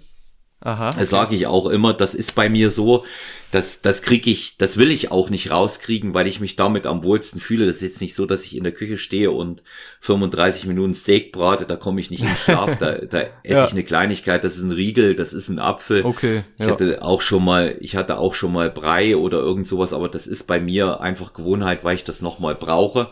[0.61, 0.89] Aha.
[0.89, 0.99] Okay.
[0.99, 1.93] Das sage ich auch immer.
[1.93, 3.05] Das ist bei mir so,
[3.51, 7.03] das, das kriege ich, das will ich auch nicht rauskriegen, weil ich mich damit am
[7.03, 7.65] wohlsten fühle.
[7.65, 9.63] Das ist jetzt nicht so, dass ich in der Küche stehe und
[10.01, 13.65] 35 Minuten Steak brate, da komme ich nicht in Schlaf, da, da esse ja.
[13.65, 16.03] ich eine Kleinigkeit, das ist ein Riegel, das ist ein Apfel.
[16.03, 16.43] Okay.
[16.57, 16.65] Ja.
[16.65, 20.09] Ich hatte auch schon mal, ich hatte auch schon mal Brei oder irgend sowas, aber
[20.09, 23.11] das ist bei mir einfach Gewohnheit, weil ich das nochmal brauche.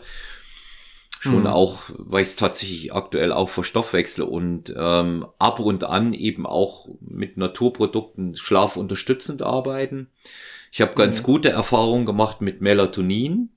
[1.18, 1.46] Schon mhm.
[1.46, 6.88] auch, weil ich es tatsächlich aktuell auch verstoffwechsle und ähm, ab und an eben auch
[7.00, 10.08] mit Naturprodukten schlafunterstützend arbeiten.
[10.70, 11.24] Ich habe ganz mhm.
[11.24, 13.50] gute Erfahrungen gemacht mit Melatonin,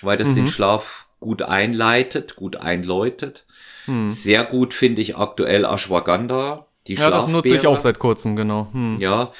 [0.00, 0.36] weil das mhm.
[0.36, 3.46] den Schlaf gut einleitet, gut einläutet.
[3.86, 4.08] Mhm.
[4.08, 8.68] Sehr gut finde ich aktuell Ashwagandha, die Ja, das nutze ich auch seit kurzem, genau.
[8.72, 9.00] Hm.
[9.00, 9.32] Ja,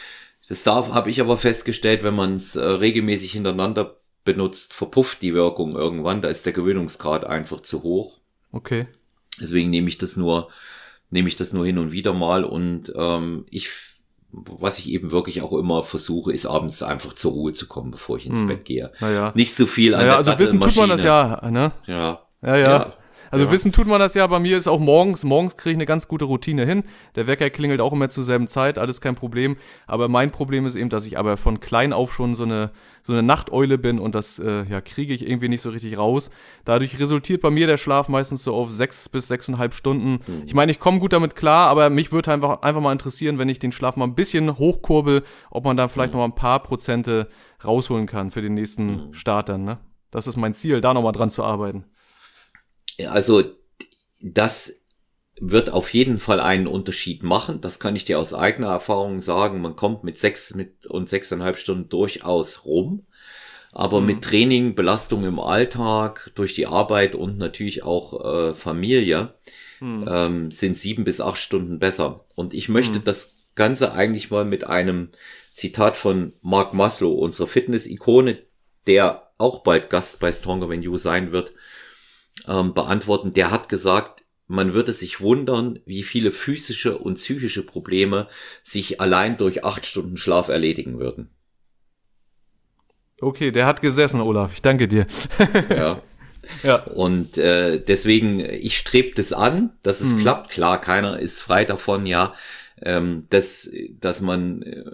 [0.48, 5.34] das darf, habe ich aber festgestellt, wenn man es äh, regelmäßig hintereinander benutzt, verpufft die
[5.34, 6.22] Wirkung irgendwann.
[6.22, 8.18] Da ist der Gewöhnungsgrad einfach zu hoch.
[8.52, 8.86] Okay.
[9.40, 10.48] Deswegen nehme ich das nur,
[11.10, 13.70] nehme ich das nur hin und wieder mal und ähm, ich,
[14.30, 18.16] was ich eben wirklich auch immer versuche, ist abends einfach zur Ruhe zu kommen, bevor
[18.16, 18.46] ich ins hm.
[18.46, 18.92] Bett gehe.
[19.00, 19.32] Naja.
[19.34, 21.72] Nicht so viel an naja, der Also wissen tut man das ja, ne?
[21.86, 22.26] Ja.
[22.42, 22.56] Ja, ja.
[22.56, 22.92] ja.
[23.32, 23.50] Also ja.
[23.50, 26.06] wissen tut man das ja, bei mir ist auch morgens, morgens kriege ich eine ganz
[26.06, 26.84] gute Routine hin.
[27.14, 29.56] Der Wecker klingelt auch immer zur selben Zeit, alles kein Problem.
[29.86, 32.72] Aber mein Problem ist eben, dass ich aber von klein auf schon so eine,
[33.02, 36.28] so eine Nachteule bin und das äh, ja, kriege ich irgendwie nicht so richtig raus.
[36.66, 40.20] Dadurch resultiert bei mir der Schlaf meistens so auf sechs bis sechseinhalb Stunden.
[40.26, 40.42] Mhm.
[40.44, 43.48] Ich meine, ich komme gut damit klar, aber mich würde einfach, einfach mal interessieren, wenn
[43.48, 46.18] ich den Schlaf mal ein bisschen hochkurbel, ob man da vielleicht mhm.
[46.18, 47.28] noch mal ein paar Prozente
[47.64, 49.14] rausholen kann für den nächsten mhm.
[49.14, 49.78] Start dann, ne?
[50.10, 51.86] Das ist mein Ziel, da nochmal dran zu arbeiten
[53.08, 53.44] also
[54.20, 54.78] das
[55.40, 57.60] wird auf jeden Fall einen Unterschied machen.
[57.60, 59.60] Das kann ich dir aus eigener Erfahrung sagen.
[59.60, 63.06] Man kommt mit sechs mit und sechseinhalb Stunden durchaus rum.
[63.72, 64.06] Aber mhm.
[64.06, 69.34] mit Training, Belastung im Alltag, durch die Arbeit und natürlich auch äh, Familie
[69.80, 70.04] mhm.
[70.08, 72.26] ähm, sind sieben bis acht Stunden besser.
[72.34, 73.04] Und ich möchte mhm.
[73.04, 75.08] das Ganze eigentlich mal mit einem
[75.54, 78.38] Zitat von Mark Maslow, unserer Fitness-Ikone,
[78.86, 81.52] der auch bald Gast bei Stronger Than You sein wird,
[82.48, 83.32] ähm, beantworten.
[83.32, 88.28] Der hat gesagt, man würde sich wundern, wie viele physische und psychische Probleme
[88.62, 91.30] sich allein durch acht Stunden Schlaf erledigen würden.
[93.20, 94.52] Okay, der hat gesessen, Olaf.
[94.54, 95.06] Ich danke dir.
[95.70, 96.02] ja.
[96.64, 96.82] Ja.
[96.82, 100.18] Und äh, deswegen, ich strebe das an, dass es mhm.
[100.18, 100.50] klappt.
[100.50, 102.34] Klar, keiner ist frei davon, ja
[102.84, 103.70] ähm, dass,
[104.00, 104.84] dass man, äh,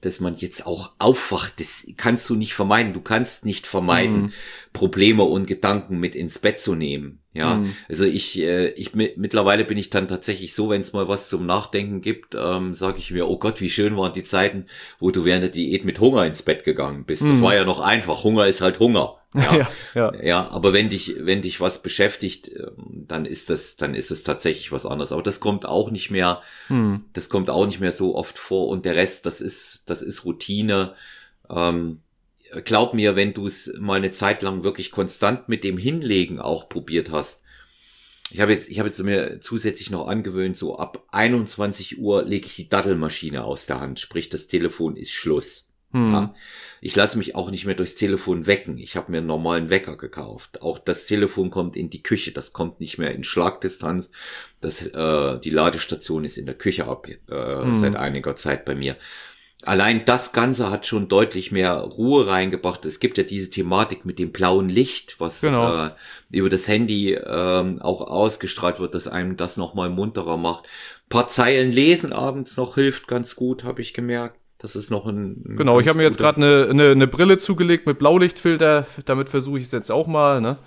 [0.00, 2.92] dass man jetzt auch aufwacht, das kannst du nicht vermeiden.
[2.92, 4.32] Du kannst nicht vermeiden, mhm.
[4.72, 7.20] Probleme und Gedanken mit ins Bett zu nehmen.
[7.36, 7.76] Ja, mhm.
[7.88, 11.44] also ich, äh, ich mittlerweile bin ich dann tatsächlich so, wenn es mal was zum
[11.44, 14.66] Nachdenken gibt, ähm, sage ich mir, oh Gott, wie schön waren die Zeiten,
[14.98, 17.22] wo du während der Diät mit Hunger ins Bett gegangen bist.
[17.22, 17.32] Mhm.
[17.32, 18.24] Das war ja noch einfach.
[18.24, 19.16] Hunger ist halt Hunger.
[19.36, 20.22] Ja, ja, ja.
[20.22, 24.22] ja, aber wenn dich, wenn dich was beschäftigt, ähm, dann ist das, dann ist es
[24.22, 25.12] tatsächlich was anderes.
[25.12, 27.04] Aber das kommt auch nicht mehr, hm.
[27.12, 28.68] das kommt auch nicht mehr so oft vor.
[28.68, 30.94] Und der Rest, das ist, das ist Routine.
[31.50, 32.00] Ähm,
[32.64, 36.68] glaub mir, wenn du es mal eine Zeit lang wirklich konstant mit dem Hinlegen auch
[36.68, 37.42] probiert hast.
[38.30, 42.46] Ich habe jetzt, ich habe jetzt mir zusätzlich noch angewöhnt, so ab 21 Uhr lege
[42.46, 45.66] ich die Dattelmaschine aus der Hand, sprich das Telefon ist Schluss.
[45.92, 46.12] Hm.
[46.12, 46.34] Ja.
[46.80, 48.78] Ich lasse mich auch nicht mehr durchs Telefon wecken.
[48.78, 50.60] Ich habe mir einen normalen Wecker gekauft.
[50.60, 54.10] Auch das Telefon kommt in die Küche, das kommt nicht mehr in Schlagdistanz.
[54.60, 57.76] Das, äh, die Ladestation ist in der Küche ab äh, hm.
[57.76, 58.96] seit einiger Zeit bei mir.
[59.64, 62.84] Allein das Ganze hat schon deutlich mehr Ruhe reingebracht.
[62.84, 65.86] Es gibt ja diese Thematik mit dem blauen Licht, was genau.
[65.86, 65.90] äh,
[66.30, 70.64] über das Handy äh, auch ausgestrahlt wird, dass einem das nochmal munterer macht.
[70.66, 74.38] Ein paar Zeilen lesen abends noch hilft ganz gut, habe ich gemerkt.
[74.58, 75.42] Das ist noch ein.
[75.46, 78.86] ein genau, ich habe mir jetzt gerade eine, eine, eine Brille zugelegt mit Blaulichtfilter.
[79.04, 80.58] Damit versuche ich es jetzt auch mal, ne?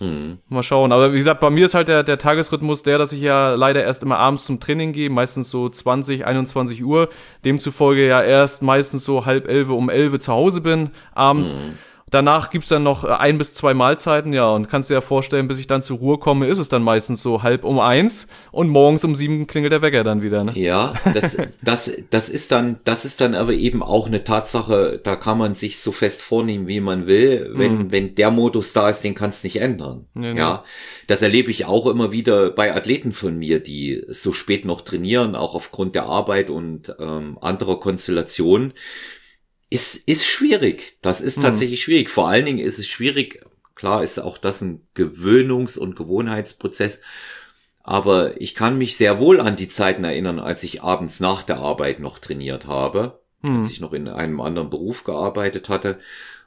[0.00, 0.38] Mhm.
[0.48, 0.92] Mal schauen.
[0.92, 3.82] Aber wie gesagt, bei mir ist halt der, der Tagesrhythmus der, dass ich ja leider
[3.82, 7.08] erst immer abends zum Training gehe, meistens so 20, 21 Uhr.
[7.44, 11.52] Demzufolge ja erst meistens so halb elf um elf zu Hause bin abends.
[11.52, 11.78] Mhm.
[12.14, 15.48] Danach gibt's dann noch äh, ein bis zwei Mahlzeiten, ja, und kannst dir ja vorstellen,
[15.48, 18.68] bis ich dann zur Ruhe komme, ist es dann meistens so halb um eins und
[18.68, 20.44] morgens um sieben klingelt der Wecker dann wieder.
[20.44, 20.52] Ne?
[20.54, 25.16] Ja, das, das, das ist dann, das ist dann aber eben auch eine Tatsache, da
[25.16, 27.50] kann man sich so fest vornehmen, wie man will.
[27.52, 27.90] Wenn, mhm.
[27.90, 30.06] wenn der Modus da ist, den kannst du nicht ändern.
[30.14, 30.62] Nee, ja,
[31.08, 35.34] das erlebe ich auch immer wieder bei Athleten von mir, die so spät noch trainieren,
[35.34, 38.72] auch aufgrund der Arbeit und ähm, anderer Konstellationen
[39.74, 40.98] ist, ist schwierig.
[41.02, 41.42] Das ist mhm.
[41.42, 41.84] tatsächlich mhm.
[41.84, 42.10] schwierig.
[42.10, 43.44] Vor allen Dingen ist es schwierig.
[43.74, 47.00] Klar ist auch das ein Gewöhnungs- und Gewohnheitsprozess.
[47.82, 51.58] Aber ich kann mich sehr wohl an die Zeiten erinnern, als ich abends nach der
[51.58, 53.58] Arbeit noch trainiert habe, mhm.
[53.58, 55.98] als ich noch in einem anderen Beruf gearbeitet hatte.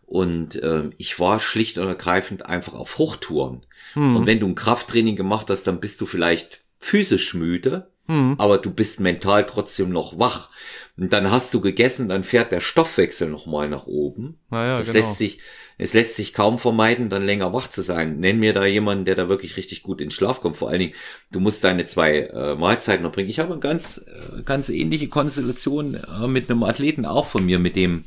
[0.06, 3.66] Und äh, ich war schlicht und ergreifend einfach auf Hochtouren.
[3.94, 4.16] Mhm.
[4.16, 8.36] Und wenn du ein Krafttraining gemacht hast, dann bist du vielleicht physisch müde, mhm.
[8.38, 10.50] aber du bist mental trotzdem noch wach.
[10.98, 14.40] Und dann hast du gegessen, dann fährt der Stoffwechsel nochmal nach oben.
[14.50, 15.00] Naja, das genau.
[15.00, 15.40] lässt sich,
[15.78, 18.20] es lässt sich kaum vermeiden, dann länger wach zu sein.
[18.20, 20.58] Nenn mir da jemanden, der da wirklich richtig gut in Schlaf kommt.
[20.58, 20.94] Vor allen Dingen,
[21.32, 23.30] du musst deine zwei äh, Mahlzeiten noch bringen.
[23.30, 27.60] Ich habe eine ganz, äh, ganz ähnliche Konstellation äh, mit einem Athleten auch von mir,
[27.60, 28.06] mit dem,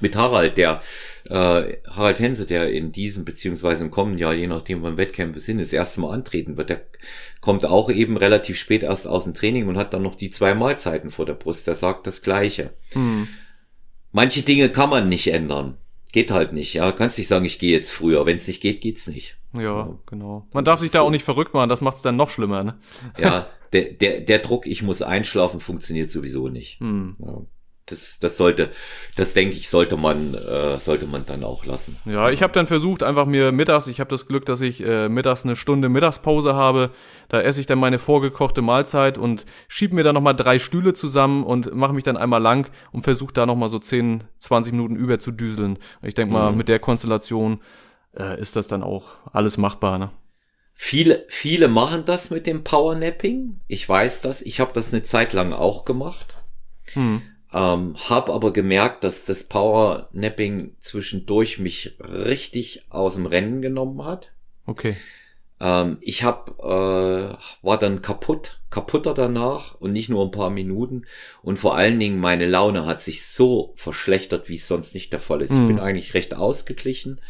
[0.00, 0.82] mit Harald, der
[1.28, 5.60] äh, Harald Hense, der in diesem beziehungsweise im kommenden Jahr, je nachdem wann Wettkämpfe sind,
[5.60, 6.82] das erste Mal antreten wird, der
[7.40, 10.54] kommt auch eben relativ spät erst aus dem Training und hat dann noch die zwei
[10.54, 11.66] Mahlzeiten vor der Brust.
[11.66, 12.74] Der sagt das Gleiche.
[12.92, 13.28] Hm.
[14.12, 15.76] Manche Dinge kann man nicht ändern.
[16.12, 16.92] Geht halt nicht, ja.
[16.92, 18.24] Kannst nicht sagen, ich gehe jetzt früher.
[18.26, 19.36] Wenn es nicht geht, geht's nicht.
[19.52, 19.98] Ja, ja.
[20.06, 20.46] genau.
[20.52, 21.04] Man darf sich da so.
[21.06, 22.78] auch nicht verrückt machen, das macht es dann noch schlimmer, ne?
[23.18, 26.80] Ja, der, der, der Druck, ich muss einschlafen, funktioniert sowieso nicht.
[26.80, 27.16] Hm.
[27.18, 27.42] Ja
[27.86, 28.70] das, das sollte,
[29.16, 31.96] das denke ich, sollte man, äh, sollte man dann auch lassen.
[32.04, 35.08] Ja, ich habe dann versucht, einfach mir mittags, ich habe das Glück, dass ich äh,
[35.08, 36.90] mittags eine Stunde Mittagspause habe.
[37.28, 41.44] Da esse ich dann meine vorgekochte Mahlzeit und schiebe mir dann nochmal drei Stühle zusammen
[41.44, 45.20] und mache mich dann einmal lang und versuche da nochmal so 10, 20 Minuten über
[45.20, 45.78] zu düseln.
[46.02, 46.58] Ich denke mal, mhm.
[46.58, 47.60] mit der Konstellation
[48.18, 50.10] äh, ist das dann auch alles machbar, ne?
[50.78, 53.60] Viele, viele machen das mit dem Powernapping.
[53.66, 54.42] Ich weiß das.
[54.42, 56.34] Ich habe das eine Zeit lang auch gemacht.
[56.92, 57.22] Hm.
[57.52, 64.32] Ähm, hab aber gemerkt, dass das Powernapping zwischendurch mich richtig aus dem Rennen genommen hat.
[64.66, 64.96] Okay.
[65.58, 71.04] Ähm, ich hab, äh, war dann kaputt, kaputter danach und nicht nur ein paar Minuten.
[71.42, 75.20] Und vor allen Dingen meine Laune hat sich so verschlechtert, wie es sonst nicht der
[75.20, 75.52] Fall ist.
[75.52, 75.60] Mhm.
[75.62, 77.20] Ich bin eigentlich recht ausgeglichen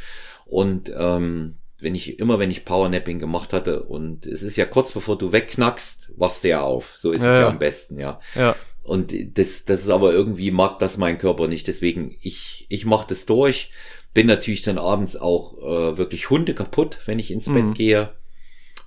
[0.45, 4.93] und ähm, wenn ich immer wenn ich Powernapping gemacht hatte und es ist ja kurz
[4.93, 6.97] bevor du wegknackst, wachst du ja auf.
[6.97, 8.19] So ist ja, es ja am besten, ja.
[8.35, 8.57] Ja.
[8.87, 11.67] Und das, das ist aber irgendwie mag das mein Körper nicht.
[11.67, 13.73] Deswegen, ich, ich mache das durch.
[14.15, 17.55] Bin natürlich dann abends auch äh, wirklich Hunde kaputt, wenn ich ins mhm.
[17.55, 18.13] Bett gehe.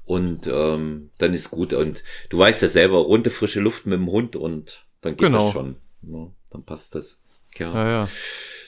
[0.06, 1.74] Und ähm, dann ist gut.
[1.74, 5.40] Und du weißt ja selber, runde frische Luft mit dem Hund und dann geht genau.
[5.40, 5.76] das schon.
[6.02, 7.22] Ja, dann passt das.
[7.58, 7.74] Ja.
[7.74, 8.10] ja, ja.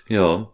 [0.09, 0.49] Ja,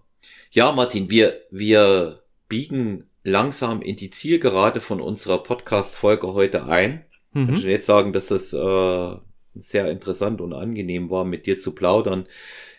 [0.52, 7.04] ja Martin, wir, wir biegen langsam in die Zielgerade von unserer Podcast-Folge heute ein.
[7.34, 7.42] Mhm.
[7.42, 9.27] Ich kann schon jetzt sagen, dass das äh,
[9.62, 12.26] sehr interessant und angenehm war, mit dir zu plaudern.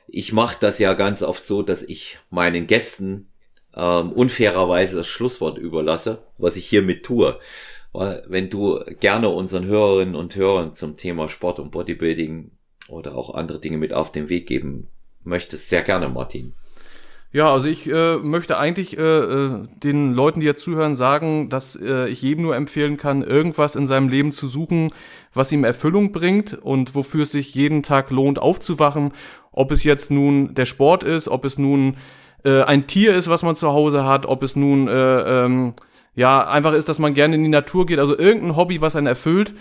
[0.07, 3.29] Ich mache das ja ganz oft so, dass ich meinen Gästen
[3.75, 7.39] ähm, unfairerweise das Schlusswort überlasse, was ich hiermit tue.
[7.93, 12.51] Weil wenn du gerne unseren Hörerinnen und Hörern zum Thema Sport und Bodybuilding
[12.89, 14.89] oder auch andere Dinge mit auf den Weg geben
[15.25, 16.55] möchtest, sehr gerne, Martin.
[17.31, 21.77] Ja, also ich äh, möchte eigentlich äh, äh, den Leuten, die jetzt zuhören, sagen, dass
[21.77, 24.91] äh, ich jedem nur empfehlen kann, irgendwas in seinem Leben zu suchen,
[25.35, 29.13] was ihm Erfüllung bringt und wofür es sich jeden Tag lohnt, aufzuwachen.
[29.53, 31.97] Ob es jetzt nun der Sport ist, ob es nun
[32.45, 35.75] äh, ein Tier ist, was man zu Hause hat, ob es nun äh, ähm,
[36.15, 39.07] ja einfach ist, dass man gerne in die Natur geht, also irgendein Hobby, was einen
[39.07, 39.55] erfüllt.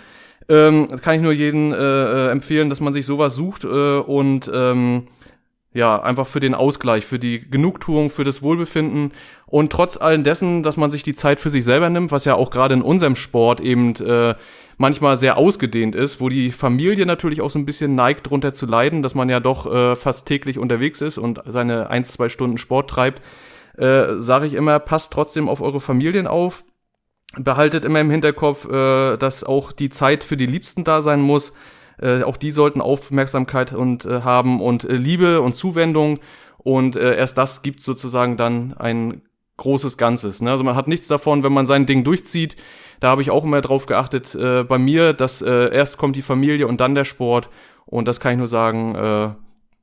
[0.50, 4.50] Ähm, kann ich nur jedem äh, äh, empfehlen, dass man sich sowas sucht äh, und
[4.54, 5.04] ähm,
[5.78, 9.12] ja, einfach für den Ausgleich, für die Genugtuung, für das Wohlbefinden.
[9.46, 12.34] Und trotz allen dessen, dass man sich die Zeit für sich selber nimmt, was ja
[12.34, 14.34] auch gerade in unserem Sport eben äh,
[14.78, 18.66] manchmal sehr ausgedehnt ist, wo die Familie natürlich auch so ein bisschen neigt, drunter zu
[18.66, 22.58] leiden, dass man ja doch äh, fast täglich unterwegs ist und seine ein, zwei Stunden
[22.58, 23.22] Sport treibt,
[23.78, 26.66] äh, sage ich immer, passt trotzdem auf eure Familien auf,
[27.36, 31.54] behaltet immer im Hinterkopf, äh, dass auch die Zeit für die Liebsten da sein muss,
[32.02, 36.20] äh, auch die sollten Aufmerksamkeit und äh, haben und äh, Liebe und Zuwendung
[36.58, 39.22] und äh, erst das gibt sozusagen dann ein
[39.58, 40.42] großes Ganzes.
[40.42, 40.52] Ne?
[40.52, 42.56] Also man hat nichts davon, wenn man sein Ding durchzieht.
[43.00, 46.22] Da habe ich auch immer drauf geachtet äh, bei mir, dass äh, erst kommt die
[46.22, 47.50] Familie und dann der Sport.
[47.86, 49.32] Und das kann ich nur sagen, äh,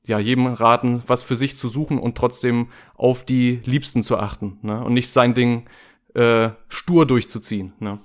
[0.07, 4.59] ja, jedem raten, was für sich zu suchen und trotzdem auf die Liebsten zu achten.
[4.63, 4.83] Ne?
[4.85, 5.67] Und nicht sein Ding
[6.15, 7.73] äh, stur durchzuziehen.
[7.79, 7.99] Ne?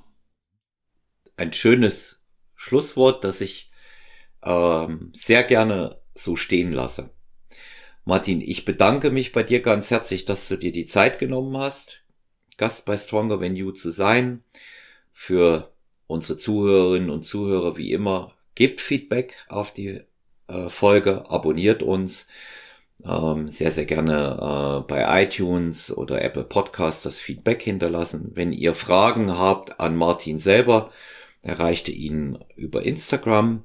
[1.35, 2.25] Ein schönes
[2.55, 3.68] Schlusswort, das ich
[4.43, 7.11] ähm, sehr gerne so stehen lasse.
[8.05, 12.03] Martin, ich bedanke mich bei dir ganz herzlich, dass du dir die Zeit genommen hast,
[12.57, 14.43] Gast bei Stronger Than You zu sein.
[15.13, 15.71] Für
[16.07, 20.01] unsere Zuhörerinnen und Zuhörer wie immer, gebt Feedback auf die
[20.47, 22.27] äh, Folge, abonniert uns.
[23.05, 28.31] Ähm, sehr, sehr gerne äh, bei iTunes oder Apple Podcast das Feedback hinterlassen.
[28.33, 30.91] Wenn ihr Fragen habt an Martin selber,
[31.41, 33.63] erreichte ihn über Instagram.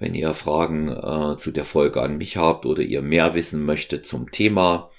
[0.00, 4.06] Wenn ihr Fragen äh, zu der Folge an mich habt oder ihr mehr wissen möchtet
[4.06, 4.90] zum Thema,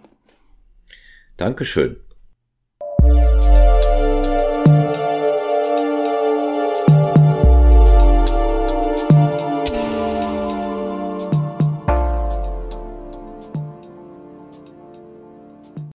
[1.37, 1.95] Dankeschön.